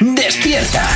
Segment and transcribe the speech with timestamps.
[0.00, 0.86] ¡Despierta!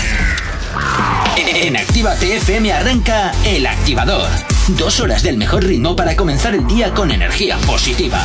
[1.37, 4.29] En Activa TFM arranca El Activador.
[4.69, 8.23] Dos horas del mejor ritmo para comenzar el día con energía positiva.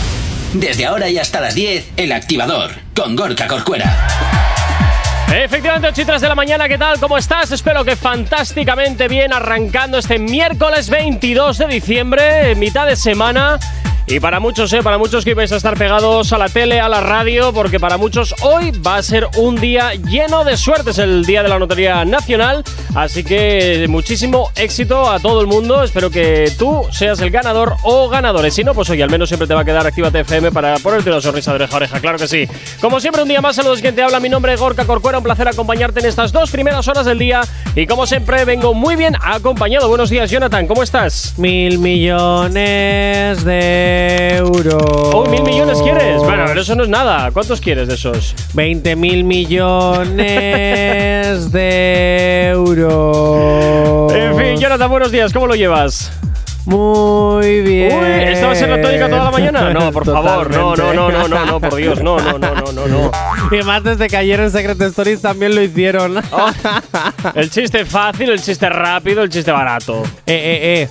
[0.54, 4.08] Desde ahora y hasta las 10, El Activador, con Gorka Corcuera.
[5.34, 7.00] Efectivamente, 8 y 3 de la mañana, ¿qué tal?
[7.00, 7.52] ¿Cómo estás?
[7.52, 13.60] Espero que fantásticamente bien arrancando este miércoles 22 de diciembre, mitad de semana.
[14.08, 14.84] Y para muchos, ¿eh?
[14.84, 17.98] para muchos que vais a estar pegados a la tele, a la radio, porque para
[17.98, 20.92] muchos hoy va a ser un día lleno de suerte.
[20.92, 22.64] Es el día de la Notaría Nacional.
[22.94, 25.84] Así que muchísimo éxito a todo el mundo.
[25.84, 28.54] Espero que tú seas el ganador o ganadores.
[28.54, 31.10] Si no, pues hoy al menos siempre te va a quedar activa TFM para ponerte
[31.10, 32.00] una sonrisa de oreja a oreja.
[32.00, 32.48] Claro que sí.
[32.80, 34.20] Como siempre, un día más, saludos quien te habla.
[34.20, 35.18] Mi nombre es Gorka Corcuera.
[35.18, 37.42] Un placer acompañarte en estas dos primeras horas del día.
[37.76, 39.90] Y como siempre, vengo muy bien acompañado.
[39.90, 40.68] Buenos días, Jonathan.
[40.68, 41.34] ¿Cómo estás?
[41.38, 43.95] Mil millones de
[44.38, 44.84] euros.
[45.14, 46.20] Oh, mil millones quieres.
[46.20, 47.32] Bueno, pero eso no es nada.
[47.32, 48.36] ¿Cuántos quieres de esos?
[48.54, 50.22] 20 mil millones
[51.52, 54.14] de euros.
[54.14, 55.34] En fin, Jonathan, buenos días.
[55.34, 56.12] ¿Cómo lo llevas?
[56.66, 57.94] Muy bien.
[57.94, 59.72] Uy, ¿estabas en la tónica toda la mañana?
[59.72, 62.72] No, por favor, no, no, no, no, no, no, por Dios, no, no, no, no,
[62.72, 63.12] no, no.
[63.52, 66.18] Y más desde que ayer en Secret Stories también lo hicieron.
[66.32, 66.52] Oh,
[67.36, 70.02] el chiste fácil, el chiste rápido, el chiste barato.
[70.26, 70.90] Eh, eh, eh.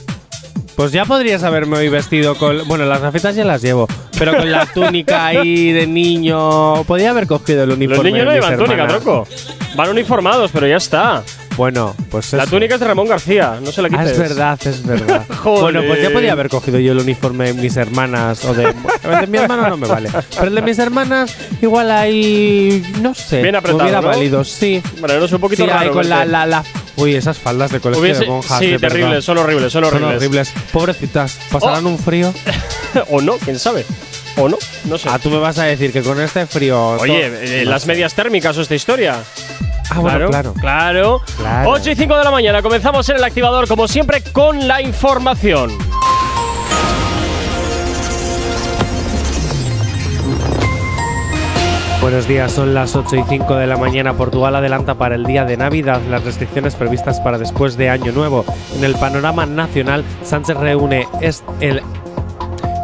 [0.77, 2.67] Pues ya podrías haberme hoy vestido con.
[2.67, 3.87] Bueno, las gafetas ya las llevo.
[4.19, 6.83] Pero con la túnica ahí de niño.
[6.85, 8.03] Podría haber cogido el uniforme.
[8.03, 9.03] Los niños no de mis llevan túnica, hermanas.
[9.03, 9.29] troco.
[9.77, 11.23] Van uniformados, pero ya está.
[11.57, 12.51] Bueno, pues La eso.
[12.51, 14.11] túnica es de Ramón García, no se la Ah, quites.
[14.11, 15.25] es verdad, es verdad.
[15.45, 15.61] Joder.
[15.63, 18.65] Bueno, pues ya podía haber cogido yo el uniforme de mis hermanas o de.
[19.05, 20.09] El de mi hermano no me vale.
[20.35, 22.83] Pero el de mis hermanas, igual ahí.
[23.01, 23.43] No sé.
[23.43, 24.09] Bien apretado, hubiera ¿no?
[24.09, 24.83] valido, sí.
[24.99, 25.93] Bueno, no es un poquito Sí, ahí raro.
[25.93, 26.65] con la, la, la-
[26.97, 28.59] Uy, esas faldas de colegio Hubiese- de monjas.
[28.59, 28.89] sí, de verdad.
[28.89, 30.17] terribles, son horribles, son Son horribles.
[30.17, 30.53] horribles.
[30.73, 31.91] Pobrecitas, pasarán Oh.
[31.91, 32.33] un frío.
[33.11, 33.85] o no, quién sabe.
[34.37, 35.09] O no, no sé.
[35.11, 36.81] Ah, tú me vas a decir que con este frío.
[37.01, 37.89] Oye, to- eh, no las sé.
[37.89, 39.17] medias térmicas o esta historia.
[39.91, 40.55] Ah, bueno, claro.
[40.55, 41.23] Claro.
[41.37, 41.71] Claro.
[41.71, 42.63] 8 y 5 de la mañana.
[42.63, 45.71] Comenzamos en el activador, como siempre, con la información.
[52.05, 54.13] Buenos días, son las 8 y 5 de la mañana.
[54.13, 58.45] Portugal adelanta para el día de Navidad las restricciones previstas para después de Año Nuevo.
[58.77, 61.09] En el panorama nacional, Sánchez reúne
[61.61, 61.81] el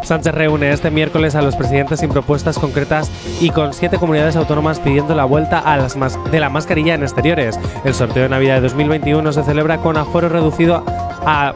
[0.05, 3.11] Sánchez reúne este miércoles a los presidentes sin propuestas concretas
[3.43, 5.99] y con siete comunidades autónomas pidiendo la vuelta a las
[6.33, 7.61] de la mascarilla en exteriores.
[7.85, 10.83] El sorteo de Navidad de 2021 se celebra con aforo reducido
[11.27, 11.53] a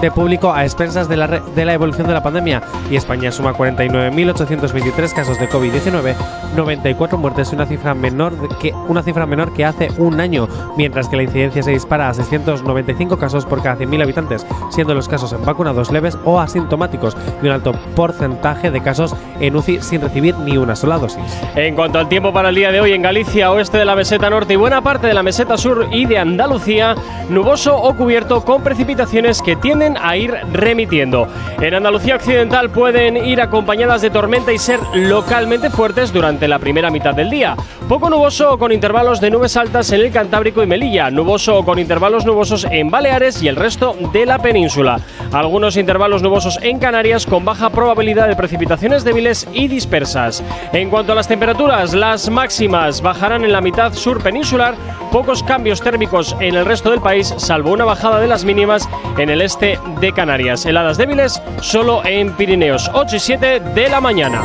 [0.00, 3.52] de público a expensas de la, de la evolución de la pandemia y España suma
[3.52, 6.14] 49.823 casos de COVID-19,
[6.56, 11.16] 94 muertes, una cifra menor que una cifra menor que hace un año, mientras que
[11.16, 15.44] la incidencia se dispara a 695 casos por cada 100.000 habitantes, siendo los casos en
[15.44, 20.56] vacunados leves o asintomáticos y un alto porcentaje de casos en UCI sin recibir ni
[20.56, 21.22] una sola dosis.
[21.56, 24.30] En cuanto al tiempo para el día de hoy, en Galicia, oeste de la meseta
[24.30, 26.94] norte y buena parte de la meseta sur y de Andalucía,
[27.28, 31.28] nuboso o cubierto con precipitaciones que tienden a ir remitiendo.
[31.60, 36.90] En Andalucía occidental pueden ir acompañadas de tormenta y ser localmente fuertes durante la primera
[36.90, 37.56] mitad del día.
[37.88, 42.26] Poco nuboso con intervalos de nubes altas en el Cantábrico y Melilla, nuboso con intervalos
[42.26, 45.00] nubosos en Baleares y el resto de la península.
[45.32, 50.42] Algunos intervalos nubosos en Canarias con baja probabilidad de precipitaciones débiles y dispersas.
[50.72, 54.74] En cuanto a las temperaturas, las máximas bajarán en la mitad sur peninsular,
[55.10, 59.30] pocos cambios térmicos en el resto del país, salvo una bajada de las mínimas en
[59.30, 60.66] el este de Canarias.
[60.66, 64.42] Heladas débiles solo en Pirineos, 8 y 7 de la mañana.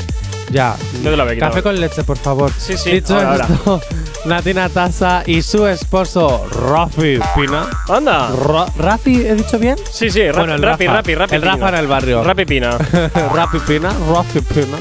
[0.50, 0.76] Ya.
[1.02, 1.50] No te la voy a quitar.
[1.50, 2.50] Café con leche, por favor.
[2.56, 2.92] Sí, sí.
[2.92, 3.84] Dicho ahora, esto, ahora.
[4.26, 7.66] Natina Tasa y su esposo Rafi Pina.
[7.88, 8.28] Anda.
[8.30, 9.76] Ra ¿Rafi he dicho bien?
[9.90, 11.34] Sí, sí, bueno, el Rafi, Rafa, Rafi, Rafi.
[11.36, 12.24] El Rafa en el barrio.
[12.24, 12.76] Rafi Pina.
[13.34, 14.76] Rafi Pina, Rafi Pina.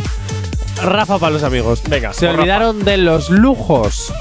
[0.84, 1.84] Rafa para los amigos.
[1.88, 2.12] Venga.
[2.14, 4.12] Se olvidaron de los lujos.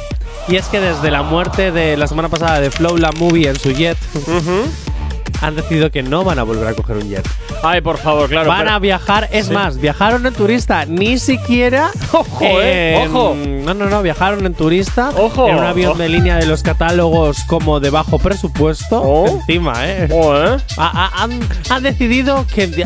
[0.47, 3.59] Y es que desde la muerte de la semana pasada de Flow la Movie en
[3.59, 3.97] su jet,
[5.40, 7.28] han decidido que no van a volver a coger un jet.
[7.62, 8.48] Ay, por favor, claro.
[8.48, 9.52] Van a viajar, es Sí.
[9.52, 11.90] más, viajaron en turista, ni siquiera.
[12.12, 13.34] Ojo, eh, ojo.
[13.36, 15.10] No, no, no, viajaron en turista.
[15.16, 15.48] Ojo.
[15.48, 19.00] En un avión de línea de los catálogos como de bajo presupuesto.
[19.02, 19.26] Oh.
[19.26, 20.08] Encima, ¿eh?
[20.12, 20.56] Oh, ¿eh?
[20.76, 21.40] Ha- ha- han,
[21.70, 22.84] han decidido que.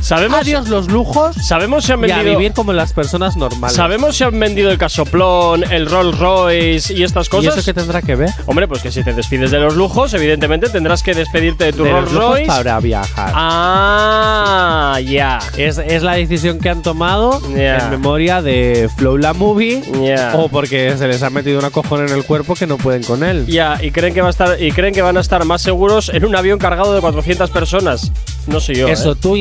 [0.00, 2.38] ¿Sabemos, Adiós los lujos ¿Sabemos si han y a vendido.
[2.38, 3.74] vivir como las personas normales.
[3.76, 7.56] ¿Sabemos si han vendido el casoplón, el Rolls Royce y estas ¿Y cosas?
[7.56, 8.30] eso qué tendrá que ver?
[8.46, 11.82] Hombre, pues que si te despides de los lujos, evidentemente tendrás que despedirte de tu
[11.84, 12.46] de los Rolls lujos Royce.
[12.46, 13.32] para viajar.
[13.34, 15.38] Ah, ya.
[15.56, 17.78] Es, es la decisión que han tomado Ya.
[17.78, 20.32] en memoria de Flow la Movie Ya.
[20.34, 23.24] o porque se les ha metido una cojón en el cuerpo que no pueden con
[23.24, 23.46] él.
[23.46, 26.10] Ya, y creen que va a estar y creen que van a estar más seguros
[26.10, 28.12] en un avión cargado de 400 personas.
[28.46, 28.86] No sé yo.
[28.88, 29.16] Eso ¿eh?
[29.20, 29.36] tú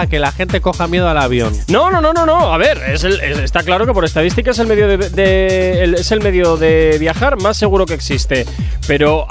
[0.00, 1.54] a que la gente coja miedo al avión.
[1.68, 2.52] No, no, no, no, no.
[2.52, 5.82] A ver, es el- es- está claro que por estadística es el medio de, de-
[5.84, 8.46] el- es el medio de viajar más seguro que existe.
[8.86, 9.26] Pero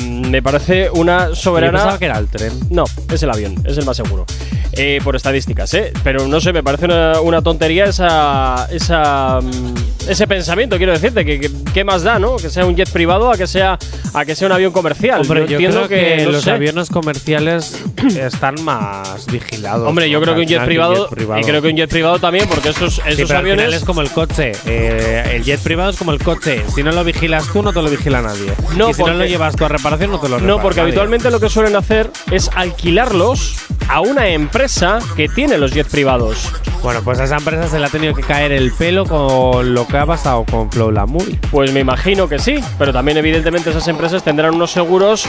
[0.00, 1.72] me parece una Yo soberana.
[1.78, 2.52] pensaba que era el tren.
[2.70, 4.26] No, es el avión, es el más seguro.
[4.72, 5.92] Eh, por estadísticas, ¿eh?
[6.04, 9.74] Pero no sé, me parece una, una tontería esa, esa, mm,
[10.08, 12.36] ese pensamiento, quiero decirte, que, que- ¿qué más da, no?
[12.36, 13.78] Que sea un jet privado a que sea,
[14.14, 15.20] a que sea un avión comercial.
[15.22, 16.50] Hombre, yo, entiendo creo que, no los sé.
[16.50, 17.82] aviones comerciales
[18.16, 19.88] están más vigilados.
[19.88, 21.40] Hombre, yo creo que un jet Al final privado, privado.
[21.40, 23.74] y creo que un jet privado también, porque esos, Sí, esos pero al final aviones.
[23.80, 24.52] es como el coche.
[24.66, 26.62] Eh, el jet privado es como el coche.
[26.74, 28.52] Si no lo vigilas tú, no te lo vigila nadie.
[28.76, 30.76] No, y si no lo porque- llevas tú a reparación, no te lo No, porque
[30.80, 30.90] nadie.
[30.92, 33.56] habitualmente lo que suelen hacer es alquilarlos
[33.88, 36.48] a una empresa que tiene los jets privados.
[36.82, 39.86] Bueno, pues a esa empresa se le ha tenido que caer el pelo con lo
[39.86, 41.38] que ha pasado con Flow la Movie.
[41.50, 45.26] Pues me imagino que sí, pero también evidentemente esas empresas tendrán unos seguros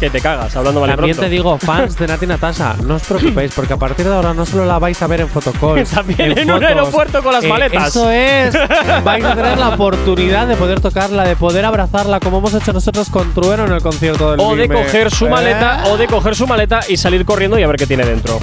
[0.00, 3.52] que te cagas, hablando vale También te digo, fans de Nati Natasha, no os preocupéis,
[3.52, 5.90] porque a partir de ahora no solo la vais a ver en fotocalls.
[5.94, 6.68] También en un fotos.
[6.68, 7.88] aeropuerto con las Eh, maletas.
[7.88, 8.54] Eso es.
[9.04, 13.10] vais a tener la oportunidad de poder tocarla, de poder abrazarla, como hemos hecho nosotros
[13.10, 15.30] con Trueno en el concierto del o de coger su ¿Eh?
[15.30, 18.38] maleta, o de coger su maleta y salir corriendo y a ver qué tiene dentro.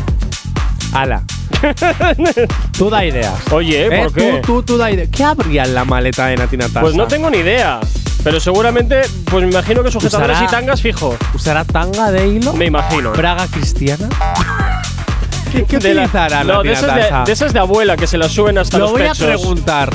[0.93, 1.23] Ala.
[2.77, 3.33] tú da ideas.
[3.51, 4.03] Oye, ¿Eh?
[4.03, 4.41] ¿por qué?
[4.43, 5.09] Tú, tú, tú da ideas.
[5.11, 6.81] ¿Qué habría en la maleta de Nati Natasha?
[6.81, 7.79] Pues no tengo ni idea.
[8.23, 11.15] Pero seguramente, pues me imagino que sujetadores y tangas fijo.
[11.33, 12.53] ¿Usará tanga de hilo?
[12.53, 13.11] Me imagino.
[13.11, 14.09] ¿Braga cristiana?
[15.51, 18.17] ¿Qué, qué De la- utilizará no, de esas de, de esas de abuela que se
[18.17, 19.21] las suben hasta Lo los voy pechos.
[19.21, 19.89] a preguntar.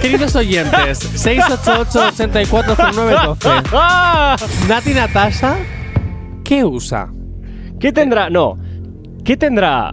[0.00, 3.62] Queridos oyentes, 688-840912.
[3.72, 4.36] ¡Ah!
[4.68, 5.56] Nati Natasha,
[6.44, 7.08] ¿qué usa?
[7.80, 8.30] ¿Qué tendrá?
[8.30, 8.56] No.
[9.24, 9.92] ¿Qué tendrá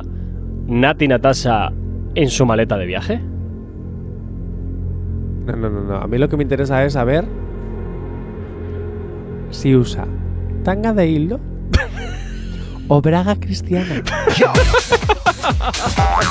[0.68, 1.72] Nati Natasha
[2.16, 3.22] en su maleta de viaje?
[5.46, 5.96] No, no, no, no.
[5.98, 7.26] A mí lo que me interesa es saber
[9.50, 10.06] si usa
[10.64, 11.40] tanga de hilo
[12.88, 14.02] o braga cristiana.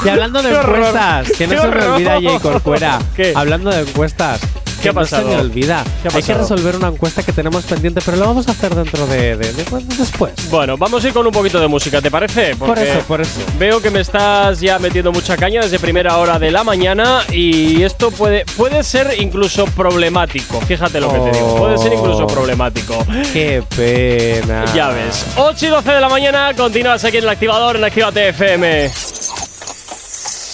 [0.05, 0.77] y hablando de ¡Qué horror!
[0.77, 2.11] encuestas, que no ¡Qué se me olvida!
[2.23, 2.99] Jay Corcuera.
[3.15, 3.33] ¿Qué?
[3.37, 4.41] Hablando de encuestas.
[4.83, 5.23] ¿Qué ha pasado?
[5.23, 5.85] No se me olvida.
[6.03, 8.75] ¿Qué ha Hay que resolver una encuesta que tenemos pendiente, pero lo vamos a hacer
[8.75, 9.65] dentro de, de- de-
[9.97, 10.33] después.
[10.51, 12.57] Bueno, vamos a ir con un poquito de música, ¿te parece?
[12.57, 13.41] Por eso, por eso.
[13.59, 17.83] Veo que me estás ya metiendo mucha caña desde primera hora de la mañana y
[17.83, 20.61] esto puede, puede ser incluso problemático.
[20.63, 21.57] Fíjate lo que te digo.
[21.57, 22.27] Puede ser incluso Oh.
[22.27, 23.07] problemático.
[23.33, 24.65] Qué pena.
[24.75, 25.25] Ya ves.
[25.37, 28.91] 8 y 12 de la mañana, continúas aquí en el activador en Activate FM.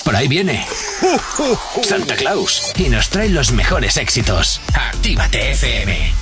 [0.09, 0.65] Por ahí viene.
[1.83, 2.73] Santa Claus.
[2.79, 4.59] Y nos trae los mejores éxitos.
[4.73, 6.13] Actívate FM.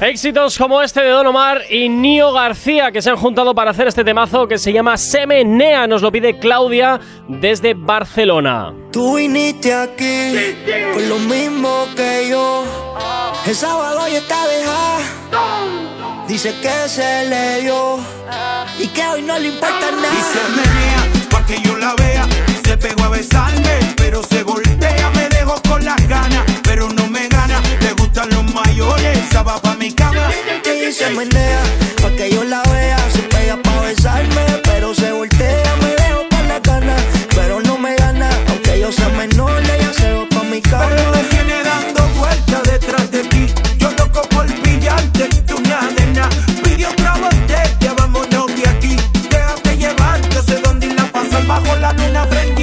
[0.00, 3.88] Éxitos como este de Don Omar y Nio García que se han juntado para hacer
[3.88, 5.88] este temazo que se llama Semenea.
[5.88, 8.72] Nos lo pide Claudia desde Barcelona.
[8.92, 10.54] Tú viniste aquí
[10.92, 12.62] por lo mismo que yo.
[13.44, 16.26] El sábado ya está dejada.
[16.28, 17.98] Dice que se le dio
[18.78, 20.14] y que hoy no le importa Y nada.
[20.32, 22.09] se menea pa' que yo la vea
[22.80, 27.60] pego a besarme, pero se voltea, me dejo con las ganas, pero no me gana.
[27.80, 30.30] Le gustan los mayores, esa va pa' mi cama.
[30.64, 31.62] Y se menea,
[32.02, 36.48] pa' que yo la vea, se pega pa' besarme, pero se voltea, me dejo con
[36.48, 37.02] las ganas,
[37.34, 38.30] pero no me gana.
[38.48, 40.86] Aunque yo sea menor, ella se va pa' mi cama.
[40.88, 43.46] Pero me tiene dando vueltas detrás de ti,
[43.78, 46.30] yo loco por pillarte, tú nada de nada.
[46.64, 48.96] Pide otra botella, vámonos de aquí,
[49.30, 52.59] déjate llevar, yo sé dónde irla pasar bajo la luna frente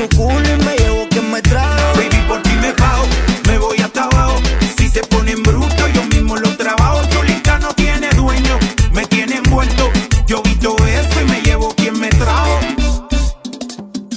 [0.00, 1.94] su culo y me llevo quien me trajo.
[1.94, 3.06] Baby, por ti me bajo,
[3.46, 4.36] me voy hasta abajo.
[4.78, 7.02] Si se ponen bruto, yo mismo lo trabajo.
[7.10, 8.58] Chulita no tiene dueño,
[8.92, 9.90] me tiene envuelto.
[10.26, 12.60] Yo vi todo eso y me llevo quien me trajo.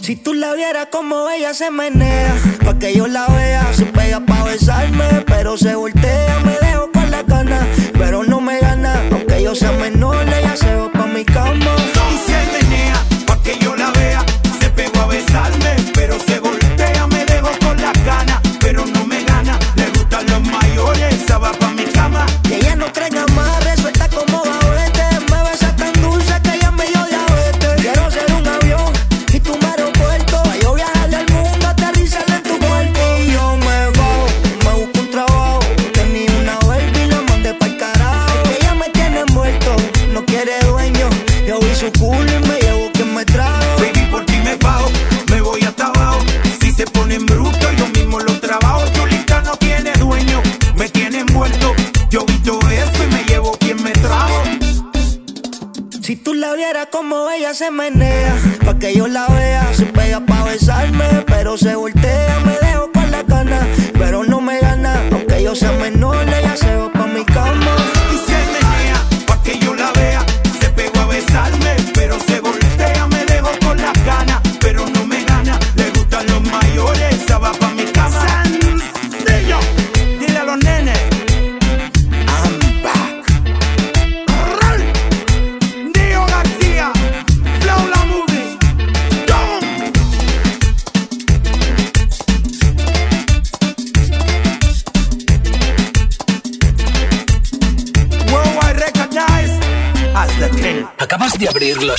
[0.01, 4.19] Si tú la vieras como ella se menea, pa' que yo la vea, se pega
[4.19, 6.02] pa' besarme, pero se voltea,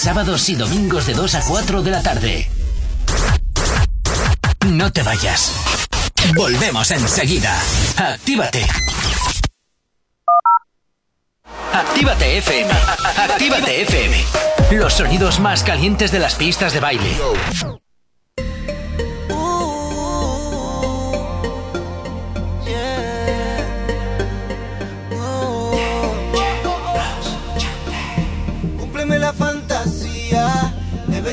[0.00, 2.50] Sábados y domingos de 2 a 4 de la tarde.
[4.66, 5.52] No te vayas.
[6.34, 7.54] Volvemos enseguida.
[7.98, 8.64] Actívate.
[11.74, 12.72] Actívate FM.
[13.14, 14.24] Actívate FM.
[14.70, 17.18] Los sonidos más calientes de las pistas de baile.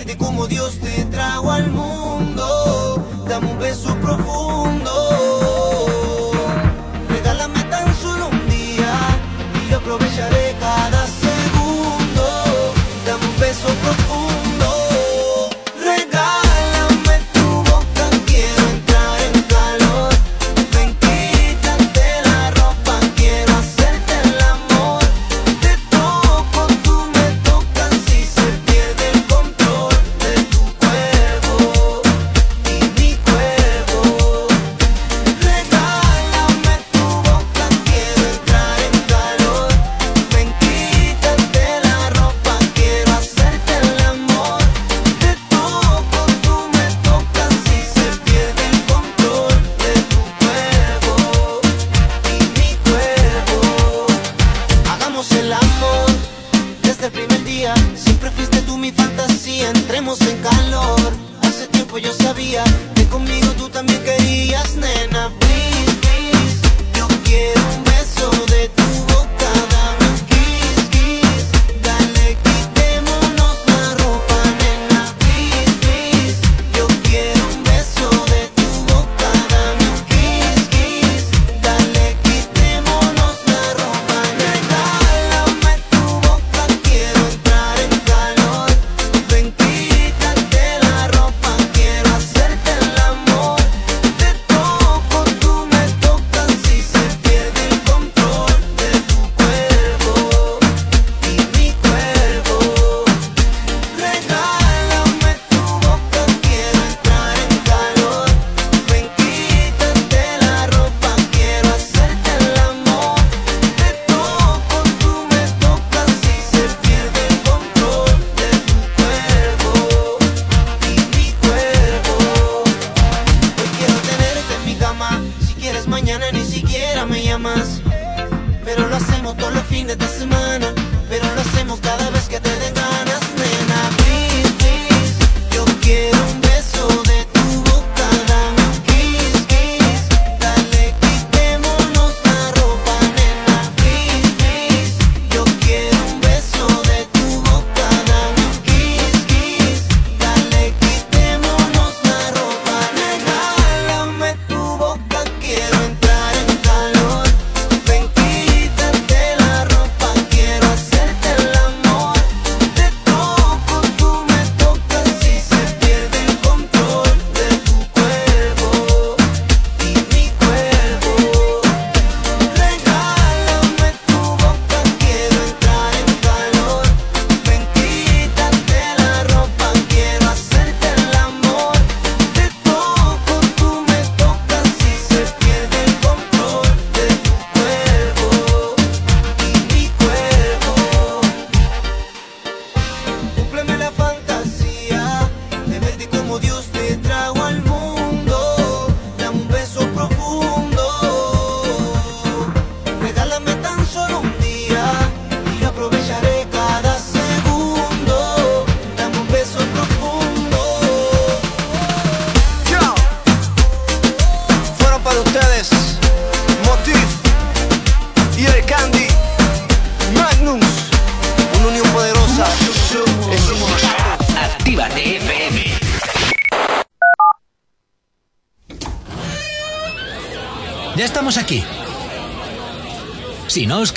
[0.07, 3.03] Verte como Dios te trajo al mundo.
[3.27, 4.66] Dame un beso profundo.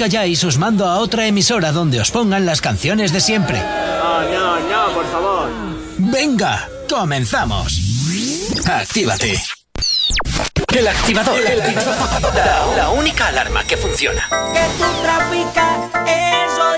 [0.01, 3.61] calláis, os mando a otra emisora donde os pongan las canciones de siempre.
[3.61, 5.51] No, no, no, por favor.
[5.99, 7.79] Venga, comenzamos.
[8.65, 9.37] Actívate.
[10.73, 11.39] El activador.
[11.39, 12.35] El activador.
[12.35, 14.27] La, la, única alarma que funciona.
[14.55, 16.70] Que tú traficas eso.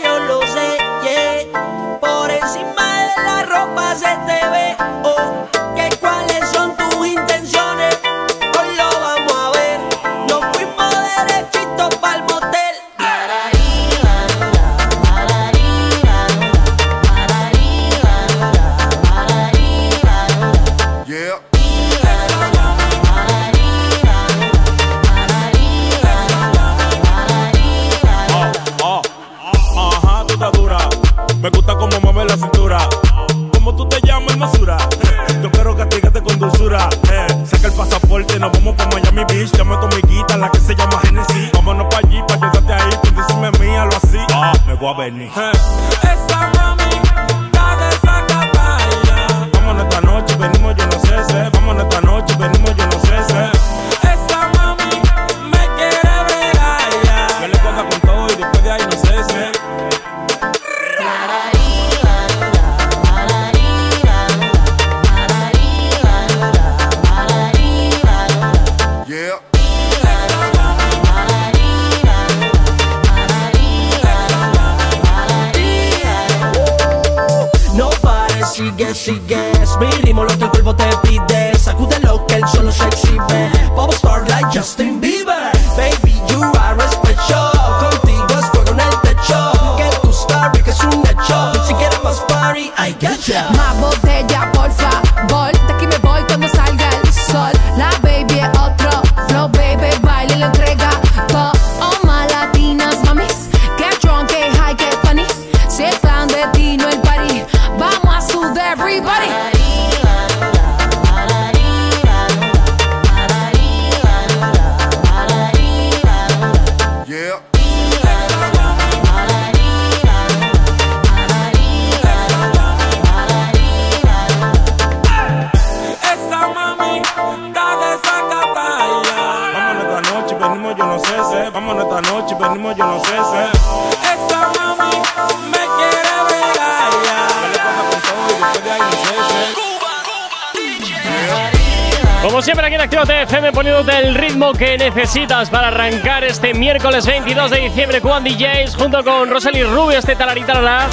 [147.03, 150.89] Este miércoles 22 de diciembre con DJs junto con Rosalie Rubio, este talaritarara.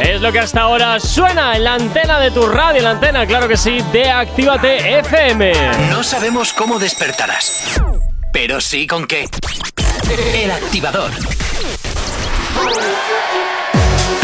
[0.00, 3.26] Es lo que hasta ahora suena en la antena de tu radio, en la antena,
[3.26, 5.52] claro que sí, de Actívate FM.
[5.90, 7.80] No sabemos cómo despertarás,
[8.32, 9.28] pero sí con qué.
[10.34, 11.10] El activador.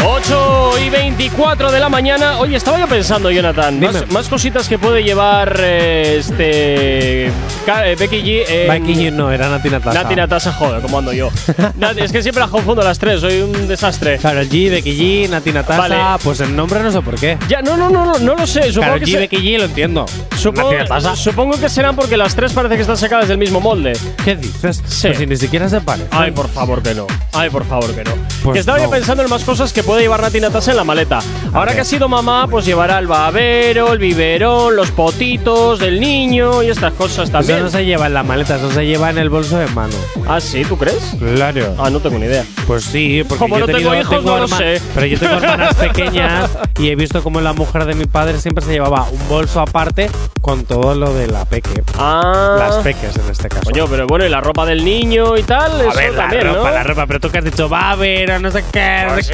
[0.05, 2.39] 8 y 24 de la mañana.
[2.39, 7.31] Oye, estaba yo pensando, Jonathan, más, más cositas que puede llevar eh, este
[7.69, 8.43] eh, Becky G.
[8.47, 10.03] eh, Becky G no, era Nati Natasha.
[10.03, 11.29] Nati Natasha, joder, ¿cómo ando yo?
[11.97, 14.17] Es que siempre las confundo las tres, soy un desastre.
[14.17, 15.77] Claro, G, Becky G, Nati Natasha.
[15.79, 15.97] Vale.
[16.23, 17.37] Pues el nombre no sé por qué.
[17.47, 18.63] Ya, no, no, no, no, no lo sé.
[18.71, 20.05] Supongo Claro, que G, Becky G lo entiendo.
[20.37, 21.15] Supongo, Nati Natasha.
[21.15, 23.93] supongo que serán porque las tres parece que están sacadas del mismo molde.
[24.23, 24.81] ¿Qué dices?
[24.87, 25.07] Sí.
[25.07, 26.09] Pues si ni siquiera se parecen.
[26.11, 27.07] Ay, por favor que no.
[27.33, 28.11] Ay, por favor que no.
[28.43, 28.89] Pues que estaba yo no.
[28.91, 31.19] pensando en más cosas que puede llevar Nati Natasha en la maleta.
[31.53, 36.63] Ahora que ha sido mamá, pues llevará el babero, el biberón, los potitos del niño
[36.63, 37.63] y estas cosas Eso también.
[37.63, 39.93] no se lleva en la maleta, eso se lleva en el bolso de mano.
[40.27, 41.15] Ah, sí, ¿tú crees?
[41.17, 41.75] Claro.
[41.77, 42.45] Ah, no tengo ni idea.
[42.67, 44.81] Pues sí, porque Como yo no tenido, tengo hijos, no lo sé.
[44.93, 48.63] Pero yo tengo hermanas pequeñas y he visto como la mujer de mi padre siempre
[48.63, 50.09] se llevaba un bolso aparte
[50.49, 51.83] con todo lo de la peque.
[51.95, 52.55] Ah.
[52.57, 53.69] Las peques en este caso.
[53.69, 56.47] Coño, pero bueno, y la ropa del niño y tal, a eso ver, la también,
[56.47, 56.75] ropa, ¿no?
[56.75, 59.27] la ropa, pero tú que has dicho, va a ver, no sé qué, no Pues
[59.27, 59.33] sé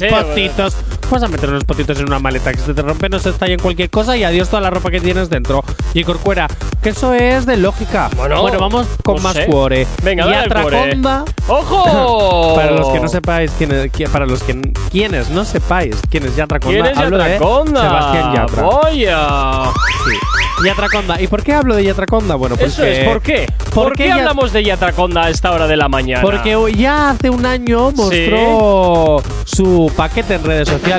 [0.00, 0.76] qué, potitos.
[1.10, 3.54] Vas a meter unos potitos en una maleta que se te rompe, no se estalla
[3.54, 5.64] en cualquier cosa y adiós toda la ropa que tienes dentro.
[5.94, 6.48] Y Corcuera,
[6.82, 8.10] que eso es de lógica.
[8.16, 9.46] Bueno, vamos con no más sé.
[9.46, 9.86] cuore.
[10.02, 10.34] Venga, y.
[10.34, 11.24] Atraconda.
[11.48, 12.54] ¡Ojo!
[12.56, 16.36] Para los que no sepáis quién es, para los que quienes no sepáis quién es
[16.36, 17.80] Yatraconda, ¿Quién es hablo de Yatraconda?
[17.80, 18.62] Sebastián Yatra.
[18.62, 19.72] Vaya.
[20.04, 20.16] Sí.
[20.64, 21.20] Yatraconda.
[21.20, 22.34] ¿Y por qué hablo de Yatraconda?
[22.34, 23.46] Bueno, porque Eso es, ¿por qué?
[23.74, 26.22] ¿Por, qué hablamos de Yatraconda a esta hora de la mañana?
[26.22, 30.95] Porque ya hace un año mostró su paquete en redes sociales.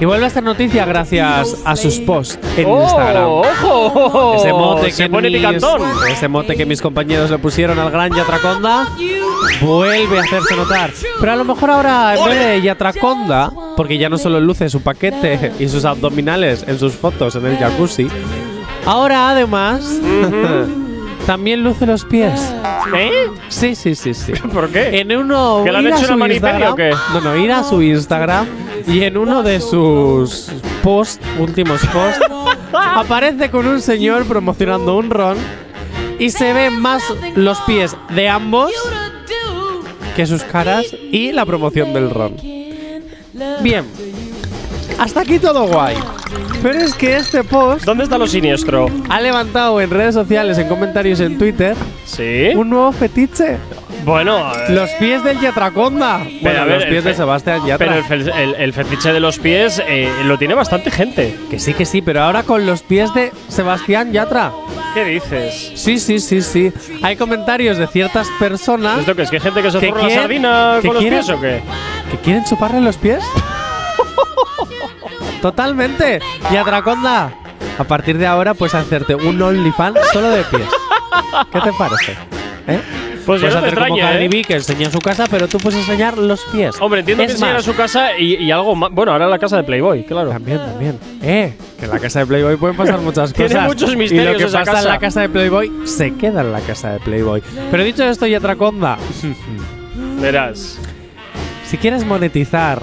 [0.00, 3.24] Y vuelve a esta noticia gracias a sus posts en ¡Oh, Instagram.
[3.26, 4.34] ¡Ojo!
[4.36, 5.82] Ese mote, Se que pone mis, picantón.
[6.10, 8.88] ese mote que mis compañeros le pusieron al gran Yatraconda
[9.60, 10.90] vuelve a hacerse notar.
[11.20, 14.82] Pero a lo mejor ahora, en vez de Yatraconda, porque ya no solo luce su
[14.82, 18.08] paquete y sus abdominales en sus fotos en el jacuzzi,
[18.86, 19.84] ahora además
[21.26, 22.40] también luce los pies.
[22.96, 23.28] ¿Eh?
[23.48, 24.32] Sí, sí, sí, sí.
[24.52, 25.00] ¿Por qué?
[25.00, 25.62] En uno.
[25.64, 26.90] ¿Que le han ir a hecho su una manipedia o qué?
[27.12, 28.46] No, no, ir a su Instagram
[28.86, 30.50] y en uno de sus
[30.82, 32.20] posts, últimos posts,
[32.72, 35.38] aparece con un señor promocionando un ron
[36.18, 37.02] y se ven más
[37.34, 38.72] los pies de ambos
[40.14, 42.36] que sus caras y la promoción del ron.
[43.62, 43.84] Bien.
[45.04, 45.96] Hasta aquí todo guay.
[46.62, 48.86] Pero es que este post ¿Dónde está lo siniestro?
[49.10, 52.48] ha levantado en redes sociales, en comentarios en Twitter, ¿Sí?
[52.56, 53.58] un nuevo fetiche.
[54.06, 54.50] Bueno.
[54.54, 56.26] eh, Los pies del Yatraconda.
[56.40, 58.02] Bueno, a ver, los el pies de fe- Sebastián Yatra.
[58.08, 61.36] Pero el, el- el fetiche de los pies eh, lo tiene bastante gente.
[61.50, 64.52] Que sí, que sí, pero ahora con los pies de Sebastián Yatra.
[64.94, 65.72] ¿Qué dices?
[65.74, 66.72] Sí, sí, sí, sí.
[67.02, 69.30] Hay comentarios de ciertas personas ¿Esto qué es?
[69.30, 70.20] ¿Que hay gente que se ¿Que zurra la quién?
[70.20, 71.14] sardina ¿Que con los quién?
[71.14, 71.60] pies o qué?
[72.10, 73.22] que quieren chuparle los pies.
[75.44, 76.20] Totalmente.
[76.50, 77.30] Yatraconda.
[77.78, 80.66] A partir de ahora puedes hacerte un OnlyFans solo de pies.
[81.52, 82.12] ¿Qué te parece?
[82.66, 82.80] ¿Eh?
[83.26, 84.28] Pues puedes no me hacer como extraña, Cardi ¿eh?
[84.30, 86.76] B que enseña su casa, pero tú puedes enseñar los pies.
[86.80, 88.90] Hombre, entiendo Es que enseñar a más, su casa y, y algo más.
[88.90, 90.30] Bueno, ahora la casa de Playboy, claro.
[90.30, 90.98] También, también.
[91.20, 93.50] Eh, que en la casa de Playboy pueden pasar muchas cosas.
[93.50, 94.82] Tiene muchos Y misterios lo que esa pasa casa.
[94.84, 97.42] en la casa de Playboy se queda en la casa de Playboy.
[97.70, 98.96] Pero dicho esto, Yatraconda,
[100.22, 100.78] Verás.
[101.66, 102.80] si quieres monetizar,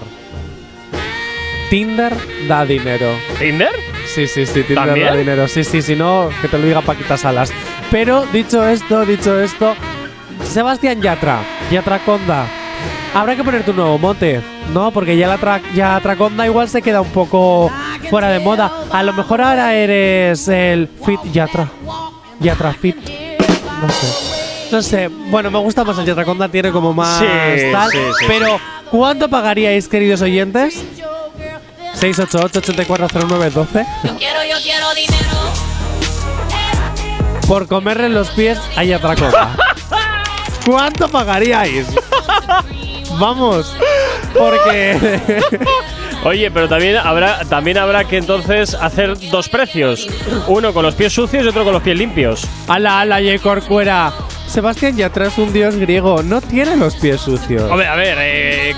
[1.71, 2.13] Tinder
[2.49, 3.07] da dinero.
[3.39, 3.71] ¿Tinder?
[4.05, 5.07] Sí, sí, sí, Tinder ¿También?
[5.07, 5.47] da dinero.
[5.47, 7.49] Sí, sí, si no, que te lo diga Paquita Salas.
[7.89, 9.73] Pero dicho esto, dicho esto,
[10.43, 11.39] Sebastián Yatra,
[11.71, 12.45] Yatraconda,
[13.13, 14.41] habrá que ponerte un nuevo mote,
[14.73, 14.91] ¿no?
[14.91, 17.71] Porque ya la tra Yatraconda igual se queda un poco
[18.09, 18.69] fuera de moda.
[18.91, 21.69] A lo mejor ahora eres el Fit Yatra.
[22.41, 22.97] Yatra Fit.
[23.81, 24.71] No sé.
[24.73, 25.07] No sé.
[25.29, 27.25] Bueno, me gusta más el Yatraconda, tiene como más Sí,
[27.71, 27.89] tal.
[27.91, 30.83] sí, sí, pero, ¿cuánto pagaríais, queridos oyentes?
[32.01, 35.27] 688-840912 Yo quiero, yo quiero dinero.
[37.47, 39.55] por comerle los pies a Yatraconda.
[40.65, 41.87] ¿Cuánto pagaríais?
[43.19, 43.75] Vamos,
[44.37, 45.19] porque
[46.23, 50.07] Oye, pero también habrá, también habrá que entonces hacer dos precios.
[50.47, 52.47] Uno con los pies sucios y otro con los pies limpios.
[52.67, 54.13] Ala, ala, y Corcuera.
[54.47, 57.63] Sebastián Yatra es un dios griego, no tiene los pies sucios.
[57.63, 58.75] Hombre, a ver, eh,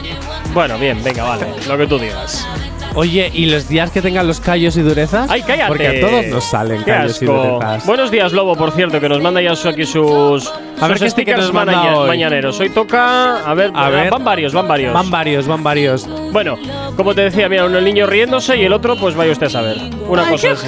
[0.54, 2.48] bueno, bien, venga, vale, lo que tú digas.
[2.96, 5.28] Oye, ¿y los días que tengan los callos y durezas?
[5.30, 5.68] ¡Ay, cállate!
[5.70, 7.86] Porque a todos nos salen Qué callos y durezas.
[7.88, 10.48] Buenos días, Lobo, por cierto, que nos manda ya su- aquí sus,
[10.80, 12.08] A ver sus qué sticker stickers nos manda maña- hoy.
[12.08, 12.60] mañaneros.
[12.60, 13.38] Hoy toca.
[13.50, 14.12] A ver, A ver.
[14.12, 14.94] van varios, van varios.
[14.94, 16.08] Van varios, van varios.
[16.32, 16.56] Bueno,
[16.96, 19.50] como te decía, mira, uno el niño riéndose y el otro, pues vaya usted a
[19.50, 19.78] saber.
[20.08, 20.68] Una cosa así.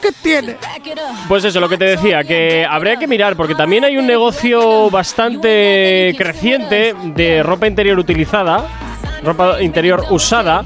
[0.00, 0.56] que tiene!
[1.28, 4.88] Pues eso, lo que te decía, que habría que mirar, porque también hay un negocio
[4.90, 8.64] bastante creciente de ropa interior utilizada,
[9.22, 10.64] ropa interior usada,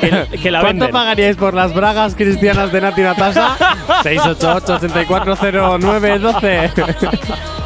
[0.00, 0.90] que, que la ¿Cuánto venden.
[0.90, 3.56] pagaríais por las bragas cristianas de Nati Natasa?
[4.02, 6.98] 688-840912.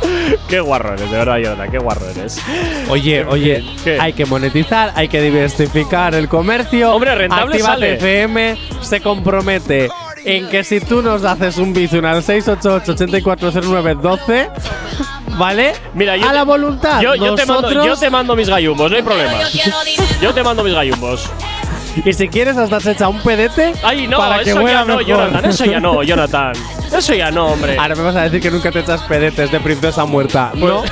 [0.49, 2.38] Qué guarro eres, de verdad, Jonathan, qué guarro eres.
[2.88, 3.99] Oye, oye, ¿Qué?
[4.01, 6.94] hay que monetizar, hay que diversificar el comercio.
[6.94, 7.94] Hombre, rentable Actívate sale.
[7.94, 9.88] FM se compromete
[10.25, 14.49] en que si tú nos haces un bizun al 688-840912,
[15.38, 15.73] ¿vale?
[15.94, 17.01] Mira, yo a te- la voluntad.
[17.01, 19.33] Yo, yo te mando, yo te mando mis gallumbos, no hay problema.
[20.20, 21.31] Yo te mando mis gallumbos.
[22.04, 23.72] Y si quieres, hasta se echa un pedete.
[23.83, 25.07] Ay, no, para que eso huela ya no, mejor.
[25.07, 26.52] Jonathan, eso ya no, Jonathan.
[26.96, 27.76] Eso ya no, hombre.
[27.78, 30.80] Ahora me vas a decir que nunca te echas pedetes de princesa muerta, ¿no?
[30.83, 30.90] Pues-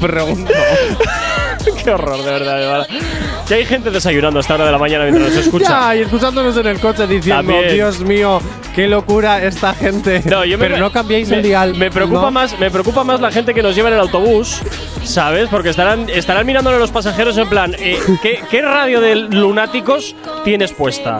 [0.00, 0.52] Pregunto.
[1.84, 2.86] Qué horror, de verdad, de verdad.
[3.46, 5.68] Que hay gente desayunando a esta hora de la mañana mientras nos escucha.
[5.68, 7.74] Ya, y escuchándonos en el coche diciendo, También.
[7.74, 8.40] Dios mío,
[8.74, 10.22] qué locura esta gente.
[10.24, 11.74] No, yo me- Pero no cambiéis me, el dial.
[11.76, 12.30] Me preocupa ¿no?
[12.32, 14.60] más, me preocupa más la gente que nos lleva en el autobús,
[15.04, 15.48] ¿sabes?
[15.48, 20.16] Porque estarán, estarán mirándole a los pasajeros en plan, eh, ¿qué, qué radio de lunáticos
[20.44, 21.18] tienes puesta?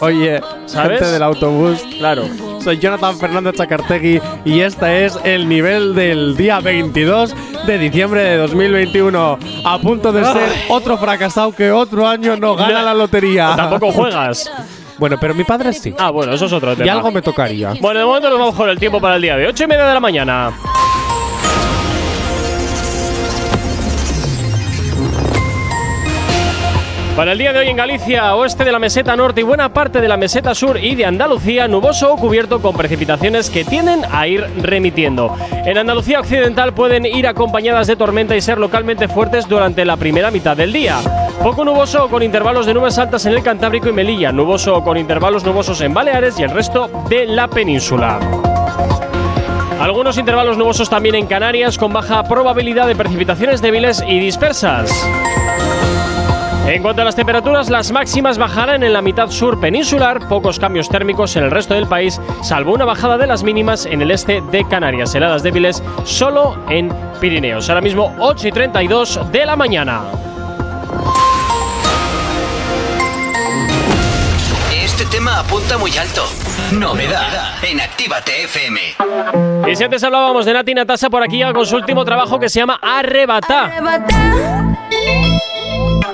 [0.00, 0.98] Oye, ¿Sabes?
[0.98, 1.80] gente del autobús.
[1.98, 2.24] Claro.
[2.62, 7.34] Soy Jonathan Fernández Chacartegui y este es el nivel del día 22
[7.66, 9.38] de diciembre de 2021.
[9.64, 13.52] A punto de ser otro fracasado que otro año no gana la lotería.
[13.56, 14.50] Tampoco juegas.
[14.98, 15.94] Bueno, pero mi padre sí.
[15.98, 16.86] Ah, bueno, eso es otro tema.
[16.86, 17.74] y algo me tocaría.
[17.80, 19.84] Bueno, de momento nos vamos con el tiempo para el día de 8 y media
[19.84, 20.52] de la mañana.
[27.16, 30.00] Para el día de hoy en Galicia, oeste de la meseta norte y buena parte
[30.00, 34.26] de la meseta sur y de Andalucía, nuboso o cubierto con precipitaciones que tienden a
[34.26, 35.36] ir remitiendo.
[35.66, 40.30] En Andalucía occidental pueden ir acompañadas de tormenta y ser localmente fuertes durante la primera
[40.30, 41.00] mitad del día.
[41.42, 45.44] Poco nuboso con intervalos de nubes altas en el Cantábrico y Melilla, nuboso con intervalos
[45.44, 48.20] nubosos en Baleares y el resto de la península.
[49.78, 54.90] Algunos intervalos nubosos también en Canarias con baja probabilidad de precipitaciones débiles y dispersas.
[56.66, 60.88] En cuanto a las temperaturas, las máximas bajarán en la mitad sur peninsular, pocos cambios
[60.88, 64.40] térmicos en el resto del país, salvo una bajada de las mínimas en el este
[64.40, 67.68] de Canarias, heladas débiles solo en Pirineos.
[67.68, 70.02] Ahora mismo 8 y 32 de la mañana.
[74.72, 76.22] Este tema apunta muy alto.
[76.72, 78.80] Novedad en Actívate FM.
[79.68, 82.48] Y si antes hablábamos de Nati Natasa, por aquí llega con su último trabajo que
[82.48, 83.64] se llama Arrebata.
[83.64, 84.91] arrebatar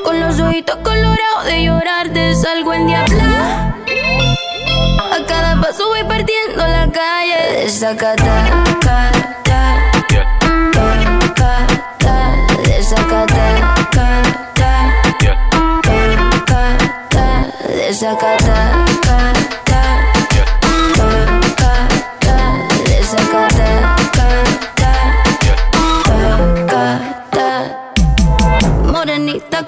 [0.04, 3.74] Con los ojitos colorados de llorar te salgo en diabla.
[5.12, 7.68] A cada paso voy partiendo la calle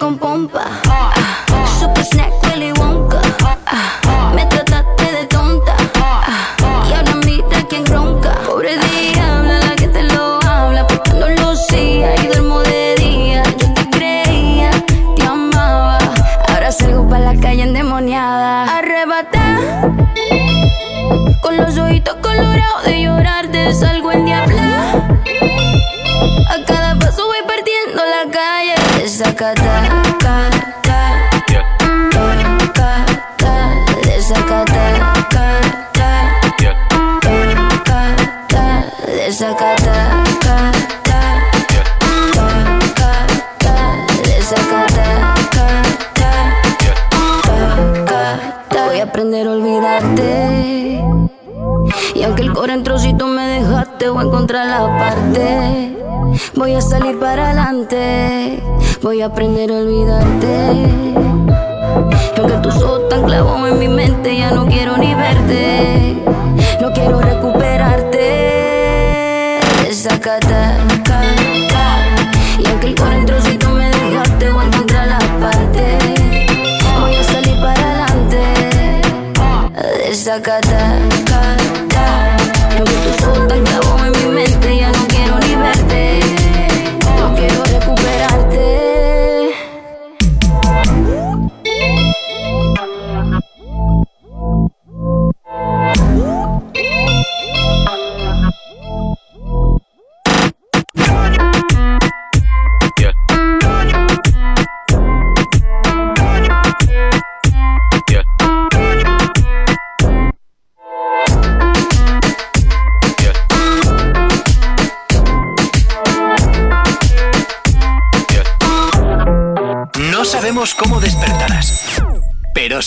[0.01, 0.65] con pompa.
[0.89, 1.13] Ah,
[1.79, 3.21] Super snack, Willy Wonka.
[3.67, 5.77] Ah, Me trataste de tonta.
[5.97, 8.33] Ah, Y ahora mira quién ronca.
[8.47, 10.87] Pobre diabla, la que te lo habla.
[10.87, 13.43] Porque no lo hacía y duermo de día.
[13.59, 14.71] Yo te creía,
[15.17, 15.99] te amaba.
[16.49, 18.79] Ahora salgo para la calle endemoniada.
[18.79, 19.59] Arrebata.
[21.43, 24.95] Con los ojitos colorados de llorar te salgo en diabla.
[26.49, 29.09] A cada paso voy partiendo la calle de
[56.91, 58.61] Voy a salir para adelante.
[59.01, 60.89] Voy a aprender a olvidarte.
[62.37, 66.17] Lo que tú sos tan clavado en mi mente, ya no quiero ni verte.
[66.81, 69.61] No quiero recuperarte.
[69.93, 70.57] Sácate,
[72.59, 75.97] y aunque el coro trocito me dejaste, voy a encontrar la parte.
[77.01, 78.43] Voy a salir para adelante.
[80.13, 81.10] Sácate.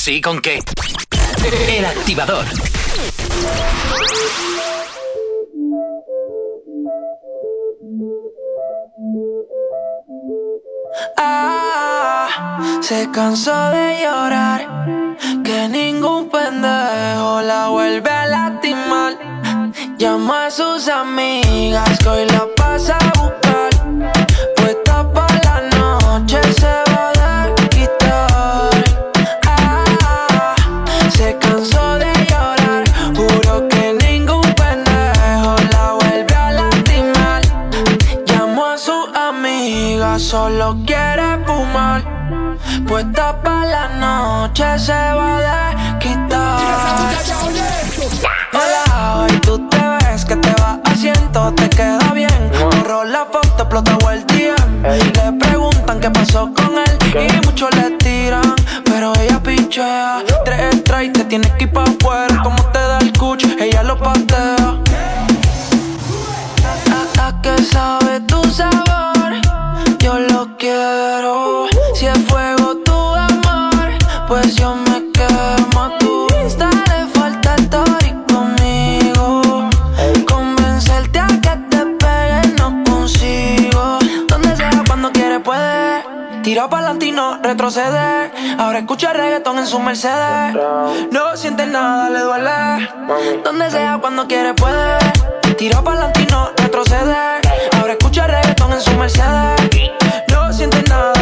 [0.04, 0.60] Pero sí con qué.
[1.70, 2.46] El activador.
[11.18, 19.18] Ah, se cansó de llorar, que ningún pendejo la vuelve a lastimar.
[19.98, 22.43] Llama a sus amigas que la
[44.84, 47.15] se va a quitar.
[48.52, 52.52] Hola, hoy tú te ves que te va haciendo, te queda bien.
[52.60, 54.84] Borró la foto, explotó el DM.
[54.84, 60.22] Le preguntan qué pasó con él y muchos le tiran, pero ella pichea.
[60.43, 62.33] Tres strikes, te tienes que ir pa' afuera.
[87.63, 90.54] Ahora escucha reggaetón en su Mercedes.
[91.12, 92.89] No siente nada, le duele.
[93.41, 94.97] Donde sea, cuando quiere puede.
[95.58, 97.39] Tira pa'lante y no retroceder.
[97.80, 99.91] Ahora escucha reggaetón en su Mercedes.
[100.28, 101.12] No siente nada,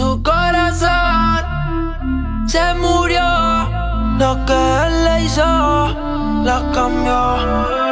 [0.00, 0.88] Su corazón
[2.46, 3.20] se murió.
[4.18, 5.44] Lo que él le hizo,
[6.42, 7.89] la cambió.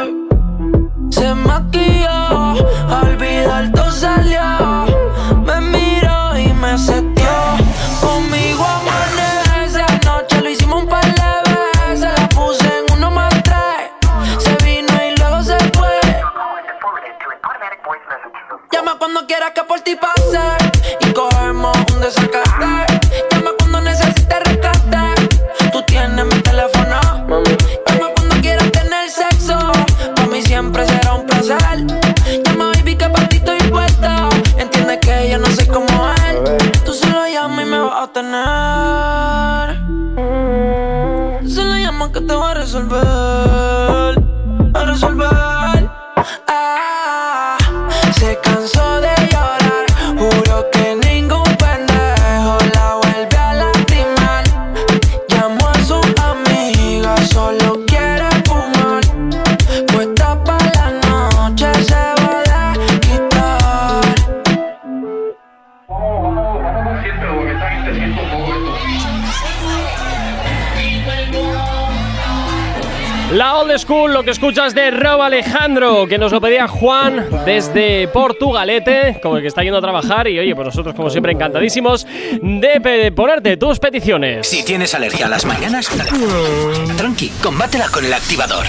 [74.29, 79.47] Que escuchas de Rob Alejandro, que nos lo pedía Juan desde Portugalete, como el que
[79.47, 80.27] está yendo a trabajar.
[80.27, 82.05] Y oye, pues nosotros, como siempre, encantadísimos
[82.39, 84.45] de ponerte tus peticiones.
[84.45, 85.89] Si tienes alergia a las mañanas,
[86.95, 88.67] tranqui, combátela con el activador.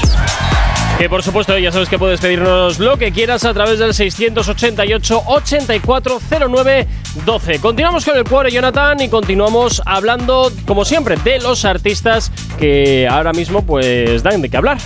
[0.96, 5.22] Que por supuesto, ya sabes que puedes pedirnos lo que quieras a través del 688
[5.26, 6.86] 8409
[7.26, 7.58] 12.
[7.58, 13.34] Continuamos con el cuore Jonathan y continuamos hablando, como siempre, de los artistas que ahora
[13.34, 14.78] mismo pues dan de qué hablar.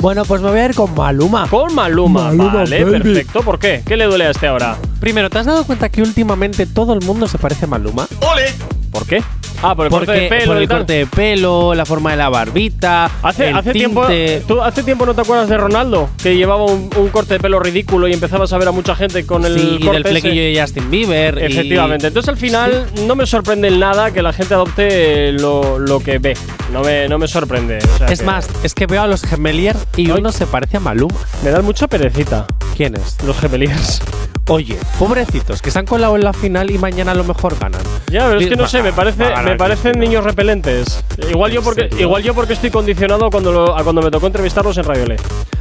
[0.00, 1.48] Bueno, pues me voy a ir con Maluma.
[1.48, 3.00] Con Maluma, Maluma, vale, baby.
[3.00, 3.42] perfecto.
[3.42, 3.82] ¿Por qué?
[3.84, 4.76] ¿Qué le duele a este ahora?
[5.00, 8.06] Primero, ¿te has dado cuenta que últimamente todo el mundo se parece a Maluma?
[8.92, 9.22] ¿Por qué?
[9.62, 10.78] Ah, por el corte Porque- de pelo por y el tal.
[10.78, 13.10] corte de pelo, la forma de la barbita.
[13.22, 14.42] Hace, el hace tiempo, tinte.
[14.46, 16.08] ¿tú hace tiempo no te acuerdas de Ronaldo?
[16.22, 19.26] Que llevaba un, un corte de pelo ridículo y empezabas a ver a mucha gente
[19.26, 20.54] con el Sí, y corte del flequillo ese.
[20.54, 21.38] de Justin Bieber.
[21.40, 22.06] y- Efectivamente.
[22.06, 26.18] Entonces al final no me sorprende en nada que la gente adopte lo, lo que
[26.18, 26.36] ve.
[26.72, 27.78] No me, no me sorprende.
[27.78, 30.18] o sea Es que más, es que veo a los Gemelier y Ay.
[30.20, 31.14] uno se parece a Maluma.
[31.42, 32.46] Me dan mucha perecita
[32.76, 33.16] ¿Quién es?
[33.26, 34.00] los gemeliers.
[34.50, 37.82] Oye, pobrecitos, que se han colado en la final y mañana a lo mejor ganan.
[38.10, 41.04] Ya, pero es que no sé, me parece, me parecen niños repelentes.
[41.30, 44.26] Igual yo ¿En porque, igual yo porque estoy condicionado cuando lo- a cuando me tocó
[44.26, 45.04] entrevistarlos en Radio.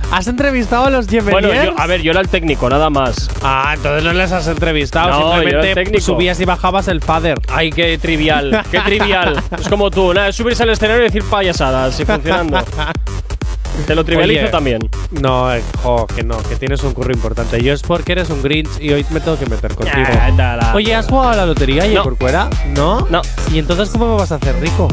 [0.09, 1.31] ¿Has entrevistado a los Gemeliers?
[1.33, 3.29] Bueno, yo, a ver, yo era el técnico, nada más.
[3.43, 5.09] Ah, entonces no les has entrevistado.
[5.09, 7.37] No, yo era el Simplemente subías y bajabas el father.
[7.49, 9.43] Ay, qué trivial, qué trivial.
[9.59, 12.57] es como tú, nada, subirse al escenario y decir payasadas y funcionando.
[13.85, 14.89] Te lo trivializo Oye, también.
[15.11, 17.61] No, eh, jo, que no, que tienes un curro importante.
[17.61, 20.07] Yo es porque eres un Grinch y hoy me tengo que meter contigo.
[20.09, 20.71] Ah.
[20.75, 22.03] Oye, ¿has jugado a la lotería y No.
[22.03, 22.49] por fuera?
[22.75, 23.07] ¿No?
[23.09, 23.21] No.
[23.53, 24.87] ¿Y entonces cómo me vas a hacer rico?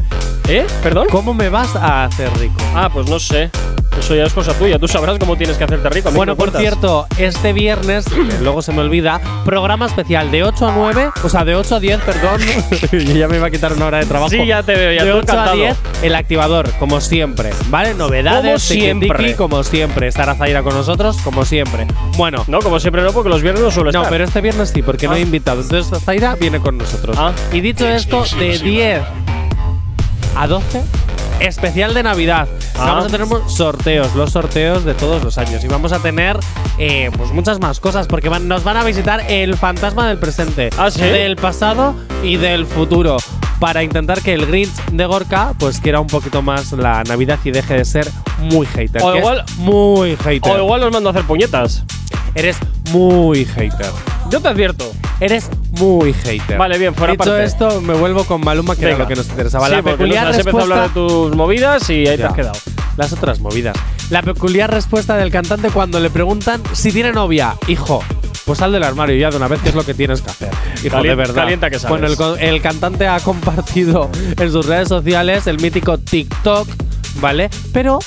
[0.48, 0.66] ¿Eh?
[0.82, 1.06] ¿Perdón?
[1.10, 2.56] ¿Cómo me vas a hacer rico?
[2.74, 3.50] Ah, pues no sé.
[3.98, 4.78] Eso ya es cosa tuya.
[4.78, 6.08] Tú sabrás cómo tienes que hacerte rico.
[6.08, 10.68] a Bueno, por cierto, este viernes, que luego se me olvida, programa especial de 8
[10.68, 12.40] a 9, o sea, de 8 a 10, perdón.
[12.92, 14.28] Yo ya me iba a quitar una hora de trabajo.
[14.30, 15.56] Sí, ya te veo, ya De tú 8 a encantado.
[15.56, 17.50] 10, el activador, como siempre.
[17.70, 17.94] ¿Vale?
[17.94, 19.36] Novedades, Como siempre.
[19.36, 20.08] como siempre.
[20.08, 21.86] Estará Zaira con nosotros, como siempre.
[22.16, 22.44] Bueno.
[22.48, 24.10] No, como siempre no, porque los viernes no suelo No, estar.
[24.12, 25.18] pero este viernes sí, porque no Ah.
[25.18, 25.60] he invitado.
[25.62, 27.16] Entonces Zaira viene con nosotros.
[27.18, 27.32] Ah.
[27.52, 29.02] Y dicho esto, de 10
[30.36, 30.82] a 12,
[31.40, 32.48] especial de Navidad.
[32.76, 32.86] Ah.
[32.86, 35.62] Vamos a tener sorteos, los sorteos de todos los años.
[35.64, 36.38] Y vamos a tener
[36.78, 40.70] eh, pues muchas más cosas, porque van- nos van a visitar el fantasma del presente,
[40.78, 41.00] ¿Ah, sí?
[41.02, 43.16] del pasado y del futuro.
[43.60, 47.50] Para intentar que el Grinch de Gorka pues quiera un poquito más la Navidad y
[47.52, 48.08] deje de ser
[48.38, 49.00] muy hater.
[49.02, 50.52] O igual- muy hater.
[50.52, 51.84] O igual los mando a hacer puñetas.
[52.34, 52.56] Eres
[52.90, 53.86] muy hater.
[54.30, 54.90] Yo te advierto.
[55.20, 55.48] Eres
[55.78, 56.58] muy hater.
[56.58, 57.44] Vale, bien, fuera Dicho parte.
[57.44, 59.04] esto, me vuelvo con Maluma, que era Venga.
[59.04, 59.66] lo que nos interesaba.
[59.68, 60.84] Sí, la peculiar has empezado a respuesta.
[60.84, 60.94] hablar de
[61.28, 62.26] tus movidas y ahí te Ya.
[62.28, 62.58] has quedado.
[62.96, 63.76] Las otras movidas.
[64.10, 67.54] La peculiar respuesta del cantante cuando le preguntan si tiene novia.
[67.68, 68.02] Hijo,
[68.44, 70.50] pues sal del armario ya de una vez, que es lo que tienes que hacer.
[70.84, 71.34] Hijo, Calien- de verdad.
[71.34, 72.00] calienta que sabes.
[72.16, 76.68] Bueno, el, el cantante ha compartido en sus redes sociales el mítico TikTok,
[77.20, 77.50] ¿vale?
[77.72, 77.98] Pero.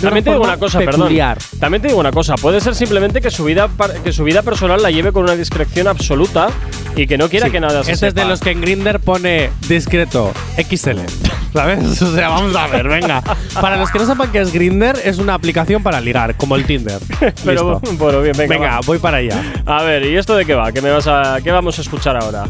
[0.00, 1.38] También te digo una cosa, peculiar.
[1.38, 1.60] perdón.
[1.60, 2.34] También te digo una cosa.
[2.36, 3.68] Puede ser simplemente que su vida
[4.04, 6.48] que su vida personal la lleve con una discreción absoluta
[6.96, 7.52] y que no quiera Sí.
[7.52, 8.30] que nada se Este es de sepa.
[8.30, 10.98] los que en Grinder pone discreto XL.
[11.52, 12.00] ¿Sabes?
[12.02, 13.22] O sea, vamos a ver, venga.
[13.60, 16.64] Para los que no sepan qué es Grinder, es una aplicación para ligar, como el
[16.64, 17.00] Tinder.
[17.44, 17.96] Pero Listo.
[17.98, 18.54] bueno, bien, venga.
[18.54, 18.80] Venga, va.
[18.86, 19.42] voy para allá.
[19.66, 20.70] A ver, ¿y esto de qué va?
[20.70, 22.44] ¿Qué me vas a qué vamos a escuchar ahora?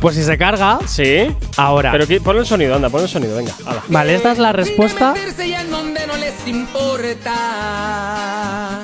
[0.00, 1.30] Pues si se carga, ¿Sí?
[1.58, 1.92] ahora.
[1.92, 3.52] Pero pon el sonido, anda, pon el sonido, venga.
[3.66, 3.82] hala.
[3.88, 5.12] vale, esta es la respuesta.
[6.80, 8.80] Importa.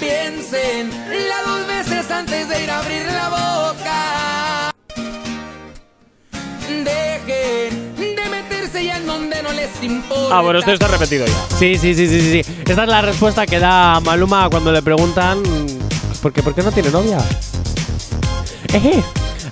[0.00, 0.90] Piensen
[1.28, 4.72] la dos veces antes de ir a abrir la boca.
[6.68, 10.38] Dejen de meterse ya en donde no les importa.
[10.38, 11.56] Ah, bueno, esto está repetido ya.
[11.56, 12.42] Sí, sí, sí, sí, sí.
[12.42, 12.52] sí.
[12.66, 15.42] Esta es la respuesta que da Maluma cuando le preguntan.
[16.20, 17.18] ¿Por qué, por qué no tiene novia?
[18.72, 19.02] Eh,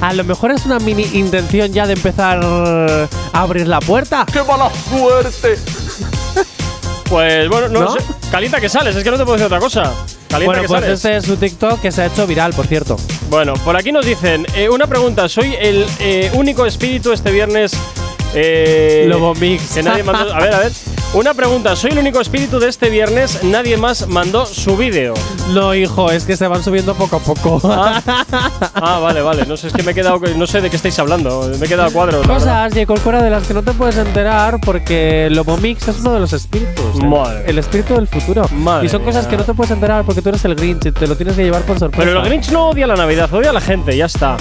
[0.01, 4.25] a lo mejor es una mini intención ya de empezar a abrir la puerta.
[4.33, 5.59] ¡Qué mala suerte!
[7.11, 7.93] Pues bueno, no, ¿No?
[7.93, 7.99] sé.
[8.31, 9.83] Calienta que sales, es que no te puedo decir otra cosa.
[10.29, 10.97] Calienta Bueno, que pues sales.
[10.99, 12.97] este es su TikTok que se ha hecho viral, por cierto.
[13.29, 17.73] Bueno, por aquí nos dicen, eh, una pregunta, soy el eh, único espíritu este viernes...
[18.33, 19.75] Eh, Lobo Mix.
[19.75, 20.33] Que nadie mandó...
[20.33, 20.73] A ver, a ver.
[21.13, 25.15] Una pregunta, soy el único espíritu de este viernes, nadie más mandó su vídeo.
[25.53, 27.61] No, hijo, es que se van subiendo poco a poco.
[27.65, 28.01] Ah,
[28.75, 29.45] ah, vale, vale.
[29.45, 30.21] No sé, es que me he quedado...
[30.37, 31.51] No sé de qué estáis hablando.
[31.59, 32.23] Me he quedado cuadro.
[32.23, 32.87] Cosas, J.
[32.87, 36.33] Corcuera, de las que no te puedes enterar porque Lobo Mix es uno de los
[36.33, 37.01] espíritus.
[37.01, 37.05] ¿eh?
[37.05, 37.43] Madre.
[37.45, 38.47] El espíritu del futuro.
[38.53, 39.31] Madre y son cosas mía.
[39.31, 41.43] que no te puedes enterar porque tú eres el Grinch y te lo tienes que
[41.43, 42.05] llevar por sorpresa.
[42.05, 44.37] Pero el Grinch no odia la Navidad, odia a la gente, ya está.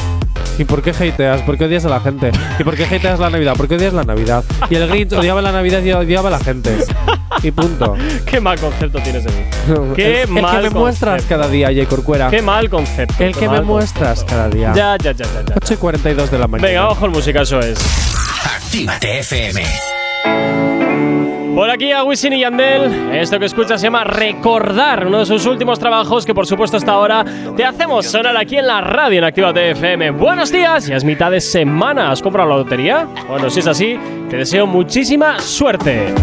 [0.60, 1.42] ¿Y por qué hateas?
[1.44, 2.32] ¿Por qué odias a la gente?
[2.60, 3.56] ¿Y por qué hateas la Navidad?
[3.56, 4.44] ¿Por qué odias la Navidad?
[4.70, 6.59] Y el Grinch odiaba la Navidad y odiaba a la gente.
[7.44, 7.96] Y punto.
[8.26, 9.44] Qué mal concepto tienes de mí.
[9.96, 11.88] Qué el, el mal que me muestras cada día, J.
[11.88, 12.30] Corcuera.
[12.30, 13.24] Qué mal concepto.
[13.24, 14.36] El que me muestras concepto.
[14.36, 14.74] cada día.
[14.76, 15.56] Ya, ya, ya, ya, ya.
[15.56, 16.68] 8 y 42 de la mañana.
[16.68, 17.80] Venga, ojo el música, eso es.
[18.56, 19.64] Actívate FM.
[21.56, 23.12] Por aquí a Wisin y Yandel.
[23.14, 26.94] Esto que escuchas se llama Recordar, uno de sus últimos trabajos que por supuesto hasta
[26.94, 27.26] ahora
[27.58, 30.12] te hacemos sonar aquí en la radio en Actívate FM.
[30.12, 32.12] Buenos días, ya es mitad de semana.
[32.12, 33.08] ¿Has comprado la lotería?
[33.28, 34.00] Bueno, si es así,
[34.30, 36.14] te deseo muchísima suerte.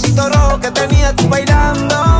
[0.00, 2.19] Paticito rojo que tenía tú bailándome.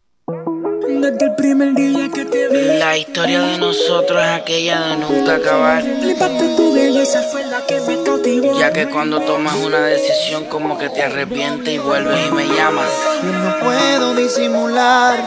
[1.01, 5.33] Desde el primer día que te vi La historia de nosotros es aquella de nunca
[5.37, 5.81] acabar.
[5.81, 10.77] Flipaste tu belleza fue la que me cautivó Ya que cuando tomas una decisión como
[10.77, 12.87] que te arrepientes y vuelves y me llamas.
[13.23, 15.19] Yo no puedo disimular,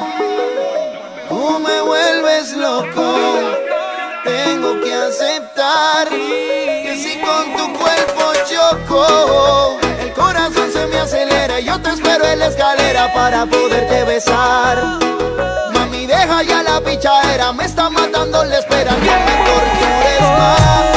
[1.29, 3.17] tú me vuelves loco.
[4.23, 11.59] Tengo que aceptar que si con tu cuerpo choco, el corazón se me acelera.
[11.59, 15.01] y Yo te espero en la escalera para poderte besar.
[16.25, 18.93] Deja ya la pichadera, me está matando la espera.
[18.93, 20.94] No me tortures más.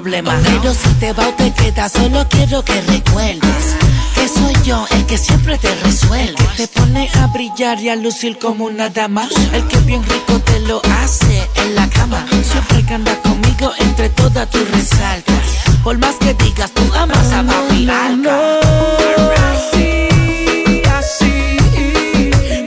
[0.00, 0.38] Problema.
[0.44, 3.64] Pero si te va o te quedas, solo quiero que recuerdes
[4.14, 6.36] que soy yo el que siempre te resuelve.
[6.56, 9.28] Que te pone a brillar y a lucir como una dama.
[9.52, 12.24] El que bien rico te lo hace en la cama.
[12.30, 15.42] Siempre que anda conmigo, entre todas tú resaltas.
[15.82, 18.38] Por más que digas, tú amas a papi Alca.
[19.50, 20.08] Así,
[20.96, 21.56] así,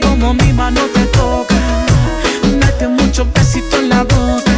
[0.02, 1.56] como mi mano te toca.
[2.60, 4.58] Mete muchos besitos en la boca.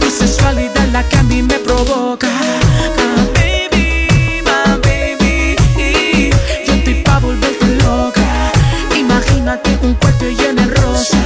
[0.00, 2.28] Tu sensualidad la que a mí me provoca.
[2.28, 6.30] Ah, baby, my baby.
[6.66, 8.52] Yo estoy pa' volverte loca.
[8.96, 11.18] Imagínate un cuarto lleno de rosa.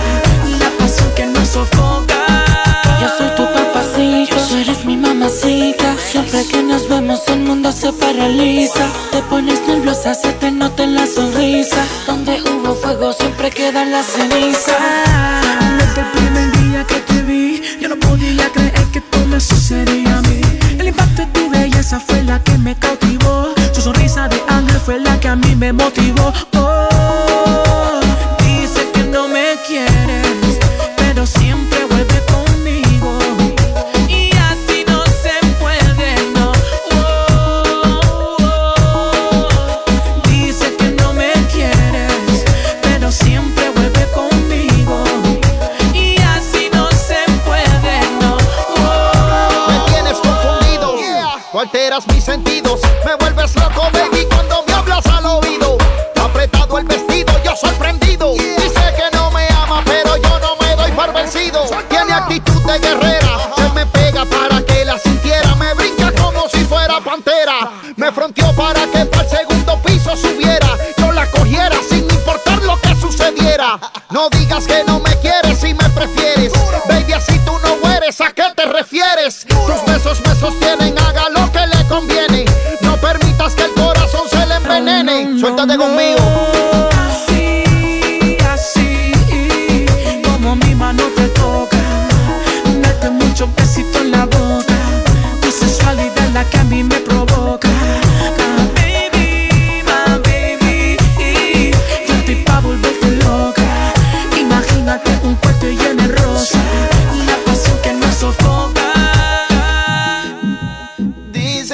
[0.61, 2.27] La pasión que nos sofoca.
[3.01, 5.97] Yo soy tu papacito, tú eres mi mamacita.
[6.11, 8.87] Siempre que nos vemos el mundo se paraliza.
[9.11, 11.85] Te pones nerviosa, se te nota en la sonrisa.
[12.07, 15.66] Donde hubo fuego siempre queda la ceniza.
[25.67, 26.56] Me motivó.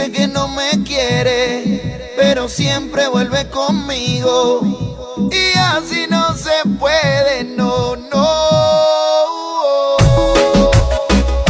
[0.03, 4.61] Dice que no me quiere, pero siempre vuelve conmigo.
[5.31, 6.51] Y así no se
[6.81, 8.37] puede, no, no.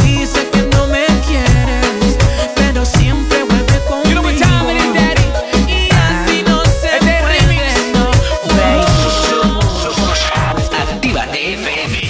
[0.03, 2.15] Dice que no me quieres,
[2.55, 4.21] pero siempre vuelve conmigo.
[5.67, 8.11] Y así no se puede, no.
[10.93, 12.01] Actívate FM.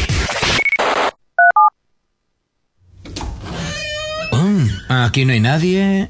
[4.34, 6.10] Mm, aquí no hay nadie.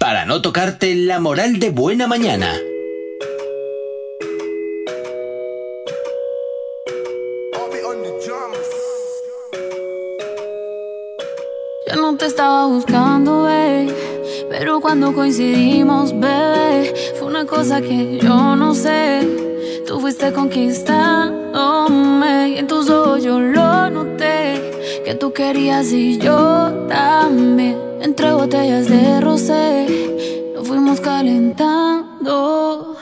[0.00, 2.56] para no tocarte la moral de buena mañana.
[11.86, 13.94] Yo no te estaba buscando, bebé.
[14.48, 19.28] Pero cuando coincidimos, bebé, fue una cosa que yo no sé.
[19.86, 24.69] Tú fuiste conquistándome y en tus ojos yo lo noté.
[25.10, 27.76] Que tú querías y yo también.
[28.00, 29.88] Entre botellas de rosé,
[30.54, 32.94] nos fuimos calentando.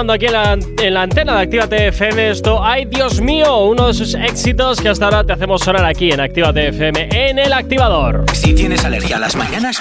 [0.00, 2.30] Sonando aquí en la, en la antena de Actívate FM.
[2.30, 6.10] Esto, ay Dios mío, uno de sus éxitos que hasta ahora te hacemos sonar aquí
[6.10, 8.24] en Actívate FM en el activador.
[8.32, 9.78] Si tienes alergia a las mañanas,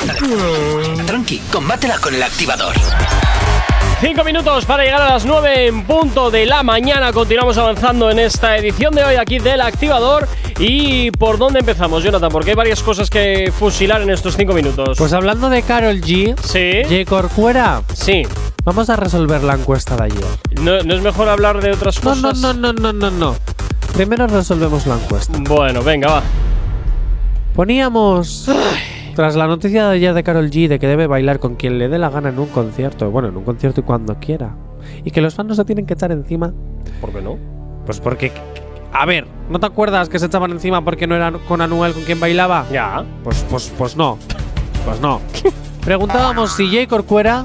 [1.05, 2.75] tranqui, combátela con el activador.
[4.01, 7.13] Cinco minutos para llegar a las 9 en punto de la mañana.
[7.13, 10.27] Continuamos avanzando en esta edición de hoy aquí del activador.
[10.57, 12.29] ¿Y por dónde empezamos, Jonathan?
[12.29, 14.97] Porque hay varias cosas que fusilar en estos cinco minutos.
[14.97, 16.81] Pues hablando de Carol G, sí.
[16.83, 17.09] J.
[17.09, 18.23] Corcuera, sí.
[18.69, 20.25] Vamos a resolver la encuesta de ayer.
[20.61, 22.39] ¿No, no es mejor hablar de otras No, cosas?
[22.39, 23.35] no, no, no, no, no, no.
[23.95, 25.39] Primero resolvemos la encuesta.
[25.41, 26.23] Bueno, venga, va.
[27.55, 28.47] Poníamos.
[29.15, 31.89] Tras la noticia de ayer de Carol G de que debe bailar con quien le
[31.89, 34.55] dé la gana en un concierto, bueno, en un concierto y cuando quiera,
[35.03, 36.53] y que los fans no se tienen que echar encima,
[37.01, 37.37] ¿Por qué no?
[37.87, 38.31] pues porque.
[38.93, 42.03] A ver, ¿no te acuerdas que se echaban encima porque no era con Anuel con
[42.03, 42.65] quien bailaba?
[42.71, 43.03] Ya.
[43.23, 44.19] Pues, pues, pues no.
[44.85, 45.21] Pues no.
[45.83, 46.87] Preguntábamos si J.
[46.87, 47.41] Corcuera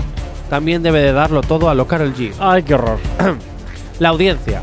[0.50, 2.32] también debe de darlo todo a lo Carol G.
[2.38, 2.98] Ay, qué horror.
[3.98, 4.60] La audiencia.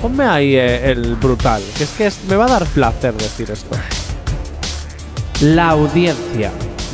[0.00, 3.50] Ponme ahí eh, el brutal, que es que es- me va a dar placer decir
[3.50, 3.76] esto.
[5.40, 6.50] La audiencia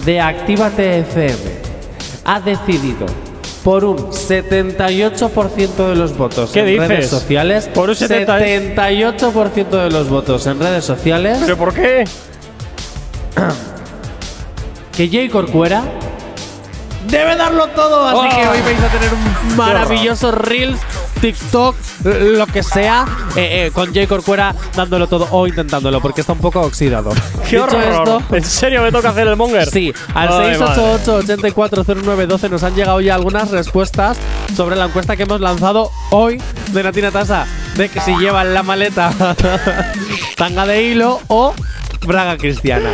[0.06, 1.34] de Actívate FM
[2.24, 3.06] ha decidido
[3.62, 6.88] por un 78% de los votos ¿Qué en dices?
[6.88, 7.68] redes sociales.
[7.72, 11.38] Por un 70 78% de los votos en redes sociales.
[11.42, 12.04] ¿Pero por qué?
[14.96, 15.82] que Jay Corcuera
[17.08, 18.06] debe darlo todo.
[18.06, 18.36] Así Oh.
[18.36, 20.80] que hoy vais a tener un maravilloso Reels
[21.20, 21.74] TikTok,
[22.04, 24.06] lo que sea, eh, eh, con J.
[24.06, 27.10] Corcuera dándolo todo o intentándolo, porque está un poco oxidado.
[27.48, 27.82] ¡Qué Dicho horror!
[27.82, 29.66] esto, ¿En serio me toca hacer el monger?
[29.70, 30.82] Sí, al Ay, madre.
[31.06, 34.18] 688-840912 nos han llegado ya algunas respuestas
[34.54, 36.40] sobre la encuesta que hemos lanzado hoy
[36.72, 37.46] de Natina Tasa
[37.76, 39.10] de que si llevan la maleta
[40.36, 41.54] tanga de hilo o
[42.06, 42.90] braga cristiana.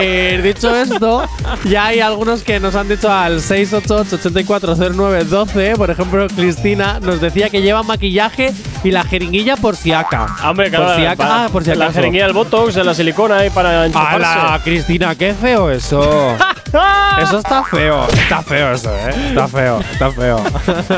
[0.00, 1.24] Eh, dicho esto,
[1.64, 5.76] ya hay algunos que nos han dicho al 688-840912.
[5.76, 8.52] Por ejemplo, Cristina nos decía que lleva maquillaje
[8.84, 10.26] y la jeringuilla por si aca.
[10.44, 11.94] Hombre, claro, por si ah, por si La acaso.
[11.98, 14.26] jeringuilla del Botox, de la silicona ahí para enchufarse.
[14.26, 15.14] ¡Hala, Cristina!
[15.14, 16.36] ¡Qué feo eso!
[17.22, 18.06] Eso está feo.
[18.08, 19.14] Está feo eso, ¿eh?
[19.28, 20.40] Está feo, está feo.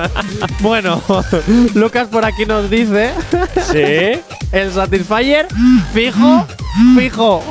[0.61, 1.03] bueno,
[1.75, 3.12] Lucas por aquí nos dice…
[3.71, 4.21] Sí.
[4.53, 5.47] El Satisfyer,
[5.95, 6.47] fijo,
[6.99, 7.43] fijo.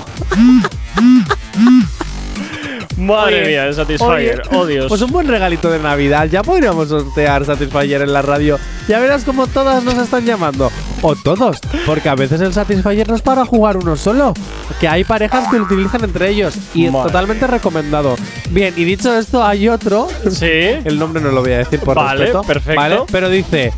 [2.98, 4.42] Madre Oye, mía, el Satisfyer.
[4.42, 4.86] oye, Oh, Dios.
[4.90, 6.26] Pues un buen regalito de Navidad.
[6.26, 8.60] Ya podríamos sortear Satisfyer en la radio.
[8.90, 10.70] Ya verás como todas nos están llamando.
[11.02, 11.58] O todos.
[11.86, 14.34] Porque a veces el Satisfyer no es para jugar uno solo.
[14.80, 16.56] Que hay parejas que lo utilizan entre ellos.
[16.74, 18.16] Y es totalmente recomendado.
[18.50, 20.08] Bien, y dicho esto, hay otro.
[20.30, 20.46] Sí.
[20.50, 22.44] El nombre no lo voy a decir por Vale, respeto.
[22.44, 22.80] perfecto.
[22.82, 23.74] Vale, pero dice: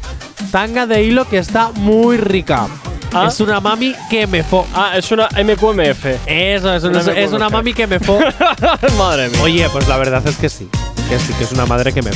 [0.51, 2.67] Tanga de hilo que está muy rica.
[3.13, 3.25] Ah.
[3.27, 4.65] Es una mami que me fo.
[4.73, 6.05] Ah, es una MQMF.
[6.25, 7.51] Eso, es, Una una, es una MQMF.
[7.53, 8.19] mami que me fo.
[8.97, 9.41] Madre mía.
[9.43, 10.69] Oye, pues la verdad es que sí.
[11.11, 12.09] Que sí, que es una madre que me.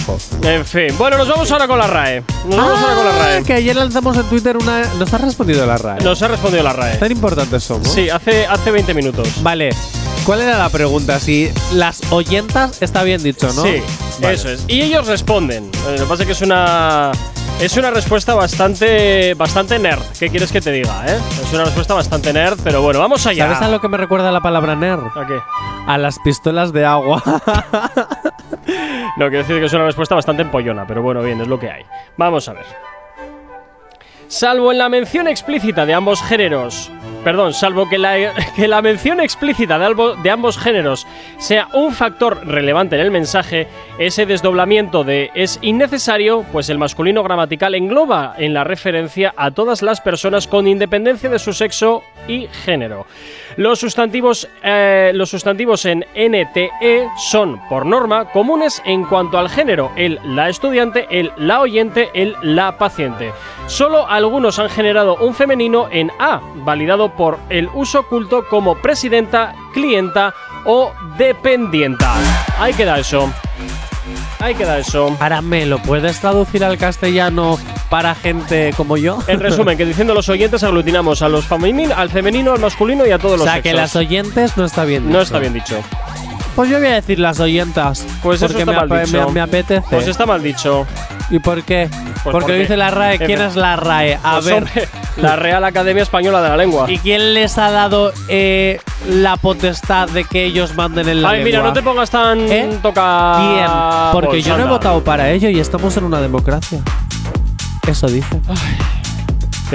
[0.43, 0.97] En fin.
[0.97, 2.23] Bueno, nos vamos ahora con la RAE.
[2.45, 3.37] Nos vamos ahora con la RAE.
[3.39, 4.85] Ah, que ayer lanzamos en Twitter una.
[4.97, 6.01] Nos ha respondido la RAE.
[6.01, 6.95] Nos ha respondido la RAE.
[6.95, 7.89] Tan importantes somos.
[7.89, 9.43] Sí, hace, hace 20 minutos.
[9.43, 9.71] Vale.
[10.26, 11.19] ¿Cuál era la pregunta?
[11.19, 13.61] Si las oyentas está bien dicho, ¿no?
[13.63, 13.82] Sí,
[14.19, 14.34] Vale.
[14.34, 14.65] eso es.
[14.67, 15.65] Y ellos responden.
[15.65, 17.11] Eh, Lo que pasa es que es una.
[17.61, 19.34] Es una respuesta bastante.
[19.36, 20.01] bastante nerd.
[20.19, 21.17] ¿Qué quieres que te diga, eh?
[21.43, 23.45] Es una respuesta bastante nerd, pero bueno, vamos allá.
[23.45, 25.05] ¿Sabes a lo que me recuerda la palabra nerd?
[25.15, 25.39] ¿A qué?
[25.88, 27.21] A las pistolas de agua.
[29.17, 31.69] No, quiero decir que es una respuesta bastante empollona, pero bueno, bien, es lo que
[31.71, 31.84] hay.
[32.17, 32.65] Vamos a ver.
[34.28, 36.91] Salvo en la mención explícita de ambos géneros,
[37.26, 41.05] perdón, salvo que la, que la mención explícita de, albo- de ambos géneros
[41.38, 43.67] sea un factor relevante en el mensaje,
[43.99, 49.82] ese desdoblamiento de es innecesario, pues el masculino gramatical engloba en la referencia a todas
[49.82, 53.05] las personas con independencia de su sexo y género.
[53.57, 59.91] Los sustantivos, eh, los sustantivos en NTE son, por norma, comunes en cuanto al género,
[59.95, 63.32] el la estudiante, el la oyente, el la paciente.
[63.67, 69.53] Solo algunos han generado un femenino en A, validado por el uso oculto como presidenta,
[69.74, 70.34] clienta
[70.66, 72.13] o dependienta.
[72.59, 73.32] Ahí queda eso.
[74.39, 75.16] Ahí queda eso.
[75.20, 77.57] Ahora, ¿me lo puedes traducir al castellano
[77.89, 79.18] para gente como yo?
[79.28, 83.11] En resumen, que diciendo los oyentes aglutinamos a los femenin, al femenino, al masculino y
[83.11, 83.82] a todos o los sea, que sexos.
[83.82, 85.22] las oyentes no está bien No dicho.
[85.22, 85.82] está bien dicho.
[86.55, 88.05] Pues yo voy a decir las oyentas.
[88.23, 89.25] Pues eso porque está me, mal dicho.
[89.27, 89.85] me- me apetece.
[89.89, 90.85] Pues está mal dicho.
[91.29, 91.89] ¿Y por qué?
[92.23, 93.17] porque, porque- dice la RAE.
[93.19, 94.15] ¿Quién es la RAE?
[94.23, 94.53] A Pues, ver.
[94.63, 94.87] hombre,
[95.17, 96.89] la Real Academia Española de la Lengua.
[96.89, 98.79] ¿Y quién les ha dado eh,
[99.09, 101.69] la potestad de que ellos manden en la Ay, mira, lengua?
[101.69, 102.77] no te pongas tan ¿Eh?
[102.81, 103.35] toca.
[103.37, 103.67] ¿Quién?
[104.13, 106.79] Porque yo no he votado para ello y estamos en una democracia.
[107.87, 108.39] Eso dice.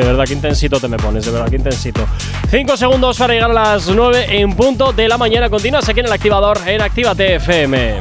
[0.01, 2.07] De verdad, qué intensito te me pones, de verdad, qué intensito.
[2.51, 5.51] Cinco segundos para llegar a las 9 en punto de la mañana.
[5.51, 7.99] Continúas aquí en el activador en Actívate FM.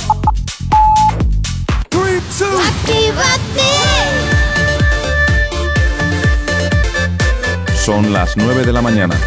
[7.84, 9.20] Son las 9 de la mañana.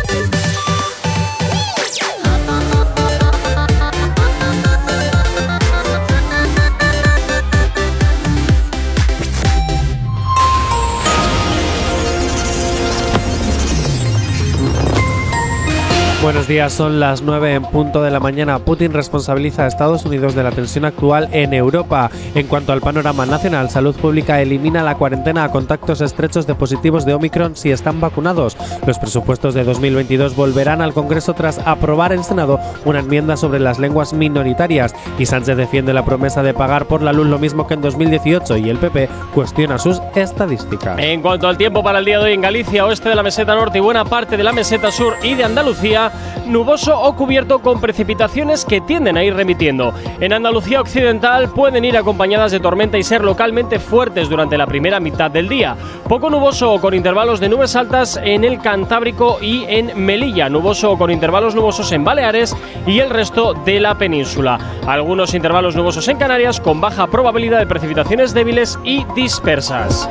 [16.23, 18.61] Buenos días, son las 9 en punto de la mañana.
[18.61, 22.13] Putin responsabiliza a Estados Unidos de la tensión actual en Europa.
[22.37, 27.05] En cuanto al panorama nacional, Salud Pública elimina la cuarentena a contactos estrechos de positivos
[27.05, 28.57] de Omicron si están vacunados.
[28.87, 33.81] Los presupuestos de 2022 volverán al Congreso tras aprobar en Senado una enmienda sobre las
[33.81, 34.95] lenguas minoritarias.
[35.19, 38.59] Y Sánchez defiende la promesa de pagar por la luz lo mismo que en 2018
[38.59, 41.01] y el PP cuestiona sus estadísticas.
[41.01, 43.57] En cuanto al tiempo para el día de hoy en Galicia, oeste de la meseta
[43.57, 46.12] norte y buena parte de la meseta sur y de Andalucía,
[46.47, 49.95] nuboso o cubierto con precipitaciones que tienden a ir remitiendo.
[50.21, 55.01] En Andalucía occidental pueden ir acompañadas de tormenta y ser localmente fuertes durante la primera
[55.01, 55.77] mitad del día.
[56.09, 60.93] Poco nuboso o con intervalos de nubes altas en el Cantábrico y en Melilla, nuboso
[60.93, 62.57] o con intervalos nubosos en Baleares
[62.87, 64.59] y el resto de la península.
[64.87, 70.09] Algunos intervalos nubosos en Canarias con baja probabilidad de precipitaciones débiles y dispersas.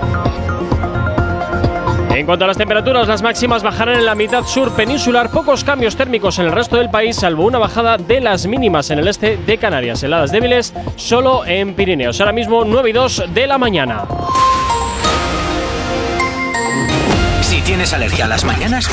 [2.21, 5.95] En cuanto a las temperaturas, las máximas bajarán en la mitad sur peninsular, pocos cambios
[5.95, 9.37] térmicos en el resto del país, salvo una bajada de las mínimas en el este
[9.37, 10.03] de Canarias.
[10.03, 12.19] Heladas débiles solo en Pirineos.
[12.21, 14.03] Ahora mismo 9 y 2 de la mañana.
[17.65, 18.89] ¿Tienes alergia a las mañanas?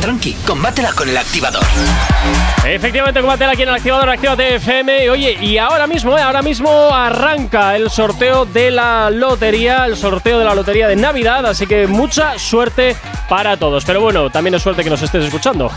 [0.00, 1.62] Tranqui, combátela con el activador.
[2.64, 5.10] Efectivamente, combátela aquí en el activador Actívate FM.
[5.10, 10.38] Oye, y ahora mismo, eh, ahora mismo arranca el sorteo de la lotería, el sorteo
[10.38, 12.96] de la lotería de Navidad, así que mucha suerte
[13.28, 13.84] para todos.
[13.84, 15.70] Pero bueno, también es suerte que nos estés escuchando.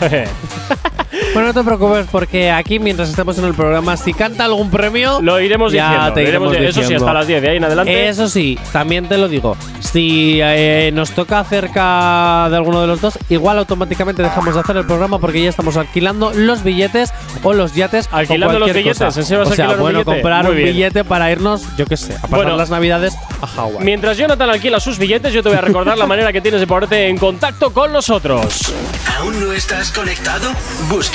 [1.32, 5.20] Bueno, no te preocupes porque aquí mientras estemos en el programa, si canta algún premio,
[5.22, 6.12] lo iremos ya diciendo.
[6.14, 7.04] te lo iremos iremos di- eso sí, diciendo.
[7.06, 8.08] hasta las 10 de ahí en adelante.
[8.08, 9.56] Eso sí, también te lo digo.
[9.78, 14.76] Si eh, nos toca cerca de alguno de los dos, igual automáticamente dejamos de hacer
[14.78, 17.12] el programa porque ya estamos alquilando los billetes
[17.44, 18.08] o los yates.
[18.12, 19.20] o Alquilando los cualquier billetes, cosa.
[19.20, 20.04] ¿en serio vas o a sea, un bueno, billete?
[20.12, 20.68] comprar Muy un bien.
[20.74, 22.56] billete para irnos, yo qué sé, a pasar Bueno.
[22.56, 23.84] las navidades a Hawái.
[23.84, 26.66] Mientras Jonathan alquila sus billetes, yo te voy a recordar la manera que tienes de
[26.66, 28.72] ponerte en contacto con nosotros.
[29.20, 30.50] ¿Aún no estás conectado?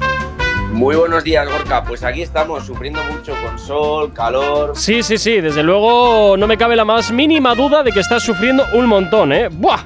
[0.72, 1.84] Muy buenos días, Gorka.
[1.84, 4.74] Pues aquí estamos sufriendo mucho con sol, calor.
[4.76, 8.24] Sí, sí, sí, desde luego no me cabe la más mínima duda de que estás
[8.24, 9.49] sufriendo un montón, ¿eh?
[9.51, 9.80] ¡Buah!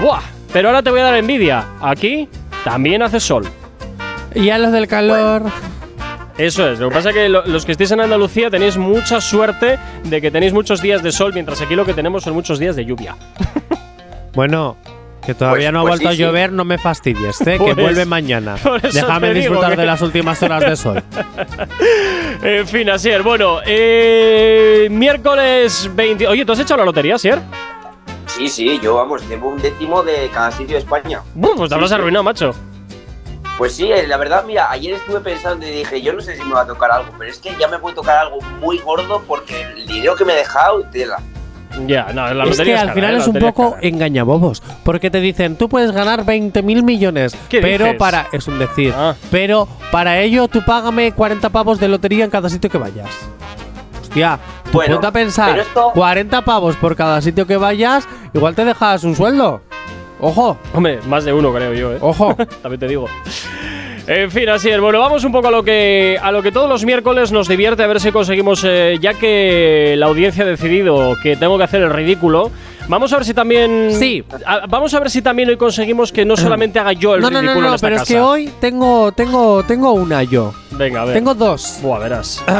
[0.00, 0.20] ¡Buah!
[0.52, 1.64] Pero ahora te voy a dar envidia.
[1.80, 2.28] Aquí
[2.64, 3.46] también hace sol.
[4.34, 5.42] Y a los del calor.
[6.36, 9.20] Eso es, lo que pasa es que lo- los que estéis en Andalucía tenéis mucha
[9.20, 12.58] suerte de que tenéis muchos días de sol, mientras aquí lo que tenemos son muchos
[12.58, 13.14] días de lluvia.
[14.34, 14.76] Bueno,
[15.24, 16.22] que todavía Pues- no ha pues vuelto sí, a sí.
[16.22, 17.54] llover, no me fastidies, ¿eh?
[17.58, 18.56] Pues- que vuelve mañana.
[18.82, 21.02] Déjame disfrutar que- de las últimas horas de sol.
[22.42, 26.26] En fin, Asier, bueno, eh, miércoles 20.
[26.26, 27.38] Oye, ¿tú has hecho la lotería, Asier?
[28.26, 31.22] Sí, sí, yo vamos, llevo un décimo de cada sitio de España.
[31.40, 31.94] Pues te Sí, habrás sí.
[31.94, 32.52] arruinado, macho.
[33.58, 36.42] Pues sí, eh, la verdad, mira, ayer estuve pensando y dije, yo no sé si
[36.42, 39.22] me va a tocar algo, pero es que ya me puede tocar algo muy gordo
[39.28, 41.20] porque el dinero que me he dejado, tela.
[41.86, 43.18] Ya, no, la es lotería que es al cara, final ¿eh?
[43.18, 43.82] Es un poco cara.
[43.86, 44.62] engañabobos.
[44.84, 47.36] Porque te dicen, tú puedes ganar 20 mil millones.
[47.48, 47.98] ¿Qué pero dices?
[47.98, 48.26] para.
[48.32, 48.92] Es un decir.
[48.96, 49.14] Ah.
[49.30, 53.08] Pero para ello tú págame 40 pavos de lotería en cada sitio que vayas.
[54.00, 54.38] Hostia,
[54.72, 59.04] Bueno, ponte a pensar, esto- 40 pavos por cada sitio que vayas, igual te dejas
[59.04, 59.62] un sueldo.
[60.20, 61.98] Ojo, Hombre, más de uno, creo yo, ¿eh?
[62.00, 62.34] ojo.
[62.62, 63.06] También te digo.
[64.06, 64.80] En fin, así es.
[64.80, 67.84] Bueno, vamos un poco a lo que a lo que todos los miércoles nos divierte
[67.84, 71.82] a ver si conseguimos, eh, ya que la audiencia ha decidido que tengo que hacer
[71.82, 72.50] el ridículo.
[72.88, 73.90] Vamos a ver si también.
[73.96, 74.24] Sí.
[74.44, 77.30] a- vamos a ver si también hoy conseguimos que no solamente haga yo el no,
[77.30, 78.02] no, ridículo no, en no, esta pero casa.
[78.02, 80.52] es que hoy tengo, tengo, tengo una yo.
[80.72, 81.14] Venga, a ver.
[81.14, 81.78] Tengo dos.
[81.80, 82.42] Buah, verás.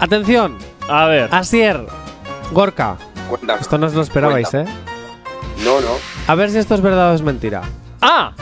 [0.00, 0.56] Atención,
[0.88, 1.28] A ver.
[1.30, 1.80] Asier,
[2.52, 2.96] Gorka.
[3.28, 3.60] Cuéntame.
[3.60, 4.64] Esto no os lo esperabais, ¿eh?
[5.64, 5.88] No, no.
[6.26, 7.62] A ver si esto es verdad o es mentira.
[8.00, 8.32] ¡Ah!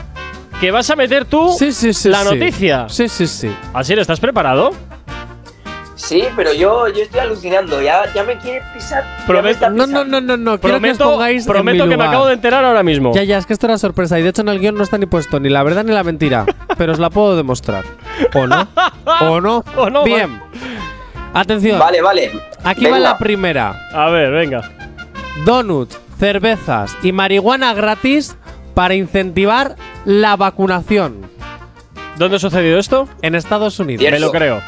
[0.61, 2.09] ¿Que vas a meter tú Sí, sí, sí.
[2.09, 2.34] la sí.
[2.34, 2.88] noticia?
[2.88, 3.54] Sí, sí, sí.
[3.72, 4.70] Así, ¿estás preparado?
[5.94, 9.02] Sí, pero yo, yo estoy alucinando, ya, ya me quiere pisar.
[9.04, 10.04] ya me Prometo- está No, pisando.
[10.04, 10.59] no, no, no, no.
[10.61, 13.12] Quiero que os Prometo, pongáis en prometo que me acabo de enterar ahora mismo.
[13.14, 14.96] Ya, ya, es que esto era sorpresa y de hecho en el guion no está
[14.96, 16.46] ni puesto ni la verdad ni la mentira.
[16.78, 17.84] pero os la puedo demostrar.
[18.34, 18.68] ¿O no?
[19.20, 19.64] ¿O no?
[19.76, 20.40] O no, Bien.
[21.34, 21.78] Atención.
[21.78, 22.32] Vale, vale.
[22.64, 23.88] Aquí va la primera.
[23.92, 24.62] A ver, venga.
[25.44, 28.36] Donuts, cervezas y marihuana gratis
[28.79, 29.74] para incentivar
[30.05, 31.29] la vacunación
[32.16, 33.09] ¿Dónde ha sucedido esto?
[33.22, 34.01] en Estados Unidos.
[34.01, 34.14] Cierto.
[34.14, 34.61] Me lo creo.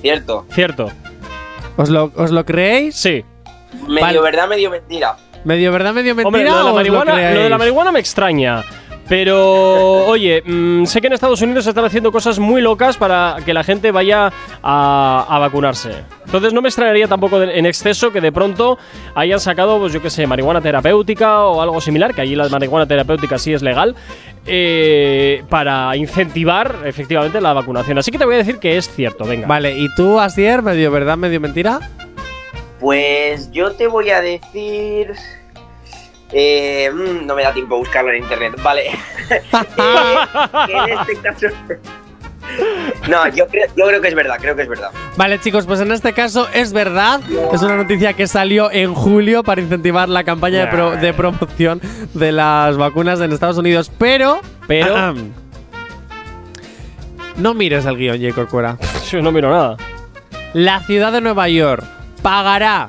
[0.00, 0.46] Cierto.
[0.52, 0.92] Cierto.
[1.76, 2.94] ¿Os lo, os lo creéis?
[2.94, 3.24] Sí.
[3.88, 4.20] Medio Vale.
[4.20, 5.16] verdad, medio mentira.
[5.44, 6.28] ¿Medio verdad, medio mentira?
[6.28, 8.64] Hombre, lo de, la marihuana, lo de la marihuana me extraña.
[9.10, 13.38] Pero, oye, mm, sé que en Estados Unidos se están haciendo cosas muy locas para
[13.44, 14.32] que la gente vaya
[14.62, 15.90] a, a vacunarse.
[16.26, 18.78] Entonces no me extrañaría tampoco de- en exceso que de pronto
[19.16, 22.86] hayan sacado, pues yo qué sé, marihuana terapéutica o algo similar, que allí la marihuana
[22.86, 23.96] terapéutica sí es legal,
[24.46, 27.98] eh, para incentivar efectivamente la vacunación.
[27.98, 29.48] Así que te voy a decir que es cierto, venga.
[29.48, 31.80] Vale, ¿y tú, Asier, medio verdad, medio mentira?
[32.78, 35.14] Pues yo te voy a decir.
[36.32, 38.54] Eh, mm, no me da tiempo a buscarlo en internet.
[38.62, 38.90] Vale.
[39.30, 41.46] Eh, en este caso.
[43.08, 44.90] No, yo creo, yo creo que es verdad, creo que es verdad.
[45.16, 47.20] Vale, chicos, pues en este caso es verdad.
[47.52, 51.80] Es una noticia que salió en julio para incentivar la campaña de, pro- de promoción
[52.14, 53.90] de las vacunas en Estados Unidos.
[53.98, 54.40] Pero.
[54.66, 55.14] Pero-
[57.36, 58.34] no mires el guion, J.
[58.34, 58.76] Corcuera.
[59.10, 59.76] Yo no miro nada.
[60.52, 61.84] La ciudad de Nueva York
[62.22, 62.88] pagará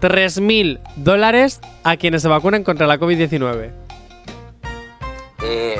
[0.00, 3.70] 3.000 dólares a quienes se vacunen contra la COVID-19.
[5.42, 5.76] Eh,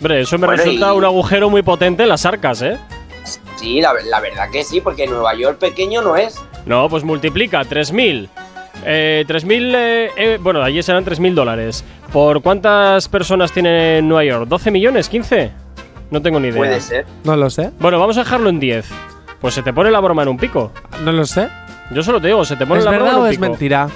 [0.00, 2.78] Hombre, eso me Bueno, resulta y- un agujero muy potente en las arcas, ¿eh?
[3.56, 6.40] sí, la, la verdad que sí, porque Nueva York pequeño no es.
[6.66, 8.28] No, pues multiplica 3.000.
[8.84, 11.84] Eh, 3.000, eh, eh, bueno, allí serán 3.000 dólares.
[12.12, 14.48] ¿Por cuántas personas tiene Nueva York?
[14.48, 15.10] ¿12 millones?
[15.12, 15.50] ¿15?
[16.10, 16.58] No tengo ni idea.
[16.58, 17.04] Puede ser.
[17.24, 17.70] No lo sé.
[17.80, 18.86] Bueno, vamos a dejarlo en 10.
[19.40, 20.72] Pues se te pone la broma en un pico.
[21.02, 21.48] No lo sé.
[21.90, 23.42] Yo solo te digo, se te pone ¿Es la verdad o es pico.
[23.48, 23.88] mentira?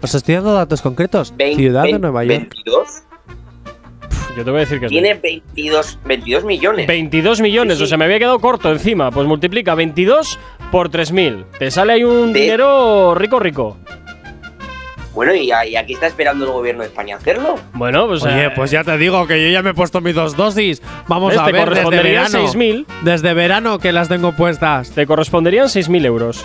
[0.00, 1.34] Os estoy dando datos concretos.
[1.54, 2.52] Ciudad de Nueva York.
[2.54, 2.88] 22.
[4.36, 6.86] Yo te voy a decir que Tiene 22, 22 millones.
[6.86, 7.84] 22 millones, Sí, sí.
[7.84, 9.10] o sea, me había quedado corto encima.
[9.10, 10.38] Pues multiplica 22
[10.70, 11.44] por 3.000.
[11.58, 13.76] Te sale ahí un De- dinero rico, rico.
[15.12, 17.56] Bueno, y, a- y aquí está esperando el gobierno de España hacerlo.
[17.72, 18.22] Bueno, pues.
[18.22, 20.80] Oye, eh, pues ya te digo que yo ya me he puesto mis dos dosis.
[21.08, 21.40] Vamos ¿ves?
[21.40, 22.48] a te ver desde corresponderían verano.
[22.48, 22.86] 6.000.
[23.02, 24.90] Desde verano que las tengo puestas.
[24.92, 26.44] Te corresponderían 6.000 euros.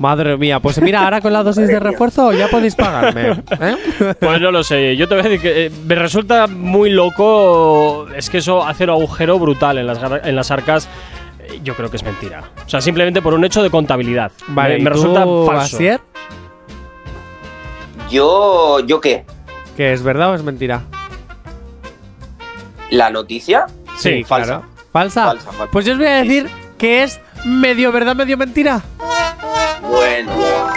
[0.00, 3.32] Madre mía, pues mira, ahora con la dosis de refuerzo ya podéis pagarme.
[3.60, 3.76] ¿eh?
[4.18, 4.96] Pues no lo sé.
[4.96, 8.06] Yo te voy a decir que eh, me resulta muy loco.
[8.16, 10.88] Es que eso hace un agujero brutal en las, en las arcas.
[11.38, 12.44] Eh, Yo creo que es mentira.
[12.64, 14.32] O sea, simplemente por un hecho de contabilidad.
[14.48, 15.76] Vale, me, ¿y me tú, resulta falso.
[15.76, 16.00] Asier?
[18.10, 19.26] Yo, ¿yo qué?
[19.76, 20.80] ¿Que es verdad o es mentira?
[22.88, 23.66] ¿La noticia?
[23.98, 24.46] Sí, falsa.
[24.46, 24.64] claro.
[24.92, 25.24] ¿Falsa?
[25.26, 25.70] Falsa, falsa.
[25.70, 26.48] Pues yo os voy a decir
[26.78, 28.82] que es medio verdad, medio mentira.
[29.82, 30.32] Bueno,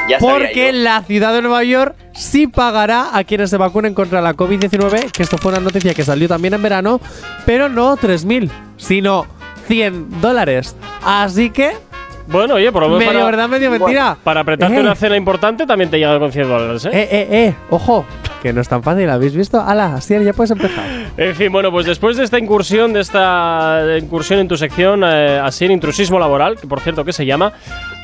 [0.09, 0.79] ya sabía Porque yo.
[0.79, 5.23] la ciudad de Nueva York sí pagará a quienes se vacunen contra la COVID-19, que
[5.23, 6.99] esto fue una noticia que salió también en verano,
[7.45, 9.25] pero no 3.000, sino
[9.67, 10.75] 100 dólares.
[11.03, 11.71] Así que,
[12.27, 14.17] Bueno, oye, por lo menos medio para, verdad, medio mentira.
[14.23, 14.79] para apretarte Eh.
[14.79, 16.89] una cena importante también te llega con 100 dólares, ¿eh?
[16.93, 18.05] Eh, eh, eh, ojo,
[18.41, 19.61] que no es tan fácil, ¿habéis visto?
[19.61, 20.85] Ala, Asier, ya puedes empezar.
[21.15, 25.39] En fin, bueno, pues después de esta incursión, de esta incursión en tu sección, eh,
[25.43, 27.53] así en intrusismo laboral, que por cierto, ¿qué se llama?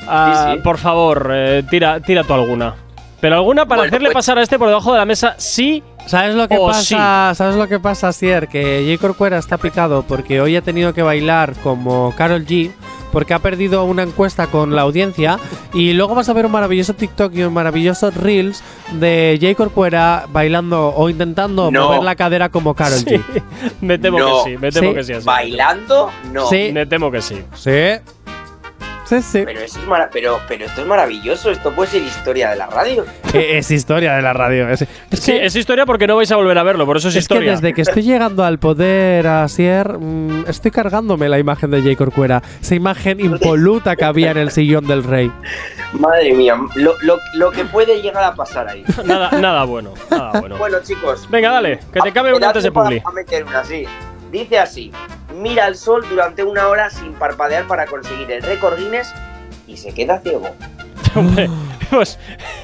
[0.09, 0.63] Ah, Sí, sí.
[0.63, 2.75] Por favor, eh, tira, tira tú alguna.
[3.21, 5.83] Pero alguna para Bueno, hacerle pues- pasar a este por debajo de la mesa, sí.
[6.05, 7.33] ¿Sabes lo que O pasa?
[7.35, 8.47] ¿Sabes lo que pasa, Asier?
[8.47, 8.99] Que J.
[8.99, 12.71] Corcuera está picado porque hoy ha tenido que bailar como Carol G.
[13.11, 15.39] Porque ha perdido una encuesta con la audiencia.
[15.73, 19.55] Y luego vas a ver un maravilloso TikTok y un maravilloso Reels de J.
[19.55, 21.85] Corcuera bailando o intentando No.
[21.87, 23.05] mover la cadera como Carol Sí.
[23.05, 23.21] G.
[23.81, 24.43] me temo No.
[24.43, 24.95] que sí, me temo Sí.
[24.95, 25.13] que sí.
[25.13, 25.25] así.
[25.25, 26.09] ¿Bailando?
[26.31, 26.47] No.
[26.47, 26.69] Sí.
[26.71, 27.41] Me temo que sí.
[27.55, 27.71] Sí.
[29.09, 29.41] Sí, sí.
[29.43, 31.49] Pero, eso es pero, pero esto es maravilloso.
[31.49, 33.05] Esto puede ser historia de la radio.
[33.33, 34.69] Eh, es historia de la radio.
[34.69, 34.87] Es, es
[35.19, 37.27] Sí, que- es historia porque no vais a volver a verlo, por eso es, Es
[37.27, 37.51] que historia.
[37.53, 41.95] desde que estoy llegando al poder, Asier, mm, estoy cargándome la imagen de J.
[41.95, 42.43] Corcuera.
[42.61, 45.31] Esa imagen impoluta que había en el sillón del rey.
[45.93, 48.83] Madre mía, lo, lo- lo que puede llegar a pasar ahí.
[49.05, 50.57] nada, nada bueno, nada bueno.
[50.57, 51.27] Bueno, chicos.
[51.31, 52.99] Venga, dale, que te cabe una antes de publi.
[52.99, 53.85] Vamos a meter una así.
[54.31, 54.91] Dice así:
[55.35, 59.13] Mira el sol durante una hora sin parpadear para conseguir el récord Guinness
[59.67, 60.49] y se queda ciego.
[61.15, 61.49] Hombre,
[61.89, 62.17] pues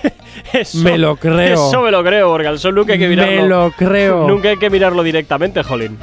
[0.54, 1.54] eso, Me lo creo.
[1.70, 3.42] Eso me lo creo, porque al sol nunca hay que mirarlo.
[3.42, 4.28] Me lo creo.
[4.28, 5.98] Nunca hay que mirarlo directamente, Jolín.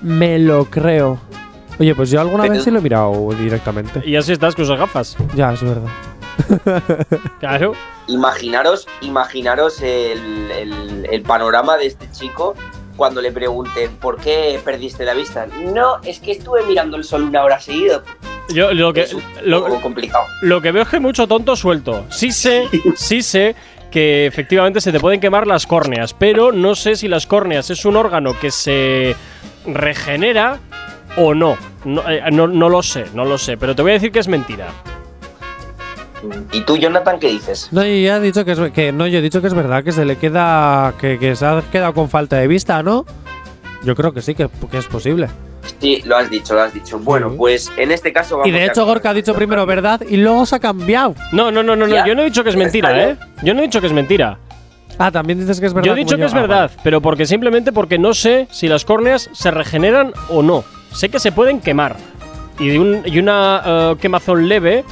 [0.00, 1.20] Me lo creo.
[1.78, 4.02] Oye, pues yo alguna Pero- vez sí lo he mirado directamente.
[4.04, 5.16] Y así estás con sus gafas.
[5.34, 5.88] Ya, es verdad.
[7.40, 7.72] Claro.
[8.08, 12.54] Imaginaros, imaginaros el, el- el panorama de este chico
[13.02, 15.48] cuando le pregunten ¿por qué perdiste la vista?
[15.74, 18.04] No, es que estuve mirando el sol una hora seguida.
[18.54, 20.24] Yo lo que, Es un lo, poco complicado.
[20.40, 22.06] lo que veo es que mucho tonto suelto.
[22.10, 23.56] Sí sé, sí sé
[23.90, 27.84] que efectivamente se te pueden quemar las córneas, pero no sé si las córneas es
[27.84, 29.16] un órgano que se
[29.66, 30.60] regenera
[31.16, 31.56] o no.
[31.84, 34.20] No, eh, no, no lo sé, no lo sé, pero te voy a decir que
[34.20, 34.68] es mentira.
[36.52, 37.68] ¿Y tú, Jonathan, qué dices?
[37.72, 39.82] No, yo ya he dicho que, es, que no, yo he dicho que es verdad,
[39.84, 40.94] que se le queda.
[41.00, 43.04] que, que se ha quedado con falta de vista, ¿no?
[43.84, 45.28] Yo creo que sí, que, que es posible.
[45.80, 46.98] Sí, lo has dicho, lo has dicho.
[46.98, 47.36] Bueno, Sí.
[47.36, 50.16] pues en este caso vamos Y de a- hecho, Gorka ha dicho primero verdad y
[50.16, 51.14] luego se ha cambiado.
[51.32, 53.10] No, no, no, no, no, yo no he dicho que es mentira.
[53.10, 53.16] ¿eh?
[53.42, 54.38] Yo no he dicho que es mentira.
[54.98, 55.86] Ah, también dices que es verdad.
[55.86, 58.84] Yo he dicho que es Ah, verdad, pero porque simplemente porque no sé si las
[58.84, 60.64] córneas se regeneran o no.
[60.92, 61.96] Sé que se pueden quemar.
[62.58, 64.84] Y, de un- y una eh, quemazón leve.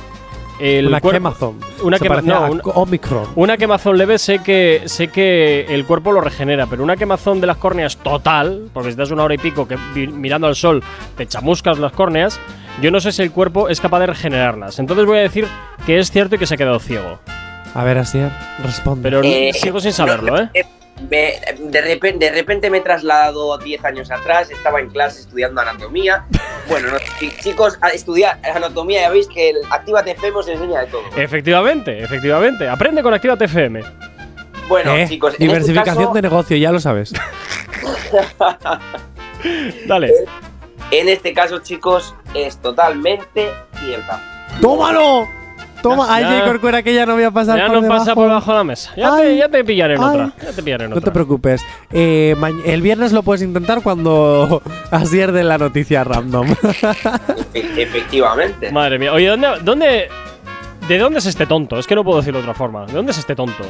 [0.60, 1.58] El una cuerpo- quemazón.
[1.82, 3.24] Una, Se quema- parecía no, a una- Omicron.
[3.34, 7.46] una quemazón leve sé que, sé que el cuerpo lo regenera, pero una quemazón de
[7.46, 10.82] las córneas total, porque si estás una hora y pico que mirando al sol
[11.16, 12.38] te chamuscas las córneas,
[12.82, 14.78] yo no sé si el cuerpo es capaz de regenerarlas.
[14.78, 15.46] Entonces voy a decir
[15.86, 17.18] que es cierto y que se ha quedado ciego.
[17.74, 18.30] A ver, Asier,
[18.62, 19.02] responde.
[19.02, 20.66] Pero Eh, sigo sin saberlo, no, ¿eh?
[21.08, 25.60] Me- de, repente, de repente me he trasladado 10 años atrás, estaba en clase estudiando
[25.60, 26.24] anatomía.
[26.68, 30.80] Bueno, no, chi- chicos, a estudiar anatomía, ya veis que el Actívate FM os enseña
[30.82, 31.02] de todo.
[31.16, 32.68] Efectivamente, efectivamente.
[32.68, 33.82] Aprende con Actívate FM.
[34.68, 37.12] Bueno, Eh, chicos, este diversificación caso- de negocio, ya lo sabes.
[39.86, 40.12] Dale.
[40.92, 43.50] En este caso, chicos, es totalmente
[43.82, 44.20] cierta.
[44.60, 45.28] ¡Tómalo!
[45.82, 46.44] Toma, Ya- ay, J.
[46.46, 47.98] Corcuera, que ya no voy a pasar Ya por no debajo.
[48.00, 48.92] pasa por debajo de la mesa.
[48.96, 50.08] Ya, te, ya te pillaré en ay.
[50.08, 50.32] otra.
[50.42, 51.10] Ya te pillaré en No otra.
[51.10, 51.62] te preocupes.
[51.90, 56.48] Eh, el viernes lo puedes intentar cuando Asier de la noticia random.
[57.54, 58.70] E- efectivamente.
[58.70, 59.12] Madre mía.
[59.12, 60.08] Oye, ¿dónde, ¿dónde.
[60.88, 61.78] ¿De dónde es este tonto?
[61.78, 62.84] Es que no puedo decirlo de otra forma.
[62.86, 63.64] ¿De dónde es este tonto?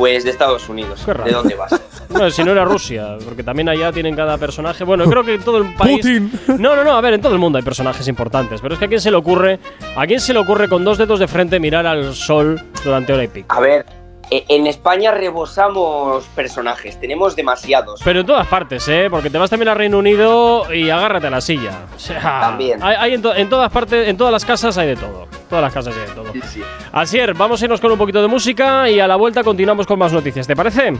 [0.00, 1.02] Pues de Estados Unidos.
[1.04, 1.26] Qué raro.
[1.28, 1.78] ¿De dónde vas?
[2.10, 4.82] Bueno, si no era Rusia, porque también allá tienen cada personaje.
[4.82, 5.98] Bueno, creo que en todo el país.
[5.98, 6.32] Putin.
[6.58, 8.86] No, no, no, a ver, en todo el mundo hay personajes importantes, pero es que
[8.86, 9.60] a quién se le ocurre,
[9.96, 13.22] a quién se le ocurre con dos dedos de frente mirar al sol durante hora
[13.22, 13.54] y pico.
[13.54, 13.86] A ver,
[14.28, 18.00] e- en España rebosamos personajes, tenemos demasiados.
[18.04, 19.06] Pero en todas partes, ¿eh?
[19.08, 21.82] Porque te vas también a Reino Unido y agárrate a la silla.
[21.94, 22.82] O sea, También.
[22.82, 25.28] Hay, hay en, to- en todas partes, en todas las casas hay de todo.
[25.50, 26.32] Todas las casas de todo.
[26.32, 26.62] Sí, sí.
[26.92, 29.98] Asier, vamos a irnos con un poquito de música y a la vuelta continuamos con
[29.98, 30.46] más noticias.
[30.46, 30.92] ¿Te parece?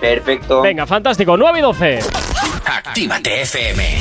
[0.00, 0.60] Perfecto.
[0.60, 1.36] Venga, fantástico.
[1.36, 2.00] 9 y 12.
[2.66, 3.98] Actívate FM.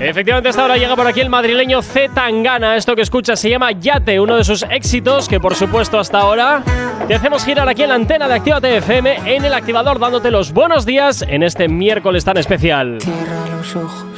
[0.00, 2.76] Efectivamente, hasta ahora llega por aquí el madrileño Z Tangana.
[2.76, 6.62] Esto que escuchas se llama Yate, uno de sus éxitos que, por supuesto, hasta ahora
[7.08, 10.52] te hacemos girar aquí en la antena de Actívate FM en el activador, dándote los
[10.52, 12.98] buenos días en este miércoles tan especial.
[13.00, 14.17] Cierra los ojos,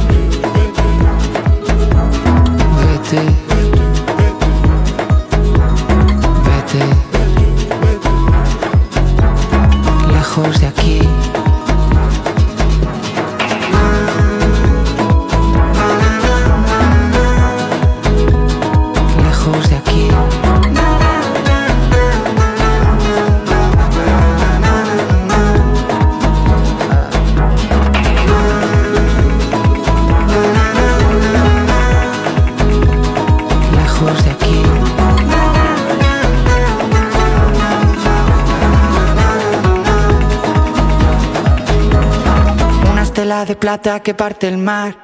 [43.71, 44.97] plata que parte el mar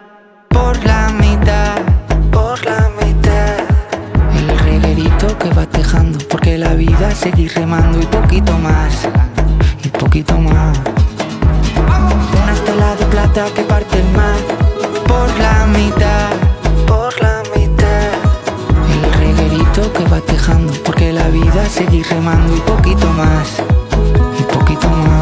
[0.49, 1.77] por la mitad,
[2.33, 3.59] por la mitad.
[4.35, 9.07] El reguerito que va tejando, porque la vida seguir remando y poquito más,
[9.85, 10.77] y poquito más.
[12.43, 14.39] Una estela de plata que parte el mar
[15.07, 16.31] por la mitad,
[16.85, 18.11] por la mitad.
[18.91, 23.47] El reguerito que va tejando, porque la vida seguir remando y poquito más,
[24.37, 25.16] y poquito más.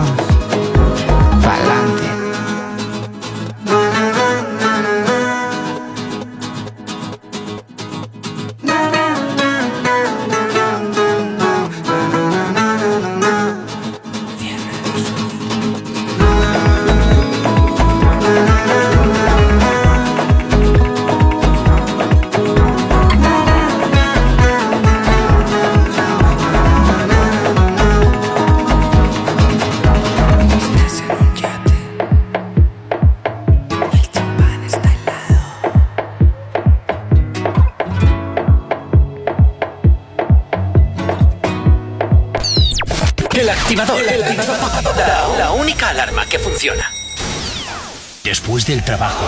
[48.46, 49.26] Después del trabajo,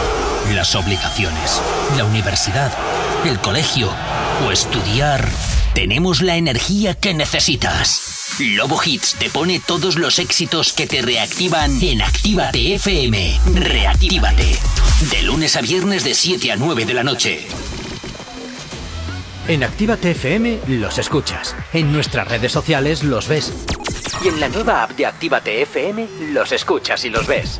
[0.53, 1.59] las obligaciones,
[1.97, 2.71] la universidad,
[3.25, 3.89] el colegio
[4.45, 5.27] o estudiar,
[5.73, 8.35] tenemos la energía que necesitas.
[8.37, 13.39] Lobo Hits te pone todos los éxitos que te reactivan en Actívate FM.
[13.55, 14.55] Reactívate.
[15.09, 17.47] De lunes a viernes de 7 a 9 de la noche.
[19.47, 21.55] En Actívate FM los escuchas.
[21.73, 23.51] En nuestras redes sociales los ves.
[24.23, 27.59] Y en la nueva app de Actívate FM los escuchas y los ves.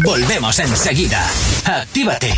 [0.00, 1.28] Volvemos enseguida.
[1.64, 2.34] Actívate.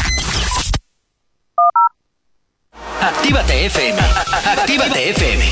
[3.01, 4.01] Actívate FM.
[4.45, 5.45] Actívate FM.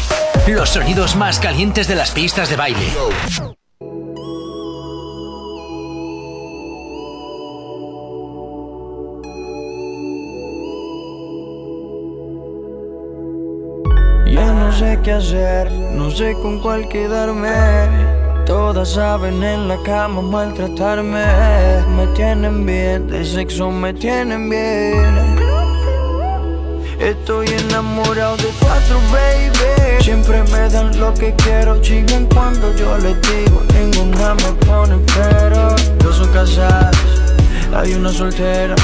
[0.48, 2.92] Los sonidos más calientes de las pistas de baile.
[14.26, 18.21] Ya no sé qué hacer, no sé con cuál quedarme.
[18.46, 21.24] Todas saben en la cama maltratarme.
[21.96, 25.38] Me tienen bien, de sexo me tienen bien.
[26.98, 30.02] Estoy enamorado de cuatro, baby.
[30.02, 33.62] Siempre me dan lo que quiero, chingan cuando yo les digo.
[33.74, 35.74] Ninguna me pone pero.
[35.98, 36.96] Dos son casadas,
[37.74, 38.74] hay una soltera.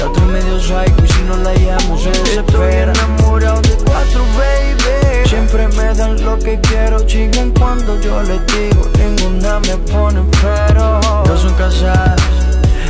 [0.00, 2.90] La otra medio psycho y si no la llamo se desespera.
[2.90, 5.28] Estoy enamorado de cuatro, baby.
[5.28, 8.88] Siempre me dan lo que quiero, chingan cuando yo les digo.
[8.96, 11.00] Ninguna me pone pero.
[11.26, 12.18] Dos son casadas,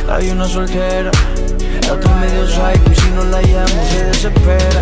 [0.09, 1.11] hay una soltera.
[1.85, 4.81] La otra medio psycho y si no la llamo se desespera.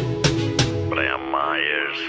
[0.91, 1.99] Brian Myers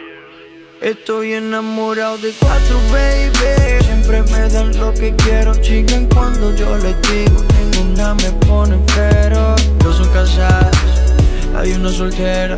[0.80, 3.84] Estoy enamorado de cuatro, baby.
[3.84, 7.44] Siempre me dan lo que quiero, chingan cuando yo les digo.
[7.70, 9.54] Ninguna me pone pero.
[9.78, 10.76] Dos son casadas,
[11.56, 12.56] hay una soltera.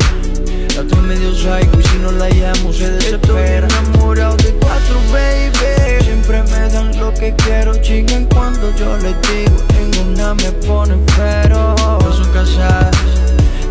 [0.75, 3.67] La otra medio psycho y si no la llamo se desespera.
[3.67, 6.03] Estoy enamorado de cuatro, baby.
[6.03, 9.63] Siempre me dan lo que quiero, chingan cuando yo les digo.
[9.79, 11.75] Ninguna me pone pero.
[11.99, 12.97] Dos son casadas,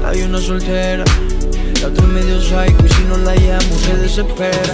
[0.07, 1.03] hay una soltera.
[1.85, 4.73] La medio psycho y si no la llamo se desespera.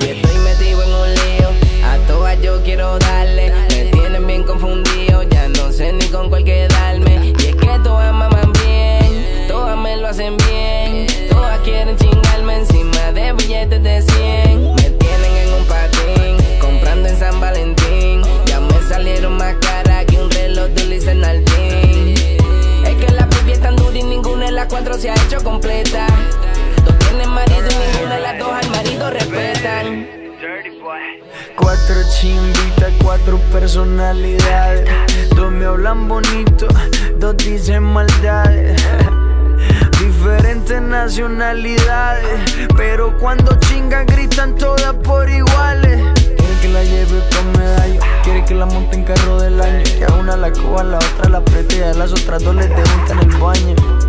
[0.00, 1.50] Y estoy metido en un lío,
[1.84, 3.52] a todas yo quiero darle.
[3.68, 7.26] Me tienen bien confundido, ya no sé ni con cuál quedarme.
[7.26, 11.06] Y es que todas maman bien, todas me lo hacen bien.
[11.28, 14.74] Todas quieren chingarme encima de billetes de 100.
[14.76, 18.22] Me tienen en un patín, comprando en San Valentín.
[18.46, 21.49] Ya me salieron más caras que un reloj de Luis Nardín.
[25.00, 26.06] Se ha hecho completa.
[26.84, 30.06] Dos tienen marido y ninguna de las dos al marido respetan.
[31.56, 34.90] Cuatro chimbitas, cuatro personalidades.
[35.34, 36.68] Dos me hablan bonito,
[37.16, 38.82] dos dicen maldades.
[39.98, 46.02] Diferentes nacionalidades, pero cuando chingan gritan todas por iguales.
[46.36, 49.82] Quiere que la lleve con medallo, quiere que la monte en carro del año.
[49.82, 52.54] Que a una la coja, a la otra la apriete y a las otras dos
[52.54, 53.99] les debuta en el baño.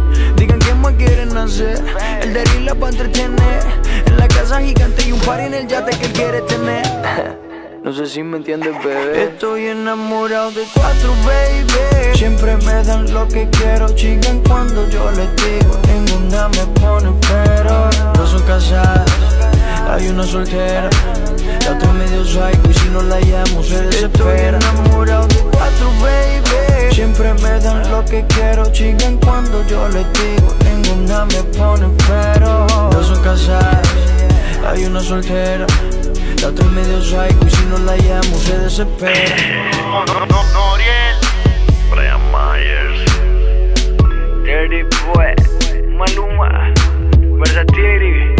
[0.81, 1.83] Más quieren hacer,
[2.21, 3.61] el de la para entretener.
[4.05, 6.83] En la casa gigante y un par en el yate que él quiere tener.
[7.83, 9.23] No sé si me entiendes, bebé.
[9.23, 12.15] Estoy enamorado de cuatro, baby.
[12.15, 15.79] Siempre me dan lo que quiero, chingan cuando yo les digo.
[15.87, 17.89] Ninguna me pone pero.
[18.15, 19.09] No son casadas,
[19.89, 20.91] hay una soltera.
[21.65, 24.57] La otra medio psycho y si no la llamo se desespera.
[24.57, 26.93] Estoy enamorado de cuatro, baby.
[26.93, 30.55] Siempre me dan lo que quiero, chingan cuando yo les digo.
[30.65, 32.67] Ninguna me pone pero.
[32.91, 33.87] No son casadas,
[34.67, 35.67] hay una soltera.
[36.41, 39.35] La otra medio psycho y si no la llamo se desespera.
[41.91, 43.01] Brian Myers
[44.45, 44.83] Dirty
[45.13, 45.35] Boy,
[45.97, 46.73] Maluma,
[47.37, 48.33] Versatiri.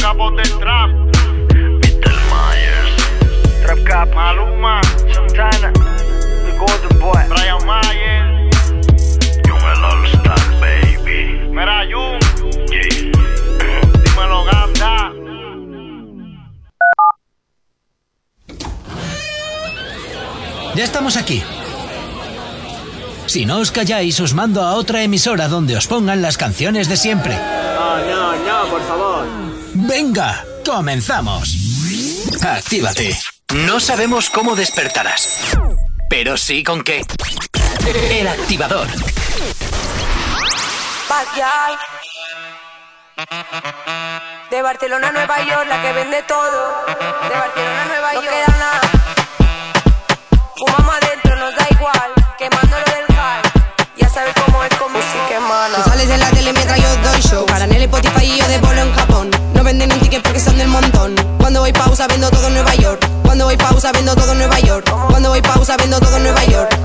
[0.00, 0.90] capos del trap.
[1.52, 2.14] Mr.
[2.32, 2.92] Myers,
[3.62, 4.80] Trap Cap, Maluma,
[5.12, 8.56] Santana, The Golden Boy, Brian Myers,
[9.46, 11.48] Jung el All Star Baby.
[11.50, 12.20] Mira, Jung,
[12.70, 13.10] yeah.
[14.04, 15.12] dímelo, Ganda.
[20.74, 21.42] Ya estamos aquí.
[23.26, 26.96] Si no os calláis, os mando a otra emisora donde os pongan las canciones de
[26.96, 27.36] siempre.
[27.36, 29.09] No, no, no, por favor.
[29.90, 31.52] Venga, comenzamos.
[32.40, 33.18] Actívate.
[33.66, 35.28] No sabemos cómo despertarás,
[36.08, 37.04] pero sí con qué.
[38.08, 38.86] El activador.
[44.48, 46.84] De Barcelona a Nueva York, la que vende todo.
[46.86, 48.24] De Barcelona a Nueva York.
[48.26, 48.80] No queda nada.
[50.56, 52.12] Fumamos adentro, nos da igual.
[52.38, 53.09] Quemándolo del.
[54.00, 55.76] Ya sabes cómo es con música hermana.
[55.76, 57.46] Tú sales en la tele mientras yo doy show.
[57.46, 59.30] Para en el Spotify y yo de bolo en Japón.
[59.54, 61.14] No venden un ticket porque son del montón.
[61.38, 63.06] Cuando voy pausa vendo todo en Nueva York.
[63.22, 64.90] Cuando voy pausa vendo todo en Nueva York.
[65.10, 66.78] Cuando voy pausa vendo todo en Nueva York.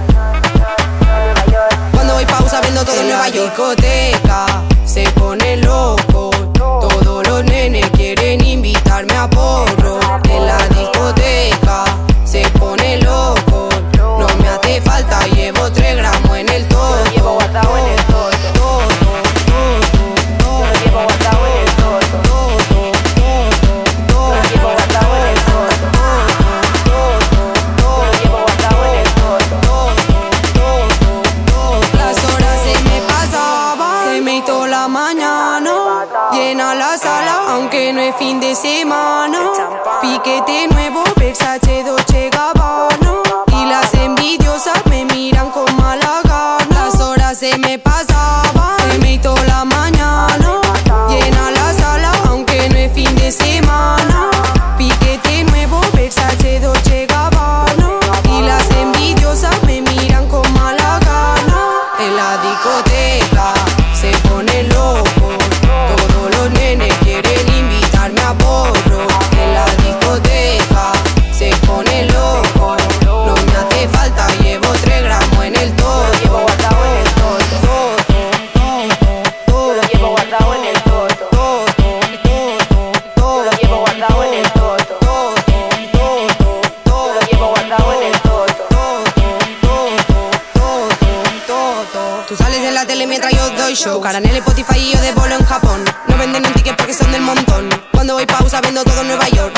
[1.94, 3.50] Cuando voy pausa vendo todo en Nueva York.
[3.50, 4.46] discoteca
[4.86, 6.30] se pone loco.
[6.54, 10.05] Todos los nenes quieren invitarme a porro
[93.76, 94.02] mientras yo doy show.
[94.02, 95.84] Cara en el Spotify y yo de bolo en Japón.
[96.08, 97.70] No venden un ticket porque son del montón.
[97.92, 99.55] Cuando voy pausa vendo todo en Nueva York.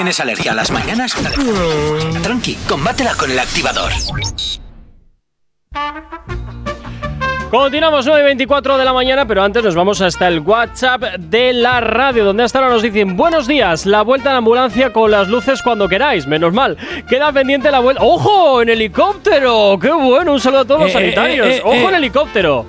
[0.00, 1.14] Tienes alergia a las mañanas,
[2.22, 3.92] tranqui, combátela con el activador.
[7.50, 12.24] Continuamos 9.24 de la mañana, pero antes nos vamos hasta el WhatsApp de la radio,
[12.24, 15.86] donde hasta ahora nos dicen Buenos días, la vuelta en ambulancia con las luces cuando
[15.86, 16.78] queráis, menos mal.
[17.06, 18.02] Queda pendiente la vuelta.
[18.02, 18.62] ¡Ojo!
[18.62, 19.78] ¡En helicóptero!
[19.78, 20.32] ¡Qué bueno!
[20.32, 21.46] Un saludo a todos los Eh, eh, sanitarios.
[21.46, 21.88] eh, eh, ¡Ojo eh.
[21.88, 22.66] en helicóptero!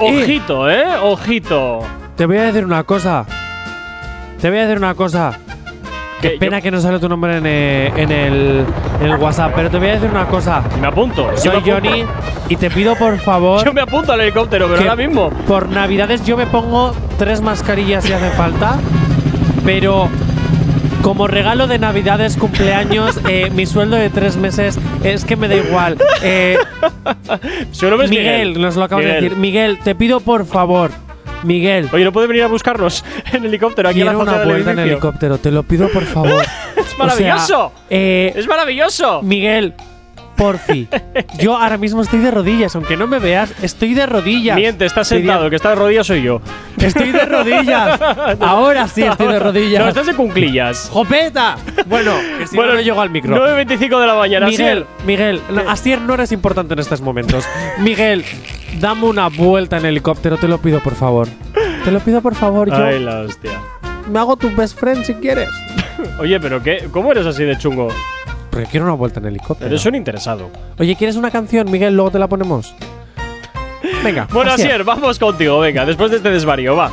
[0.00, 0.86] Ojito, ¿eh?
[1.02, 1.80] Ojito.
[2.16, 3.26] Te voy a decir una cosa.
[4.40, 5.38] Te voy a decir una cosa.
[6.20, 8.64] Qué pena que no sale tu nombre en, eh, en el,
[9.00, 10.62] en el WhatsApp, pero te voy a decir una cosa.
[10.80, 11.30] Me apunto.
[11.36, 11.70] Soy me.
[11.72, 12.04] Johnny
[12.48, 13.64] y te pido por favor.
[13.64, 15.30] Yo me apunto al helicóptero, pero ahora mismo.
[15.46, 18.78] Por Navidades yo me pongo tres mascarillas si hace falta,
[19.64, 20.08] pero
[21.02, 25.54] como regalo de Navidades, cumpleaños, eh, mi sueldo de tres meses es que me da
[25.54, 25.96] igual.
[26.22, 26.58] Eh,
[27.80, 28.60] Miguel, Miguel.
[28.60, 29.36] nos lo acabas de decir.
[29.36, 30.90] Miguel, te pido por favor.
[31.44, 31.88] Miguel.
[31.92, 34.78] Oye, ¿no puede venir a buscarnos en helicóptero aquí a Quiero la una vuelta en
[34.80, 36.44] helicóptero, te lo pido por favor.
[36.76, 37.72] ¡Es maravilloso!
[37.90, 39.22] eh, ¡Es maravilloso!
[39.22, 39.74] Miguel,
[40.38, 40.88] porfi.
[41.38, 44.56] Yo ahora mismo estoy de rodillas, aunque no me veas, estoy de rodillas.
[44.56, 46.40] Miente, estás sentado, que está de rodillas soy yo.
[46.78, 48.00] Estoy de rodillas.
[48.40, 49.82] Ahora sí estoy de rodillas.
[49.82, 50.88] No, estás de cunclillas.
[50.92, 51.56] ¡Jopeta!
[51.86, 53.36] Bueno, que si no, no llego al micro.
[53.36, 54.46] 9.25 de la mañana.
[54.46, 54.86] Miguel, Asier.
[55.04, 57.44] Miguel, no, Asier no eres importante en estos momentos.
[57.78, 58.24] Miguel,
[58.80, 61.26] dame una vuelta en helicóptero, te lo pido por favor.
[61.84, 63.60] Te lo pido por favor, yo Ay, la hostia.
[64.08, 65.48] me hago tu best friend si quieres.
[66.20, 67.88] Oye, pero qué, ¿cómo eres así de chungo?
[68.58, 69.68] Porque quiero una vuelta en helicóptero.
[69.70, 70.50] Eres un interesado.
[70.80, 71.94] Oye, ¿quieres una canción, Miguel?
[71.94, 72.74] Luego te la ponemos.
[74.02, 74.26] Venga.
[74.32, 74.66] Bueno, Asier.
[74.70, 76.90] Asier, vamos contigo, venga, después de este desvarío, va.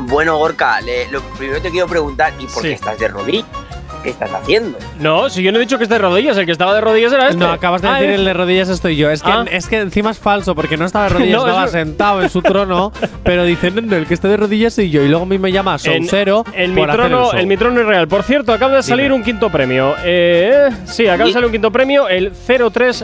[0.00, 2.68] Bueno, Gorka, le- lo primero te quiero preguntar, ¿y por Sí.
[2.68, 3.44] qué estás de rodillas?
[4.02, 4.76] ¿Qué estás haciendo?
[5.00, 7.12] No, si yo no he dicho que esté de rodillas, el que estaba de rodillas
[7.12, 7.36] era este.
[7.38, 8.14] No, acabas de Ah, decir ¿eh?
[8.16, 9.10] el de rodillas estoy yo.
[9.10, 9.44] Es que, Ah.
[9.50, 12.42] es que encima es falso, porque no estaba de rodillas, No, estaba sentado en su
[12.42, 12.92] trono,
[13.22, 15.02] pero dicen, no, no, el que esté de rodillas soy yo.
[15.02, 17.46] Y luego a mí me llama en por mi hacer el trono, show.
[17.46, 18.08] mi trono es real.
[18.08, 19.14] Por cierto, acaba de salir Dime.
[19.16, 19.94] un quinto premio.
[20.04, 22.32] Eh, sí, acaba de salir un quinto premio, el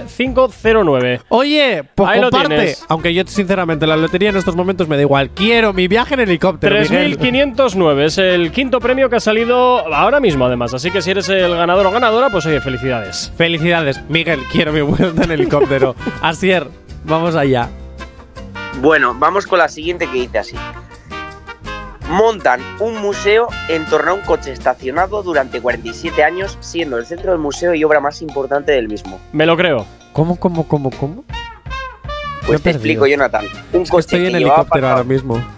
[0.07, 1.20] 03509.
[1.29, 2.77] Oye, pues Ahí lo comparte.
[2.89, 5.31] Aunque yo, sinceramente, la lotería en estos momentos me da igual.
[5.31, 6.75] Quiero mi viaje en helicóptero.
[6.81, 7.16] Miguel.
[7.19, 10.75] 3509 es el quinto premio que ha salido ahora mismo, además.
[10.75, 13.32] Así que si eres el ganador o ganadora, pues oye, felicidades.
[13.36, 14.40] Felicidades, Miguel.
[14.51, 15.94] Quiero mi vuelta en helicóptero.
[16.23, 16.69] Asier,
[17.05, 17.69] vamos allá.
[18.81, 20.56] Bueno, vamos con la siguiente que dice así.
[22.09, 27.32] Montan un museo en torno a un coche estacionado durante 47 años, siendo el centro
[27.32, 29.20] del museo y obra más importante del mismo.
[29.32, 29.85] Me lo creo.
[30.15, 31.24] ¿Cómo, cómo, cómo, cómo?
[32.47, 32.77] Pues te perdido.
[32.78, 33.44] explico, Jonathan.
[33.74, 35.57] Un coche Estoy que en llevaba helicóptero aparcado- ahora mismo.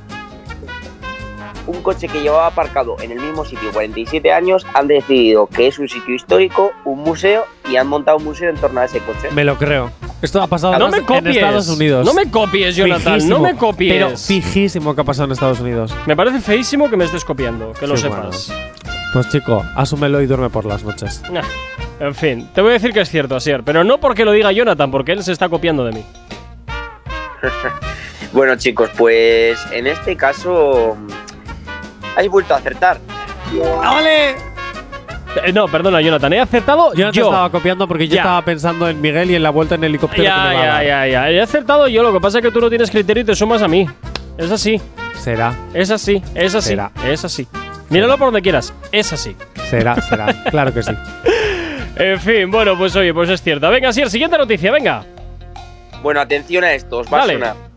[1.70, 5.78] Un coche que llevaba aparcado en el mismo sitio 47 años, han decidido que es
[5.78, 9.28] un sitio histórico, un museo, y han montado un museo en torno a ese coche.
[9.32, 9.90] Me lo creo.
[10.22, 11.36] Esto ha pasado No me copies.
[11.36, 12.04] en Estados Unidos.
[12.06, 13.92] No me copies, Jonathan, Fijísimo, no me copies.
[13.94, 15.94] Pero fijísimo que ha pasado en Estados Unidos.
[16.06, 18.52] Me parece feísimo que me estés copiando, que lo sepas.
[19.12, 21.22] Pues chico, asúmelo y duerme por las noches.
[21.32, 21.42] Nah,
[22.00, 24.52] En fin, te voy a decir que es cierto, Asier, pero no porque lo diga
[24.52, 26.04] Jonathan, porque él se está copiando de mí.
[28.32, 30.96] Bueno, chicos, pues en este caso
[32.16, 32.98] habéis vuelto a acertar.
[33.98, 34.30] ¡Ole!
[35.44, 37.26] Eh, no, perdona, Jonathan, he acertado Yo no te yo.
[37.26, 38.22] estaba copiando porque yo Ya.
[38.22, 40.54] estaba pensando en Miguel y en la vuelta en helicóptero que Ya, me va a
[40.54, 40.84] ya, dar.
[40.86, 41.30] ya, ya.
[41.30, 43.62] He acertado yo, lo que pasa es que tú no tienes criterio y te sumas
[43.62, 43.86] a mí.
[44.36, 44.80] Es así,
[45.20, 46.90] Será, es así, es así, Será.
[47.06, 47.46] es así.
[47.90, 49.36] Míralo por donde quieras, es así.
[49.68, 50.26] será, será.
[50.50, 50.92] claro que sí.
[51.96, 53.68] En fin, bueno, pues oye, pues es cierto.
[53.70, 55.04] Venga, Asier, siguiente noticia, venga.
[56.02, 57.34] Bueno, atención a esto, os va Dale.
[57.34, 57.69] a sonar.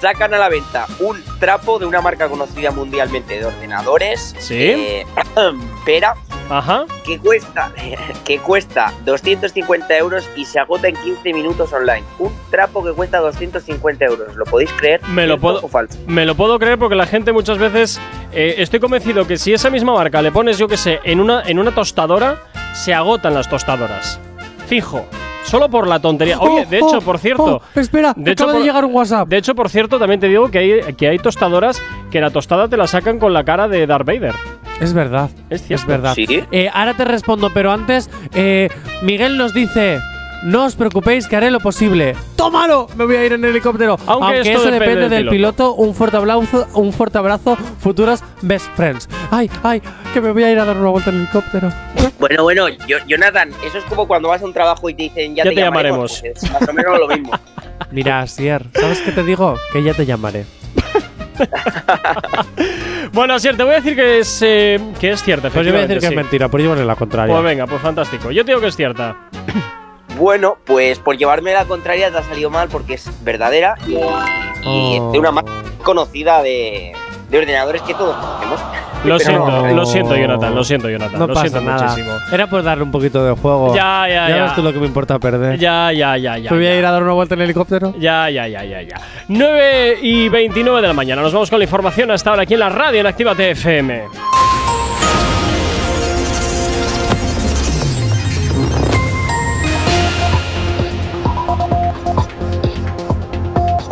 [0.00, 4.34] Sacan a la venta un trapo de una marca conocida mundialmente de ordenadores.
[4.38, 4.54] Sí.
[4.58, 5.06] eh,
[5.84, 6.14] Pera,
[6.50, 6.84] Ajá.
[7.04, 7.72] que cuesta,
[8.24, 12.04] que cuesta 250 euros y se agota en 15 minutos online.
[12.20, 15.00] Un trapo que cuesta 250 euros, ¿lo podéis creer?
[15.08, 15.98] Me lo ¿Cierto puedo- falso?
[16.06, 18.00] Me lo puedo creer porque la gente muchas veces.
[18.32, 21.42] eh, estoy convencido que si esa misma marca le pones, yo que sé, en una,
[21.42, 22.38] en una tostadora,
[22.72, 24.20] se agotan las tostadoras.
[24.68, 25.06] Fijo.
[25.48, 26.38] Solo por la tontería.
[26.40, 27.62] Oye, de hecho, Oh, por cierto.
[27.74, 29.28] oh, espera, de hecho, acaba de por- llegar un WhatsApp.
[29.28, 31.80] De hecho, por cierto, también te digo que hay, que hay tostadoras
[32.10, 34.34] que la tostada te la sacan con la cara de Darth Vader.
[34.80, 35.30] Es verdad.
[35.50, 35.86] Es cierto.
[35.86, 36.14] verdad.
[36.14, 36.26] ¿Sí?
[36.52, 38.68] Eh, ahora te respondo, pero antes, eh,
[39.02, 39.98] Miguel nos dice.
[40.44, 42.14] No os preocupéis que haré lo posible.
[42.36, 42.86] ¡Tómalo!
[42.96, 43.98] Me voy a ir en helicóptero.
[44.06, 45.74] Aunque esto eso depende depende, del del piloto.
[45.74, 49.08] Un fuerte abrazo, un fuerte abrazo, futuros best friends.
[49.30, 49.82] ¡Ay, ay!
[50.14, 51.72] Que me voy a ir a dar una vuelta en helicóptero.
[52.20, 55.34] Bueno, bueno, yo- Jonathan, eso es como cuando vas a un trabajo y te dicen
[55.34, 56.20] ya, Ya te, te llamaremos.
[56.20, 57.32] pues es más o menos lo mismo.
[57.90, 59.56] Mira, Asier, ¿sabes qué te digo?
[59.72, 60.44] Que ya te llamaré.
[63.12, 65.48] Bueno, Asier, te voy a decir que es, eh, que es cierta.
[65.50, 66.98] Pues yo voy a decir que es efectivamente, mentira, por llevarle la sí.
[66.98, 67.34] contraria.
[67.34, 68.30] Pues venga, pues fantástico.
[68.30, 69.16] Yo te digo que es cierta.
[70.18, 74.98] Bueno, pues por llevarme la contraria te ha salido mal porque es verdadera y, y
[75.00, 75.10] Oh.
[75.12, 75.52] de una marca
[75.84, 76.92] conocida de,
[77.30, 78.60] de ordenadores que todos conocemos.
[79.04, 81.20] Lo Pero siento, no, lo siento, Jonathan, lo siento, Jonathan.
[81.20, 81.82] No lo pasa siento nada.
[81.88, 82.12] muchísimo.
[82.32, 83.72] Era por darle un poquito de juego.
[83.72, 84.42] Ya, ya, ya.
[84.42, 85.56] ves tú lo que me importa perder.
[85.56, 86.50] Ya, ya, ya, ya.
[86.50, 86.72] ¿Me voy ya.
[86.72, 87.94] a ir a dar una vuelta en helicóptero?
[87.96, 88.96] Ya, ya, ya, ya, ya.
[89.28, 91.22] 9 y 29 de la mañana.
[91.22, 94.02] Nos vamos con la información hasta ahora aquí en la radio en Activa TFM.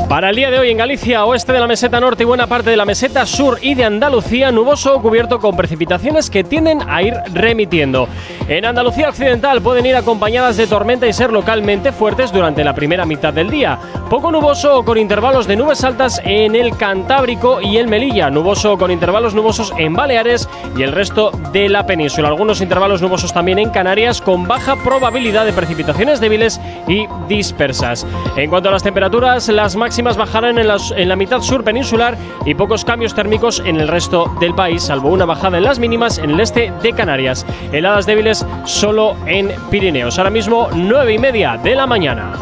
[0.09, 2.71] Para el día de hoy en Galicia, oeste de la meseta norte y buena parte
[2.71, 7.03] de la meseta sur y de Andalucía, nuboso o cubierto con precipitaciones que tienden a
[7.03, 8.09] ir remitiendo.
[8.47, 13.05] En Andalucía occidental pueden ir acompañadas de tormenta y ser localmente fuertes durante la primera
[13.05, 13.81] mitad del día.
[14.09, 18.93] Poco nuboso con intervalos de nubes altas en el Cantábrico y el Melilla, nuboso con
[18.93, 22.29] intervalos nubosos en Baleares y el resto de la península.
[22.29, 28.07] Algunos intervalos nubosos también en Canarias con baja probabilidad de precipitaciones débiles y dispersas.
[28.37, 32.17] En cuanto a las temperaturas, las máximas bajarán en, las- en la mitad sur peninsular
[32.45, 36.19] y pocos cambios térmicos en el resto del país, salvo una bajada en las mínimas
[36.19, 37.45] en el este de Canarias.
[37.73, 40.19] Heladas débiles solo en Pirineos.
[40.19, 42.33] Ahora mismo 9 y media de la mañana.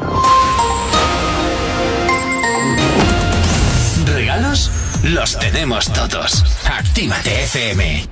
[4.06, 4.70] ¿Regalos?
[5.04, 6.44] Los tenemos todos.
[6.66, 8.06] Actívate FM.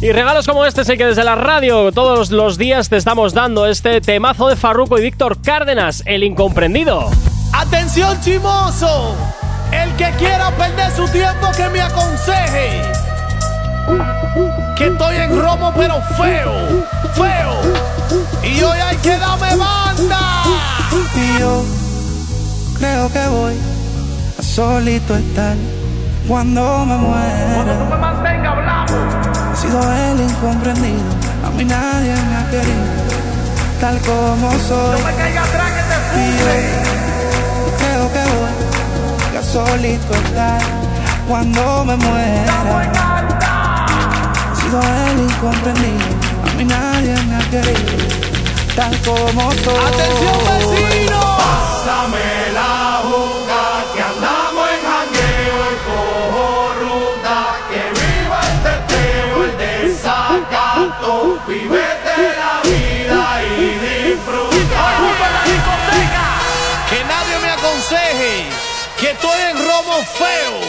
[0.00, 3.34] Y regalos como este es el que desde la radio todos los días te estamos
[3.34, 7.10] dando este temazo de Farruko y Víctor Cárdenas, el incomprendido.
[7.52, 9.16] Atención chimoso,
[9.72, 12.82] el que quiera perder su tiempo que me aconseje.
[14.76, 16.52] Que estoy en romo pero feo,
[17.14, 17.54] feo.
[18.42, 20.44] Y hoy hay que darme banda.
[21.14, 21.64] Y yo
[22.78, 23.54] creo que voy
[24.38, 25.56] a solito estar
[26.28, 27.96] cuando me muera.
[27.98, 28.94] mantenga hablando.
[29.54, 31.02] Si sido el incomprendido,
[31.44, 32.84] a mí nadie me ha querido,
[33.80, 35.00] tal como soy.
[35.00, 36.87] No me caiga atrás que te yo
[38.12, 40.60] que voy a solito estar
[41.28, 42.90] cuando me muera.
[44.52, 46.10] He sido el incomprendido,
[46.44, 47.92] a mí nadie me ha querido,
[48.74, 49.76] tal como soy.
[49.86, 51.57] ¡Atención, vecino!
[69.98, 70.67] En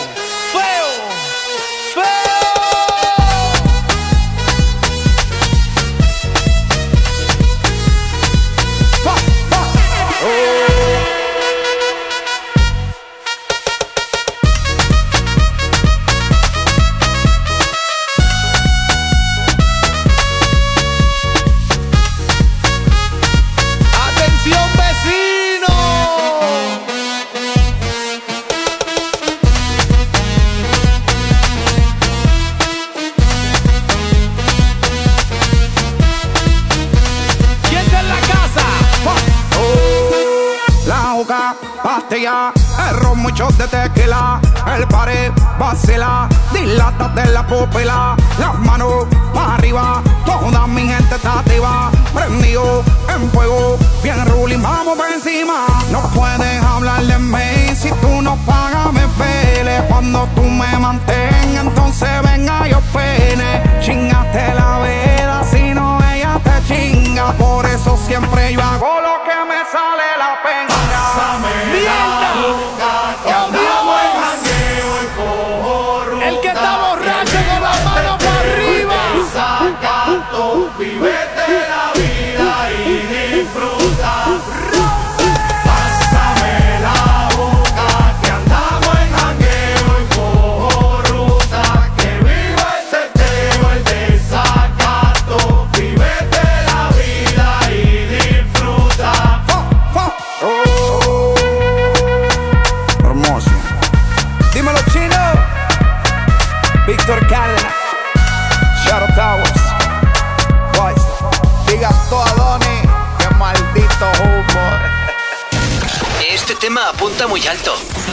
[43.39, 44.41] muchos de tequila,
[44.75, 51.39] el pared, vacila, dilata de la pupila, las manos para arriba, toda mi gente está
[51.39, 52.83] activa, prendido
[53.15, 55.67] en fuego, bien ruling, vamos por encima.
[55.91, 61.65] No puedes hablar de mí si tú no pagas, me pele, cuando tú me mantengas,
[61.65, 62.09] entonces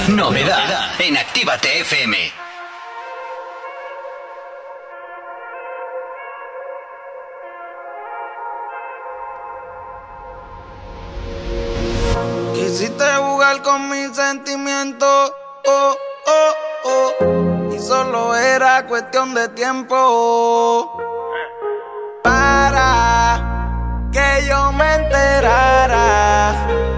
[0.08, 2.16] Novedad en Actívate FM.
[12.54, 15.32] Quisiste jugar con mis sentimientos,
[15.66, 15.96] oh,
[16.26, 16.54] oh,
[16.84, 17.74] oh.
[17.74, 20.96] Y solo era cuestión de tiempo.
[22.22, 23.40] Para
[24.12, 26.95] que yo me enterara.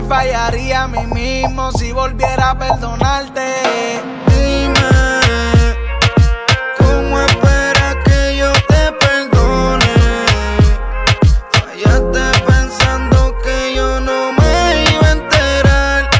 [0.00, 4.00] Me fallaría a mí mismo si volviera a perdonarte.
[4.28, 4.76] Dime,
[6.78, 9.96] ¿cómo esperas que yo te perdone?
[11.50, 16.10] Fallaste pensando que yo no me iba a enterar.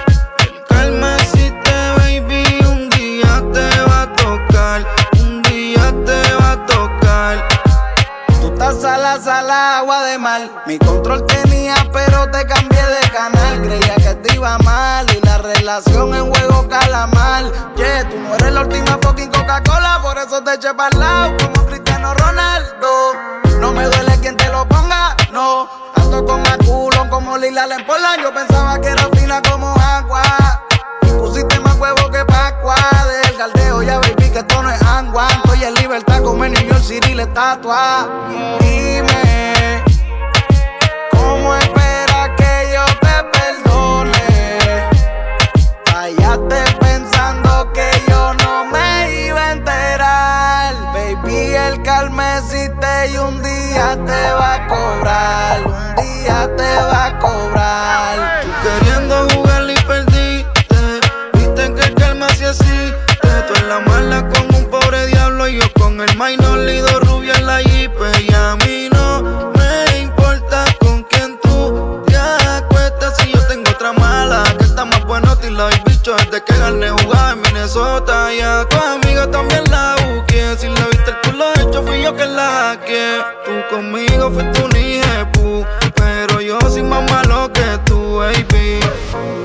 [0.40, 2.58] El calma existe, baby.
[2.68, 4.84] Un día te va a tocar.
[5.20, 7.48] Un día te va a tocar.
[8.40, 10.50] Tú estás sala, sala, agua de mal.
[10.66, 11.37] Mi control tenía,
[15.58, 17.44] relación en juego calamar.
[17.76, 21.66] Yeah, tú no eres la última fucking Coca-Cola, por eso te eché para lado como
[21.66, 22.88] Cristiano Ronaldo.
[23.60, 25.68] No me duele quien te lo ponga, no.
[25.96, 28.16] Ando con culo como Lila Lempola.
[28.22, 30.22] Yo pensaba que era fina como agua.
[31.02, 32.76] Y pusiste más huevo que Pascua.
[33.24, 35.26] Del galdeo, ya baby, que esto no es agua.
[35.44, 38.08] Estoy en libertad como en New York City, la estatua.
[38.60, 39.82] Dime,
[41.10, 41.87] ¿cómo esperas
[53.88, 55.60] día te va a cobrar.
[55.96, 58.42] Un día te va a cobrar.
[58.62, 61.00] Queriendo jugar y perdiste.
[61.34, 62.94] Viste que el calma sí existe.
[63.46, 67.34] Tú en la mala con un pobre diablo y yo con el minor lido rubia
[67.34, 67.92] en la jeep.
[68.20, 73.92] Y a mí no me importa con quién tú te acuestas si yo tengo otra
[73.92, 78.40] mala que está más bueno y la bicho desde que gané jugaba en Minnesota y
[78.40, 79.67] a tu amiga también
[82.16, 85.64] que la hackeé tú conmigo fuiste un hijepu
[85.94, 88.80] pero yo soy más malo que tú baby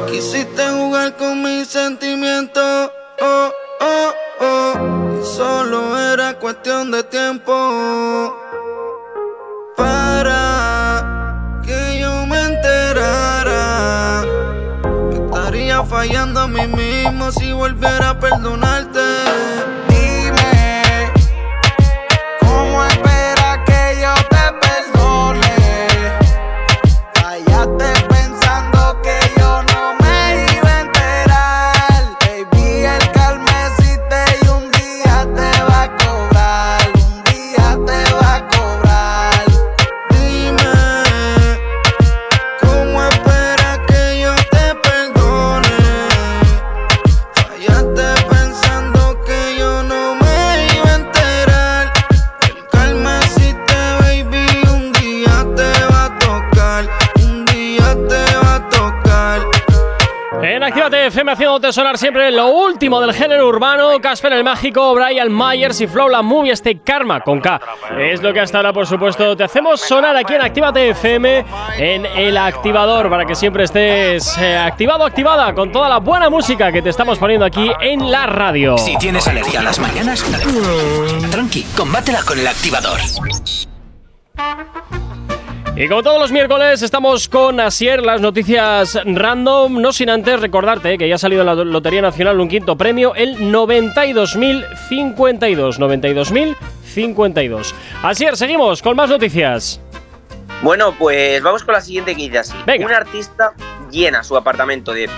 [0.10, 2.92] quisiste jugar con mis sentimientos
[3.22, 8.34] oh oh oh y solo era cuestión de tiempo
[9.76, 14.24] para que yo me enterara.
[15.12, 18.93] Estaría fallando a mí mismo si volviera a perdonarte.
[61.74, 66.22] Sonar siempre lo último del género urbano, Casper el Mágico, Brian Myers y Flow la
[66.22, 67.60] Movie, este Karma con K.
[67.98, 71.46] Es lo que hasta ahora, por supuesto, te hacemos sonar aquí en Actívate FM
[71.78, 76.72] en el activador para que siempre estés eh, activado, activada con toda la buena música
[76.72, 78.78] que te estamos poniendo aquí en la radio.
[78.78, 80.24] Si tienes alergia a las mañanas,
[81.32, 83.00] tranqui, combátela con el activador.
[85.76, 89.82] Y como todos los miércoles, estamos con Asier, las noticias random.
[89.82, 93.16] No sin antes recordarte que ya ha salido en la Lotería Nacional un quinto premio,
[93.16, 95.80] el 92.052.
[95.80, 97.74] 92.052.
[98.04, 99.82] Asier, seguimos con más noticias.
[100.62, 102.54] Bueno, pues vamos con la siguiente que dice así.
[102.80, 103.54] Un artista
[103.90, 105.10] llena su apartamento de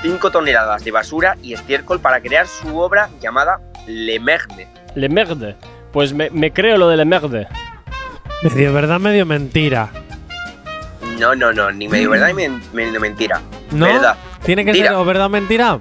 [0.00, 4.66] 5 toneladas de basura y estiércol para crear su obra llamada Le Merde.
[4.94, 5.56] Le Merde.
[5.92, 7.48] Pues me, me creo lo de Le Merde.
[8.54, 9.90] Medio verdad, medio mentira.
[11.18, 13.40] No, no, no, ni medio verdad ni men- medio mentira.
[13.72, 13.86] ¿No?
[13.86, 14.16] Verdad.
[14.44, 14.88] ¿Tiene que Mentira.
[14.90, 15.78] ser o verdad o mentira?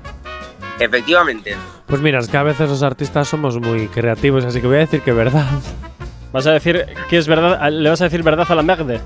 [0.80, 1.56] Efectivamente.
[1.88, 4.80] Pues mira, es que a veces los artistas somos muy creativos, así que voy a
[4.80, 5.46] decir que verdad.
[6.34, 7.70] ¿Vas a decir que es verdad?
[7.72, 9.00] ¿Le vas a decir verdad a la Merde?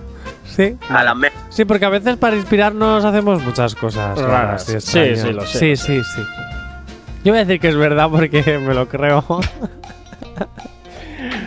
[0.45, 0.75] Sí.
[0.89, 1.37] A la Merde.
[1.49, 4.67] Sí, porque a veces para inspirarnos hacemos muchas cosas Raras.
[4.67, 4.83] raras.
[4.83, 6.21] Sí, sí, lo sé, Sí, lo sí, sí.
[7.23, 9.23] Yo voy a decir que es verdad porque me lo creo.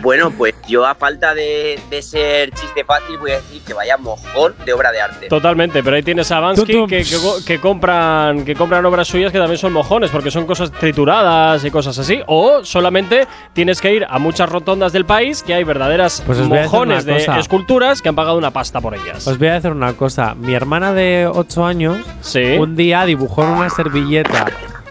[0.07, 3.97] Bueno, pues yo a falta de, de ser chiste fácil voy a decir que vaya
[3.97, 5.27] mojón de obra de arte.
[5.27, 6.87] Totalmente, pero ahí tienes a Bansky Tú, tú.
[6.87, 10.45] que, que co- que compran, que compran obras suyas que también son mojones, porque son
[10.45, 12.21] cosas trituradas y cosas así.
[12.27, 17.03] O solamente tienes que ir a muchas rotondas del país que hay verdaderas Pues mojones
[17.03, 17.37] de cosa.
[17.39, 19.27] esculturas que han pagado una pasta por ellas.
[19.27, 20.35] Os voy a decir una cosa.
[20.35, 21.97] Mi hermana de 8 años
[22.57, 24.45] un día dibujó en una servilleta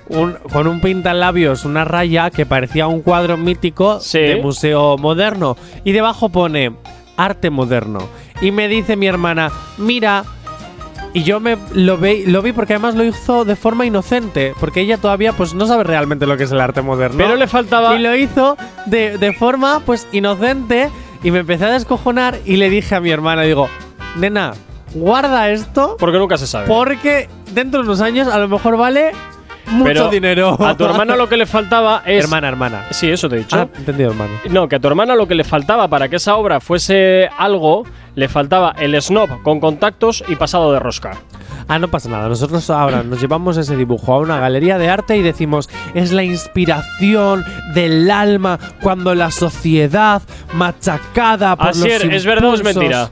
[0.09, 4.01] un- con un pintalabios una raya que parecía un cuadro mítico
[4.37, 5.57] de museo moderno.
[5.85, 6.73] Y debajo pone
[7.17, 8.01] arte moderno.
[8.41, 10.25] Y me dice mi hermana, mira.
[11.15, 14.53] Y yo me lo, ve, lo vi porque además lo hizo de forma inocente.
[14.61, 17.17] Porque ella todavía pues no sabe realmente lo que es el arte moderno.
[17.17, 20.91] Pero le faltaba- Y lo hizo de, de forma pues inocente.
[21.23, 23.69] Y me empecé a descojonar y le dije a mi hermana, digo,
[24.19, 24.53] nena,
[24.95, 25.97] guarda esto.
[25.99, 26.67] Porque nunca se sabe.
[26.67, 29.13] Porque dentro de unos años a lo mejor vale
[29.69, 30.57] mucho Pero dinero.
[30.65, 32.25] A tu hermana lo que le faltaba es.
[32.25, 32.85] Hermana, hermana.
[32.91, 33.57] Sí, eso te he dicho.
[33.57, 34.33] Ah, entendido, hermano.
[34.51, 37.85] No, que a tu hermana lo que le faltaba para que esa obra fuese algo,
[38.15, 41.13] le faltaba el snob con contactos y pasado de rosca.
[41.69, 42.29] Ah, no pasa nada.
[42.29, 46.23] Nosotros ahora nos llevamos ese dibujo a una galería de arte y decimos, es la
[46.23, 47.45] inspiración
[47.75, 50.23] del alma cuando la sociedad
[50.55, 53.11] machacada por Asier, los ¿es verdad o es mentira?